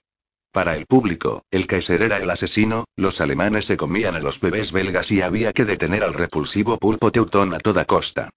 Para 0.51 0.75
el 0.75 0.87
público, 0.87 1.43
el 1.51 1.67
Kaiser 1.67 2.01
era 2.01 2.17
el 2.17 2.31
asesino, 2.31 2.85
los 2.95 3.21
alemanes 3.21 3.65
se 3.65 3.77
comían 3.77 4.15
a 4.15 4.19
los 4.19 4.41
bebés 4.41 4.71
belgas 4.71 5.11
y 5.11 5.21
había 5.21 5.53
que 5.53 5.65
detener 5.65 6.03
al 6.03 6.15
repulsivo 6.15 6.79
pulpo 6.79 7.11
teutón 7.11 7.53
a 7.53 7.59
toda 7.59 7.85
costa. 7.85 8.31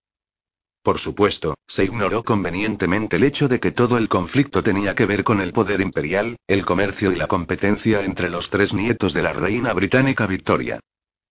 Por 0.82 0.98
supuesto, 0.98 1.54
se 1.68 1.84
ignoró 1.84 2.24
convenientemente 2.24 3.16
el 3.16 3.22
hecho 3.22 3.46
de 3.46 3.60
que 3.60 3.70
todo 3.70 3.98
el 3.98 4.08
conflicto 4.08 4.62
tenía 4.64 4.96
que 4.96 5.06
ver 5.06 5.22
con 5.22 5.40
el 5.40 5.52
poder 5.52 5.80
imperial, 5.80 6.36
el 6.48 6.64
comercio 6.64 7.12
y 7.12 7.16
la 7.16 7.28
competencia 7.28 8.04
entre 8.04 8.30
los 8.30 8.50
tres 8.50 8.74
nietos 8.74 9.14
de 9.14 9.22
la 9.22 9.32
reina 9.32 9.72
británica 9.72 10.26
Victoria. 10.26 10.80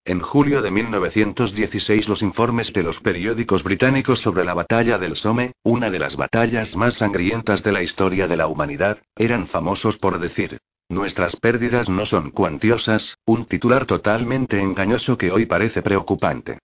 En 0.04 0.20
julio 0.20 0.62
de 0.62 0.70
1916 0.70 2.08
los 2.08 2.22
informes 2.22 2.72
de 2.72 2.82
los 2.82 3.00
periódicos 3.00 3.62
británicos 3.62 4.20
sobre 4.20 4.44
la 4.44 4.54
batalla 4.54 4.98
del 4.98 5.16
Somme, 5.16 5.52
una 5.62 5.90
de 5.90 5.98
las 5.98 6.16
batallas 6.16 6.76
más 6.76 6.94
sangrientas 6.94 7.62
de 7.62 7.72
la 7.72 7.82
historia 7.82 8.26
de 8.28 8.36
la 8.38 8.46
humanidad, 8.46 8.98
eran 9.16 9.46
famosos 9.46 9.98
por 9.98 10.18
decir, 10.18 10.58
Nuestras 10.88 11.36
pérdidas 11.36 11.88
no 11.88 12.04
son 12.04 12.30
cuantiosas, 12.30 13.16
un 13.24 13.46
titular 13.46 13.86
totalmente 13.86 14.60
engañoso 14.60 15.16
que 15.16 15.30
hoy 15.30 15.46
parece 15.46 15.80
preocupante. 15.80 16.58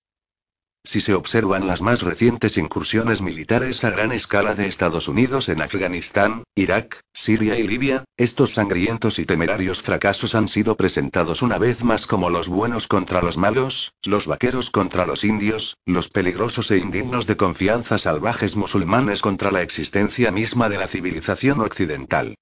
Si 0.88 1.02
se 1.02 1.12
observan 1.12 1.66
las 1.66 1.82
más 1.82 2.00
recientes 2.00 2.56
incursiones 2.56 3.20
militares 3.20 3.84
a 3.84 3.90
gran 3.90 4.10
escala 4.10 4.54
de 4.54 4.66
Estados 4.66 5.06
Unidos 5.06 5.50
en 5.50 5.60
Afganistán, 5.60 6.44
Irak, 6.54 7.02
Siria 7.12 7.58
y 7.58 7.68
Libia, 7.68 8.04
estos 8.16 8.54
sangrientos 8.54 9.18
y 9.18 9.26
temerarios 9.26 9.82
fracasos 9.82 10.34
han 10.34 10.48
sido 10.48 10.76
presentados 10.76 11.42
una 11.42 11.58
vez 11.58 11.84
más 11.84 12.06
como 12.06 12.30
los 12.30 12.48
buenos 12.48 12.88
contra 12.88 13.20
los 13.20 13.36
malos, 13.36 13.92
los 14.06 14.26
vaqueros 14.26 14.70
contra 14.70 15.04
los 15.04 15.24
indios, 15.24 15.76
los 15.84 16.08
peligrosos 16.08 16.70
e 16.70 16.78
indignos 16.78 17.26
de 17.26 17.36
confianza 17.36 17.98
salvajes 17.98 18.56
musulmanes 18.56 19.20
contra 19.20 19.50
la 19.50 19.60
existencia 19.60 20.30
misma 20.30 20.70
de 20.70 20.78
la 20.78 20.88
civilización 20.88 21.60
occidental. 21.60 22.34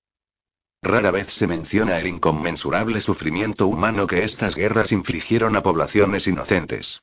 Rara 0.85 1.11
vez 1.11 1.33
se 1.33 1.49
menciona 1.49 1.99
el 1.99 2.07
inconmensurable 2.07 3.01
sufrimiento 3.01 3.67
humano 3.67 4.07
que 4.07 4.23
estas 4.23 4.55
guerras 4.55 4.93
infligieron 4.93 5.57
a 5.57 5.65
poblaciones 5.65 6.29
inocentes. 6.29 7.01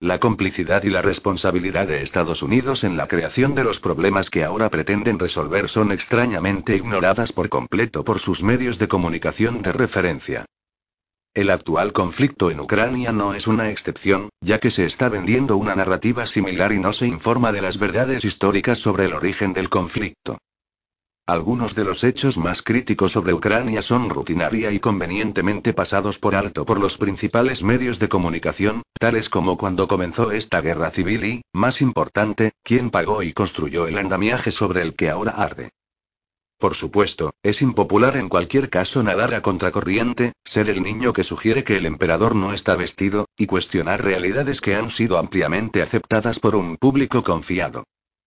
La 0.00 0.20
complicidad 0.20 0.82
y 0.82 0.90
la 0.90 1.02
responsabilidad 1.02 1.86
de 1.86 2.02
Estados 2.02 2.42
Unidos 2.42 2.84
en 2.84 2.96
la 2.96 3.08
creación 3.08 3.54
de 3.54 3.64
los 3.64 3.80
problemas 3.80 4.28
que 4.28 4.44
ahora 4.44 4.68
pretenden 4.68 5.18
resolver 5.18 5.68
son 5.68 5.92
extrañamente 5.92 6.76
ignoradas 6.76 7.32
por 7.32 7.48
completo 7.48 8.04
por 8.04 8.18
sus 8.18 8.42
medios 8.42 8.78
de 8.78 8.88
comunicación 8.88 9.62
de 9.62 9.72
referencia. 9.72 10.44
El 11.32 11.50
actual 11.50 11.92
conflicto 11.92 12.50
en 12.50 12.60
Ucrania 12.60 13.12
no 13.12 13.34
es 13.34 13.46
una 13.46 13.70
excepción, 13.70 14.28
ya 14.40 14.60
que 14.60 14.70
se 14.70 14.84
está 14.84 15.08
vendiendo 15.08 15.56
una 15.56 15.74
narrativa 15.74 16.26
similar 16.26 16.72
y 16.72 16.78
no 16.78 16.92
se 16.92 17.06
informa 17.06 17.50
de 17.50 17.62
las 17.62 17.78
verdades 17.78 18.24
históricas 18.24 18.78
sobre 18.78 19.06
el 19.06 19.14
origen 19.14 19.52
del 19.52 19.68
conflicto. 19.68 20.38
Algunos 21.26 21.74
de 21.74 21.84
los 21.84 22.04
hechos 22.04 22.36
más 22.36 22.60
críticos 22.60 23.12
sobre 23.12 23.32
Ucrania 23.32 23.80
son 23.80 24.10
rutinaria 24.10 24.72
y 24.72 24.78
convenientemente 24.78 25.72
pasados 25.72 26.18
por 26.18 26.34
alto 26.34 26.66
por 26.66 26.78
los 26.78 26.98
principales 26.98 27.62
medios 27.62 27.98
de 27.98 28.10
comunicación, 28.10 28.82
tales 29.00 29.30
como 29.30 29.56
cuando 29.56 29.88
comenzó 29.88 30.32
esta 30.32 30.60
guerra 30.60 30.90
civil 30.90 31.24
y, 31.24 31.42
más 31.54 31.80
importante, 31.80 32.52
quién 32.62 32.90
pagó 32.90 33.22
y 33.22 33.32
construyó 33.32 33.86
el 33.86 33.96
andamiaje 33.96 34.52
sobre 34.52 34.82
el 34.82 34.94
que 34.94 35.08
ahora 35.08 35.32
arde. 35.32 35.70
Por 36.58 36.74
supuesto, 36.74 37.32
es 37.42 37.62
impopular 37.62 38.18
en 38.18 38.28
cualquier 38.28 38.68
caso 38.68 39.02
nadar 39.02 39.32
a 39.32 39.40
contracorriente, 39.40 40.34
ser 40.44 40.68
el 40.68 40.82
niño 40.82 41.14
que 41.14 41.24
sugiere 41.24 41.64
que 41.64 41.78
el 41.78 41.86
emperador 41.86 42.36
no 42.36 42.52
está 42.52 42.76
vestido, 42.76 43.28
y 43.38 43.46
cuestionar 43.46 44.04
realidades 44.04 44.60
que 44.60 44.74
han 44.74 44.90
sido 44.90 45.16
ampliamente 45.16 45.80
aceptadas 45.80 46.38
por 46.38 46.54
un 46.54 46.76
público 46.76 47.22
confiado. 47.22 47.84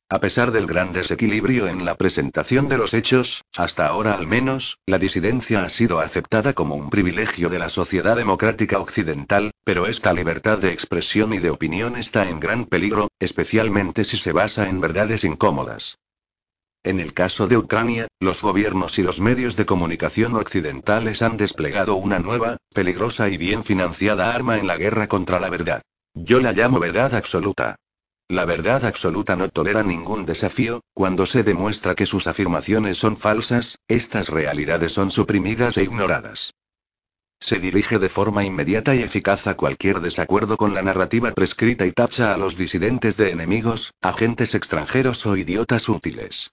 A 0.09 0.21
pesar 0.21 0.51
del 0.51 0.67
gran 0.67 0.93
desequilibrio 0.93 1.67
en 1.67 1.83
la 1.83 1.95
presentación 1.95 2.69
de 2.69 2.77
los 2.77 2.93
hechos, 2.93 3.43
hasta 3.57 3.87
ahora 3.87 4.13
al 4.13 4.25
menos, 4.25 4.79
la 4.85 4.99
disidencia 4.99 5.63
ha 5.63 5.69
sido 5.69 5.99
aceptada 5.99 6.53
como 6.53 6.75
un 6.75 6.89
privilegio 6.89 7.49
de 7.49 7.59
la 7.59 7.67
sociedad 7.67 8.15
democrática 8.15 8.79
occidental, 8.79 9.51
pero 9.65 9.85
esta 9.85 10.13
libertad 10.13 10.59
de 10.59 10.71
expresión 10.71 11.33
y 11.33 11.39
de 11.39 11.49
opinión 11.49 11.97
está 11.97 12.29
en 12.29 12.39
gran 12.39 12.67
peligro, 12.67 13.09
especialmente 13.19 14.05
si 14.05 14.15
se 14.15 14.31
basa 14.31 14.69
en 14.69 14.79
verdades 14.79 15.25
incómodas. 15.25 15.97
En 16.85 17.01
el 17.01 17.13
caso 17.13 17.47
de 17.47 17.57
Ucrania, 17.57 18.07
los 18.21 18.41
gobiernos 18.41 18.97
y 18.99 19.03
los 19.03 19.19
medios 19.19 19.57
de 19.57 19.65
comunicación 19.65 20.37
occidentales 20.37 21.21
han 21.21 21.35
desplegado 21.35 21.95
una 21.95 22.19
nueva, 22.19 22.55
peligrosa 22.73 23.27
y 23.27 23.35
bien 23.35 23.65
financiada 23.65 24.33
arma 24.33 24.57
en 24.57 24.67
la 24.67 24.77
guerra 24.77 25.07
contra 25.07 25.41
la 25.41 25.49
verdad. 25.49 25.81
Yo 26.13 26.39
la 26.39 26.53
llamo 26.53 26.79
verdad 26.79 27.13
absoluta. 27.13 27.75
La 28.29 28.43
verdad 28.43 28.83
absoluta 28.83 29.37
no 29.37 29.47
tolera 29.47 29.83
ningún 29.83 30.25
desafío, 30.25 30.81
cuando 30.93 31.25
se 31.25 31.43
demuestra 31.43 31.95
que 31.95 32.05
sus 32.05 32.27
afirmaciones 32.27 32.97
son 32.97 33.15
falsas, 33.15 33.79
estas 33.87 34.27
realidades 34.27 34.91
son 34.91 35.11
suprimidas 35.11 35.77
e 35.77 35.83
ignoradas. 35.83 36.53
Se 37.39 37.59
dirige 37.59 37.99
de 37.99 38.09
forma 38.09 38.43
inmediata 38.43 38.95
y 38.95 38.99
eficaz 39.03 39.47
a 39.47 39.55
cualquier 39.55 40.01
desacuerdo 40.01 40.57
con 40.57 40.73
la 40.73 40.81
narrativa 40.81 41.31
prescrita 41.31 41.85
y 41.85 41.93
tacha 41.93 42.33
a 42.33 42.37
los 42.37 42.57
disidentes 42.57 43.15
de 43.15 43.29
enemigos, 43.29 43.93
agentes 44.01 44.55
extranjeros 44.55 45.25
o 45.25 45.37
idiotas 45.37 45.87
útiles. 45.87 46.51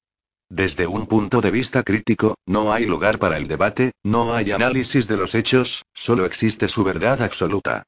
Desde 0.48 0.86
un 0.86 1.06
punto 1.06 1.40
de 1.40 1.50
vista 1.50 1.82
crítico, 1.82 2.36
no 2.46 2.72
hay 2.72 2.86
lugar 2.86 3.18
para 3.18 3.38
el 3.38 3.48
debate, 3.48 3.92
no 4.04 4.34
hay 4.34 4.52
análisis 4.52 5.08
de 5.08 5.16
los 5.16 5.34
hechos, 5.34 5.84
solo 5.92 6.26
existe 6.26 6.68
su 6.68 6.84
verdad 6.84 7.22
absoluta. 7.22 7.84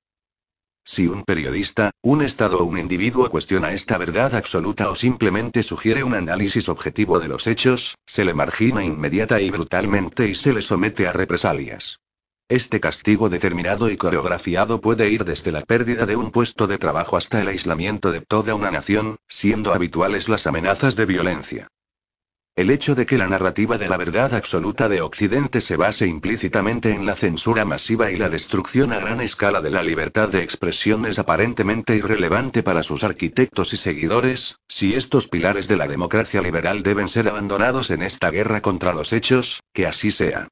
Si 0.88 1.08
un 1.08 1.24
periodista, 1.24 1.90
un 2.00 2.22
Estado 2.22 2.60
o 2.60 2.64
un 2.64 2.78
individuo 2.78 3.28
cuestiona 3.28 3.72
esta 3.72 3.98
verdad 3.98 4.36
absoluta 4.36 4.88
o 4.88 4.94
simplemente 4.94 5.64
sugiere 5.64 6.04
un 6.04 6.14
análisis 6.14 6.68
objetivo 6.68 7.18
de 7.18 7.26
los 7.26 7.48
hechos, 7.48 7.96
se 8.06 8.24
le 8.24 8.34
margina 8.34 8.84
inmediata 8.84 9.40
y 9.40 9.50
brutalmente 9.50 10.28
y 10.28 10.36
se 10.36 10.52
le 10.52 10.62
somete 10.62 11.08
a 11.08 11.12
represalias. 11.12 11.98
Este 12.48 12.78
castigo 12.78 13.28
determinado 13.28 13.90
y 13.90 13.96
coreografiado 13.96 14.80
puede 14.80 15.10
ir 15.10 15.24
desde 15.24 15.50
la 15.50 15.62
pérdida 15.62 16.06
de 16.06 16.14
un 16.14 16.30
puesto 16.30 16.68
de 16.68 16.78
trabajo 16.78 17.16
hasta 17.16 17.40
el 17.40 17.48
aislamiento 17.48 18.12
de 18.12 18.20
toda 18.20 18.54
una 18.54 18.70
nación, 18.70 19.16
siendo 19.26 19.74
habituales 19.74 20.28
las 20.28 20.46
amenazas 20.46 20.94
de 20.94 21.06
violencia. 21.06 21.68
El 22.56 22.70
hecho 22.70 22.94
de 22.94 23.04
que 23.04 23.18
la 23.18 23.28
narrativa 23.28 23.76
de 23.76 23.86
la 23.86 23.98
verdad 23.98 24.32
absoluta 24.32 24.88
de 24.88 25.02
Occidente 25.02 25.60
se 25.60 25.76
base 25.76 26.06
implícitamente 26.06 26.90
en 26.92 27.04
la 27.04 27.14
censura 27.14 27.66
masiva 27.66 28.10
y 28.10 28.16
la 28.16 28.30
destrucción 28.30 28.94
a 28.94 28.98
gran 28.98 29.20
escala 29.20 29.60
de 29.60 29.68
la 29.68 29.82
libertad 29.82 30.30
de 30.30 30.42
expresión 30.42 31.04
es 31.04 31.18
aparentemente 31.18 31.94
irrelevante 31.96 32.62
para 32.62 32.82
sus 32.82 33.04
arquitectos 33.04 33.74
y 33.74 33.76
seguidores, 33.76 34.56
si 34.68 34.94
estos 34.94 35.28
pilares 35.28 35.68
de 35.68 35.76
la 35.76 35.86
democracia 35.86 36.40
liberal 36.40 36.82
deben 36.82 37.08
ser 37.08 37.28
abandonados 37.28 37.90
en 37.90 38.02
esta 38.02 38.30
guerra 38.30 38.62
contra 38.62 38.94
los 38.94 39.12
hechos, 39.12 39.60
que 39.74 39.86
así 39.86 40.10
sea. 40.10 40.48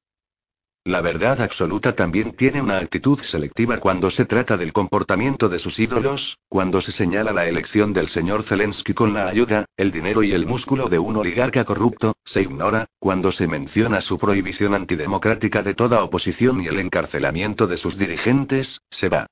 La 0.86 1.00
verdad 1.00 1.40
absoluta 1.40 1.94
también 1.94 2.32
tiene 2.32 2.60
una 2.60 2.76
actitud 2.76 3.18
selectiva 3.18 3.78
cuando 3.78 4.10
se 4.10 4.26
trata 4.26 4.58
del 4.58 4.74
comportamiento 4.74 5.48
de 5.48 5.58
sus 5.58 5.78
ídolos, 5.78 6.36
cuando 6.50 6.82
se 6.82 6.92
señala 6.92 7.32
la 7.32 7.48
elección 7.48 7.94
del 7.94 8.10
señor 8.10 8.42
Zelensky 8.42 8.92
con 8.92 9.14
la 9.14 9.26
ayuda, 9.26 9.64
el 9.78 9.90
dinero 9.90 10.22
y 10.22 10.32
el 10.32 10.44
músculo 10.44 10.90
de 10.90 10.98
un 10.98 11.16
oligarca 11.16 11.64
corrupto, 11.64 12.12
se 12.22 12.42
ignora, 12.42 12.84
cuando 12.98 13.32
se 13.32 13.48
menciona 13.48 14.02
su 14.02 14.18
prohibición 14.18 14.74
antidemocrática 14.74 15.62
de 15.62 15.72
toda 15.72 16.04
oposición 16.04 16.60
y 16.60 16.66
el 16.66 16.78
encarcelamiento 16.78 17.66
de 17.66 17.78
sus 17.78 17.96
dirigentes, 17.96 18.82
se 18.90 19.08
va. 19.08 19.26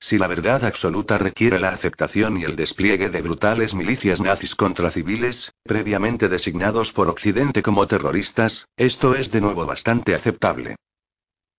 Si 0.00 0.16
la 0.16 0.28
verdad 0.28 0.64
absoluta 0.64 1.18
requiere 1.18 1.58
la 1.58 1.70
aceptación 1.70 2.38
y 2.38 2.44
el 2.44 2.56
despliegue 2.56 3.10
de 3.10 3.20
brutales 3.20 3.74
milicias 3.74 4.22
nazis 4.22 4.54
contra 4.54 4.90
civiles, 4.90 5.52
previamente 5.62 6.30
designados 6.30 6.94
por 6.94 7.08
Occidente 7.08 7.60
como 7.60 7.86
terroristas, 7.86 8.66
esto 8.78 9.14
es 9.14 9.30
de 9.30 9.42
nuevo 9.42 9.66
bastante 9.66 10.14
aceptable. 10.14 10.76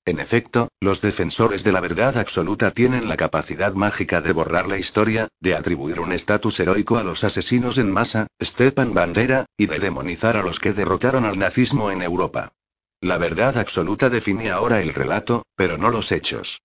En 0.07 0.21
efecto, 0.21 0.69
los 0.79 1.01
defensores 1.01 1.65
de 1.65 1.73
la 1.73 1.81
verdad 1.81 2.17
absoluta 2.17 2.71
tienen 2.71 3.09
la 3.09 3.17
capacidad 3.17 3.73
mágica 3.73 4.21
de 4.21 4.31
borrar 4.31 4.65
la 4.65 4.77
historia, 4.77 5.27
de 5.41 5.53
atribuir 5.53 5.99
un 5.99 6.13
estatus 6.13 6.61
heroico 6.61 6.97
a 6.97 7.03
los 7.03 7.25
asesinos 7.25 7.77
en 7.77 7.91
masa, 7.91 8.27
Stepan 8.41 8.93
Bandera, 8.93 9.47
y 9.57 9.65
de 9.65 9.79
demonizar 9.79 10.37
a 10.37 10.43
los 10.43 10.59
que 10.59 10.71
derrotaron 10.71 11.25
al 11.25 11.37
nazismo 11.37 11.91
en 11.91 12.01
Europa. 12.01 12.53
La 13.01 13.17
verdad 13.17 13.57
absoluta 13.57 14.09
define 14.09 14.49
ahora 14.49 14.81
el 14.81 14.93
relato, 14.93 15.43
pero 15.57 15.77
no 15.77 15.89
los 15.89 16.13
hechos. 16.13 16.61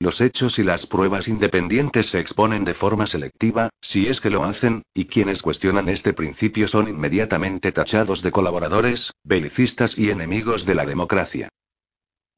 Los 0.00 0.22
hechos 0.22 0.58
y 0.58 0.62
las 0.62 0.86
pruebas 0.86 1.28
independientes 1.28 2.06
se 2.06 2.18
exponen 2.18 2.64
de 2.64 2.72
forma 2.72 3.06
selectiva, 3.06 3.68
si 3.82 4.08
es 4.08 4.22
que 4.22 4.30
lo 4.30 4.44
hacen, 4.44 4.84
y 4.94 5.04
quienes 5.04 5.42
cuestionan 5.42 5.90
este 5.90 6.14
principio 6.14 6.66
son 6.66 6.88
inmediatamente 6.88 7.72
tachados 7.72 8.22
de 8.22 8.32
colaboradores, 8.32 9.12
belicistas 9.22 9.98
y 9.98 10.08
enemigos 10.08 10.64
de 10.64 10.74
la 10.76 10.86
democracia. 10.86 11.50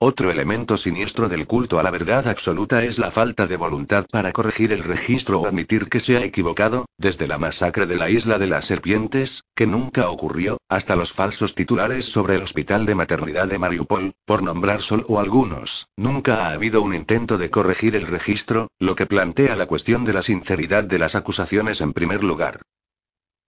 Otro 0.00 0.30
elemento 0.30 0.76
siniestro 0.76 1.28
del 1.28 1.48
culto 1.48 1.80
a 1.80 1.82
la 1.82 1.90
verdad 1.90 2.28
absoluta 2.28 2.84
es 2.84 3.00
la 3.00 3.10
falta 3.10 3.48
de 3.48 3.56
voluntad 3.56 4.06
para 4.08 4.30
corregir 4.30 4.72
el 4.72 4.84
registro 4.84 5.40
o 5.40 5.46
admitir 5.48 5.88
que 5.88 5.98
se 5.98 6.16
ha 6.16 6.24
equivocado, 6.24 6.86
desde 6.98 7.26
la 7.26 7.36
masacre 7.36 7.84
de 7.84 7.96
la 7.96 8.08
isla 8.08 8.38
de 8.38 8.46
las 8.46 8.64
serpientes, 8.64 9.42
que 9.56 9.66
nunca 9.66 10.08
ocurrió, 10.08 10.58
hasta 10.68 10.94
los 10.94 11.12
falsos 11.12 11.56
titulares 11.56 12.04
sobre 12.04 12.36
el 12.36 12.44
hospital 12.44 12.86
de 12.86 12.94
maternidad 12.94 13.48
de 13.48 13.58
Mariupol, 13.58 14.12
por 14.24 14.44
nombrar 14.44 14.82
solo 14.82 15.18
algunos. 15.18 15.88
Nunca 15.96 16.46
ha 16.46 16.52
habido 16.52 16.80
un 16.80 16.94
intento 16.94 17.36
de 17.36 17.50
corregir 17.50 17.96
el 17.96 18.06
registro, 18.06 18.68
lo 18.78 18.94
que 18.94 19.06
plantea 19.06 19.56
la 19.56 19.66
cuestión 19.66 20.04
de 20.04 20.12
la 20.12 20.22
sinceridad 20.22 20.84
de 20.84 21.00
las 21.00 21.16
acusaciones 21.16 21.80
en 21.80 21.92
primer 21.92 22.22
lugar. 22.22 22.60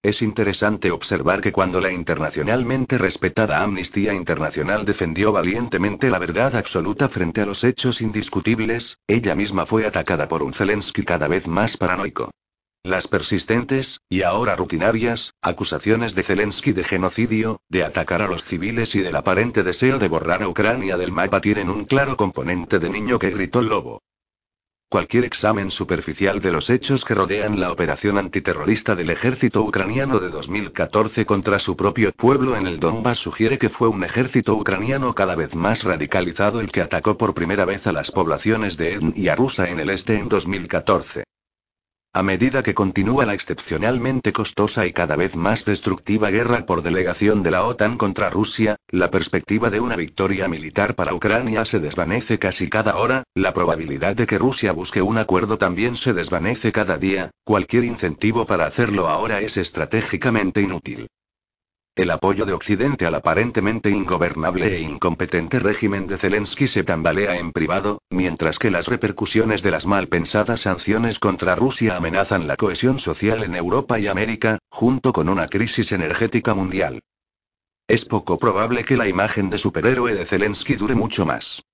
Es 0.02 0.22
interesante 0.22 0.90
observar 0.90 1.42
que 1.42 1.52
cuando 1.52 1.78
la 1.78 1.92
internacionalmente 1.92 2.96
respetada 2.96 3.62
Amnistía 3.62 4.14
Internacional 4.14 4.86
defendió 4.86 5.30
valientemente 5.30 6.08
la 6.08 6.18
verdad 6.18 6.56
absoluta 6.56 7.10
frente 7.10 7.42
a 7.42 7.46
los 7.46 7.64
hechos 7.64 8.00
indiscutibles, 8.00 8.98
ella 9.06 9.34
misma 9.34 9.66
fue 9.66 9.86
atacada 9.86 10.26
por 10.26 10.42
un 10.42 10.54
Zelensky 10.54 11.02
cada 11.02 11.28
vez 11.28 11.48
más 11.48 11.76
paranoico. 11.76 12.30
Las 12.82 13.08
persistentes, 13.08 14.00
y 14.08 14.22
ahora 14.22 14.56
rutinarias, 14.56 15.34
acusaciones 15.42 16.14
de 16.14 16.22
Zelensky 16.22 16.72
de 16.72 16.82
genocidio, 16.82 17.60
de 17.68 17.84
atacar 17.84 18.22
a 18.22 18.26
los 18.26 18.46
civiles 18.46 18.94
y 18.94 19.00
del 19.00 19.16
aparente 19.16 19.62
deseo 19.62 19.98
de 19.98 20.08
borrar 20.08 20.42
a 20.42 20.48
Ucrania 20.48 20.96
del 20.96 21.12
mapa 21.12 21.42
tienen 21.42 21.68
un 21.68 21.84
claro 21.84 22.16
componente 22.16 22.78
de 22.78 22.88
niño 22.88 23.18
que 23.18 23.28
gritó 23.28 23.60
lobo. 23.60 24.00
Cualquier 24.92 25.24
examen 25.24 25.70
superficial 25.70 26.40
de 26.40 26.50
los 26.50 26.68
hechos 26.68 27.04
que 27.04 27.14
rodean 27.14 27.60
la 27.60 27.70
operación 27.70 28.18
antiterrorista 28.18 28.96
del 28.96 29.10
ejército 29.10 29.62
ucraniano 29.62 30.18
de 30.18 30.30
2014 30.30 31.26
contra 31.26 31.60
su 31.60 31.76
propio 31.76 32.10
pueblo 32.10 32.56
en 32.56 32.66
el 32.66 32.80
Donbass 32.80 33.18
sugiere 33.18 33.56
que 33.56 33.68
fue 33.68 33.86
un 33.86 34.02
ejército 34.02 34.56
ucraniano 34.56 35.14
cada 35.14 35.36
vez 35.36 35.54
más 35.54 35.84
radicalizado 35.84 36.60
el 36.60 36.72
que 36.72 36.82
atacó 36.82 37.16
por 37.16 37.34
primera 37.34 37.64
vez 37.66 37.86
a 37.86 37.92
las 37.92 38.10
poblaciones 38.10 38.76
de 38.76 38.94
Edn 38.94 39.12
y 39.14 39.28
Arusa 39.28 39.70
en 39.70 39.78
el 39.78 39.90
este 39.90 40.18
en 40.18 40.28
2014. 40.28 41.22
A 42.12 42.24
medida 42.24 42.64
que 42.64 42.74
continúa 42.74 43.24
la 43.24 43.34
excepcionalmente 43.34 44.32
costosa 44.32 44.84
y 44.84 44.92
cada 44.92 45.14
vez 45.14 45.36
más 45.36 45.64
destructiva 45.64 46.28
guerra 46.30 46.66
por 46.66 46.82
delegación 46.82 47.44
de 47.44 47.52
la 47.52 47.64
OTAN 47.64 47.96
contra 47.98 48.30
Rusia, 48.30 48.74
la 48.88 49.12
perspectiva 49.12 49.70
de 49.70 49.78
una 49.78 49.94
victoria 49.94 50.48
militar 50.48 50.96
para 50.96 51.14
Ucrania 51.14 51.64
se 51.64 51.78
desvanece 51.78 52.40
casi 52.40 52.68
cada 52.68 52.96
hora, 52.96 53.22
la 53.36 53.52
probabilidad 53.52 54.16
de 54.16 54.26
que 54.26 54.38
Rusia 54.38 54.72
busque 54.72 55.02
un 55.02 55.18
acuerdo 55.18 55.56
también 55.56 55.96
se 55.96 56.12
desvanece 56.12 56.72
cada 56.72 56.98
día, 56.98 57.30
cualquier 57.44 57.84
incentivo 57.84 58.44
para 58.44 58.66
hacerlo 58.66 59.06
ahora 59.06 59.38
es 59.40 59.56
estratégicamente 59.56 60.62
inútil. 60.62 61.06
El 61.96 62.10
apoyo 62.12 62.46
de 62.46 62.52
Occidente 62.52 63.04
al 63.04 63.14
aparentemente 63.16 63.90
ingobernable 63.90 64.76
e 64.76 64.80
incompetente 64.80 65.58
régimen 65.58 66.06
de 66.06 66.16
Zelensky 66.16 66.68
se 66.68 66.84
tambalea 66.84 67.36
en 67.36 67.52
privado, 67.52 68.00
mientras 68.10 68.58
que 68.58 68.70
las 68.70 68.86
repercusiones 68.86 69.62
de 69.62 69.72
las 69.72 69.86
mal 69.86 70.06
pensadas 70.08 70.60
sanciones 70.60 71.18
contra 71.18 71.56
Rusia 71.56 71.96
amenazan 71.96 72.46
la 72.46 72.56
cohesión 72.56 72.98
social 72.98 73.42
en 73.42 73.56
Europa 73.56 73.98
y 73.98 74.06
América, 74.06 74.58
junto 74.70 75.12
con 75.12 75.28
una 75.28 75.48
crisis 75.48 75.92
energética 75.92 76.54
mundial. 76.54 77.00
Es 77.88 78.04
poco 78.04 78.38
probable 78.38 78.84
que 78.84 78.96
la 78.96 79.08
imagen 79.08 79.50
de 79.50 79.58
superhéroe 79.58 80.14
de 80.14 80.24
Zelensky 80.24 80.76
dure 80.76 80.94
mucho 80.94 81.26
más. 81.26 81.64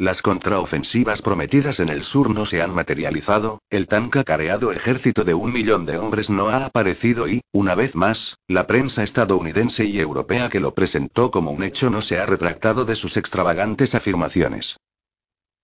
Las 0.00 0.22
contraofensivas 0.22 1.22
prometidas 1.22 1.80
en 1.80 1.88
el 1.88 2.04
sur 2.04 2.30
no 2.32 2.46
se 2.46 2.62
han 2.62 2.72
materializado, 2.72 3.58
el 3.68 3.88
tan 3.88 4.10
cacareado 4.10 4.70
ejército 4.70 5.24
de 5.24 5.34
un 5.34 5.52
millón 5.52 5.86
de 5.86 5.98
hombres 5.98 6.30
no 6.30 6.50
ha 6.50 6.66
aparecido 6.66 7.28
y, 7.28 7.40
una 7.50 7.74
vez 7.74 7.96
más, 7.96 8.36
la 8.46 8.68
prensa 8.68 9.02
estadounidense 9.02 9.86
y 9.86 9.98
europea 9.98 10.50
que 10.50 10.60
lo 10.60 10.72
presentó 10.72 11.32
como 11.32 11.50
un 11.50 11.64
hecho 11.64 11.90
no 11.90 12.00
se 12.00 12.20
ha 12.20 12.26
retractado 12.26 12.84
de 12.84 12.94
sus 12.94 13.16
extravagantes 13.16 13.96
afirmaciones. 13.96 14.76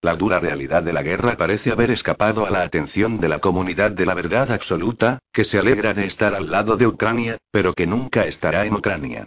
La 0.02 0.16
dura 0.16 0.40
realidad 0.40 0.82
de 0.82 0.92
la 0.92 1.04
guerra 1.04 1.36
parece 1.36 1.70
haber 1.70 1.92
escapado 1.92 2.44
a 2.44 2.50
la 2.50 2.62
atención 2.62 3.20
de 3.20 3.28
la 3.28 3.38
comunidad 3.38 3.92
de 3.92 4.04
la 4.04 4.14
verdad 4.14 4.50
absoluta, 4.50 5.20
que 5.32 5.44
se 5.44 5.60
alegra 5.60 5.94
de 5.94 6.06
estar 6.06 6.34
al 6.34 6.50
lado 6.50 6.76
de 6.76 6.88
Ucrania, 6.88 7.38
pero 7.52 7.72
que 7.72 7.86
nunca 7.86 8.26
estará 8.26 8.66
en 8.66 8.74
Ucrania. 8.74 9.26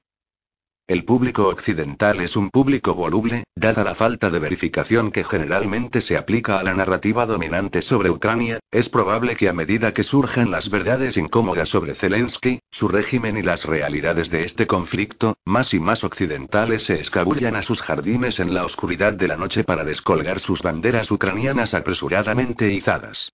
El 0.88 1.04
público 1.04 1.50
occidental 1.50 2.22
es 2.22 2.38
un 2.38 2.50
público 2.50 2.94
voluble, 2.94 3.44
dada 3.58 3.84
la 3.84 3.94
falta 3.94 4.30
de 4.30 4.40
verificación 4.40 5.12
que 5.12 5.26
generalmente 5.26 6.00
se 6.00 6.16
aplica 6.16 6.60
a 6.60 6.64
la 6.64 6.74
narrativa 6.74 7.26
dominante 7.26 7.82
sobre 7.82 8.10
Ucrania, 8.10 8.62
es 8.72 8.88
probable 8.88 9.36
que 9.36 9.50
a 9.50 9.54
medida 9.54 9.94
que 9.94 10.06
surjan 10.06 10.50
las 10.50 10.70
verdades 10.70 11.18
incómodas 11.18 11.68
sobre 11.68 11.94
Zelensky, 11.94 12.62
su 12.72 12.88
régimen 12.88 13.36
y 13.36 13.42
las 13.42 13.66
realidades 13.66 14.30
de 14.30 14.46
este 14.46 14.66
conflicto, 14.66 15.36
más 15.44 15.74
y 15.74 15.82
más 15.82 16.06
occidentales 16.06 16.84
se 16.84 17.02
escabullan 17.02 17.58
a 17.58 17.64
sus 17.64 17.82
jardines 17.82 18.40
en 18.40 18.54
la 18.54 18.64
oscuridad 18.64 19.12
de 19.12 19.28
la 19.28 19.36
noche 19.36 19.66
para 19.66 19.84
descolgar 19.84 20.40
sus 20.40 20.64
banderas 20.64 21.12
ucranianas 21.12 21.74
apresuradamente 21.74 22.72
izadas. 22.72 23.34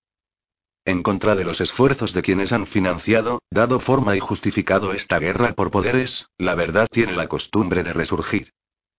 En 0.86 1.02
contra 1.02 1.34
de 1.34 1.44
los 1.44 1.62
esfuerzos 1.62 2.12
de 2.12 2.20
quienes 2.20 2.52
han 2.52 2.66
financiado, 2.66 3.40
dado 3.50 3.80
forma 3.80 4.16
y 4.16 4.20
justificado 4.20 4.92
esta 4.92 5.18
guerra 5.18 5.54
por 5.54 5.70
poderes, 5.70 6.26
la 6.36 6.54
verdad 6.54 6.86
tiene 6.90 7.12
la 7.12 7.26
costumbre 7.26 7.82
de 7.82 7.94
resurgir. 7.94 8.52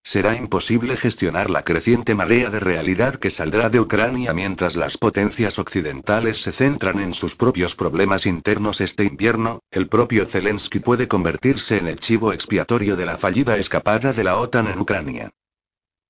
Será 0.04 0.36
imposible 0.36 0.98
gestionar 0.98 1.50
la 1.50 1.64
creciente 1.64 2.16
marea 2.16 2.50
de 2.50 2.60
realidad 2.60 3.16
que 3.16 3.30
saldrá 3.30 3.70
de 3.70 3.80
Ucrania 3.80 4.34
mientras 4.34 4.76
las 4.76 4.98
potencias 4.98 5.60
occidentales 5.60 6.38
se 6.42 6.52
centran 6.52 7.00
en 7.00 7.14
sus 7.14 7.36
propios 7.36 7.76
problemas 7.76 8.26
internos 8.26 8.82
este 8.82 9.04
invierno, 9.04 9.62
el 9.70 9.88
propio 9.88 10.26
Zelensky 10.26 10.80
puede 10.80 11.08
convertirse 11.08 11.78
en 11.78 11.88
el 11.88 12.00
chivo 12.00 12.34
expiatorio 12.34 12.96
de 12.96 13.06
la 13.06 13.18
fallida 13.18 13.58
escapada 13.58 14.12
de 14.14 14.24
la 14.24 14.38
OTAN 14.38 14.68
en 14.68 14.80
Ucrania. 14.80 15.32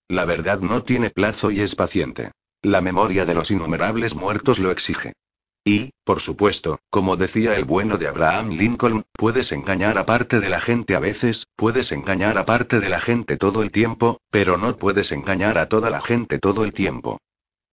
La 0.08 0.24
verdad 0.24 0.60
no 0.60 0.84
tiene 0.84 1.10
plazo 1.10 1.52
y 1.52 1.62
es 1.62 1.76
paciente. 1.76 2.32
La 2.62 2.82
memoria 2.82 3.26
de 3.26 3.34
los 3.34 3.50
innumerables 3.52 4.16
muertos 4.16 4.60
lo 4.60 4.72
exige. 4.72 5.14
Y, 5.68 5.94
por 6.04 6.22
supuesto, 6.22 6.80
como 6.92 7.18
decía 7.18 7.56
el 7.56 7.66
bueno 7.66 7.98
de 7.98 8.08
Abraham 8.08 8.52
Lincoln, 8.52 9.04
puedes 9.14 9.52
engañar 9.52 9.98
a 9.98 10.06
parte 10.06 10.40
de 10.40 10.48
la 10.48 10.62
gente 10.62 10.96
a 10.96 11.00
veces, 11.00 11.48
puedes 11.56 11.92
engañar 11.92 12.38
a 12.38 12.46
parte 12.46 12.80
de 12.80 12.88
la 12.88 13.00
gente 13.00 13.36
todo 13.36 13.64
el 13.64 13.72
tiempo, 13.72 14.22
pero 14.30 14.58
no 14.58 14.78
puedes 14.78 15.12
engañar 15.12 15.58
a 15.58 15.68
toda 15.68 15.90
la 15.90 16.02
gente 16.02 16.38
todo 16.38 16.66
el 16.66 16.72
tiempo. 16.72 17.18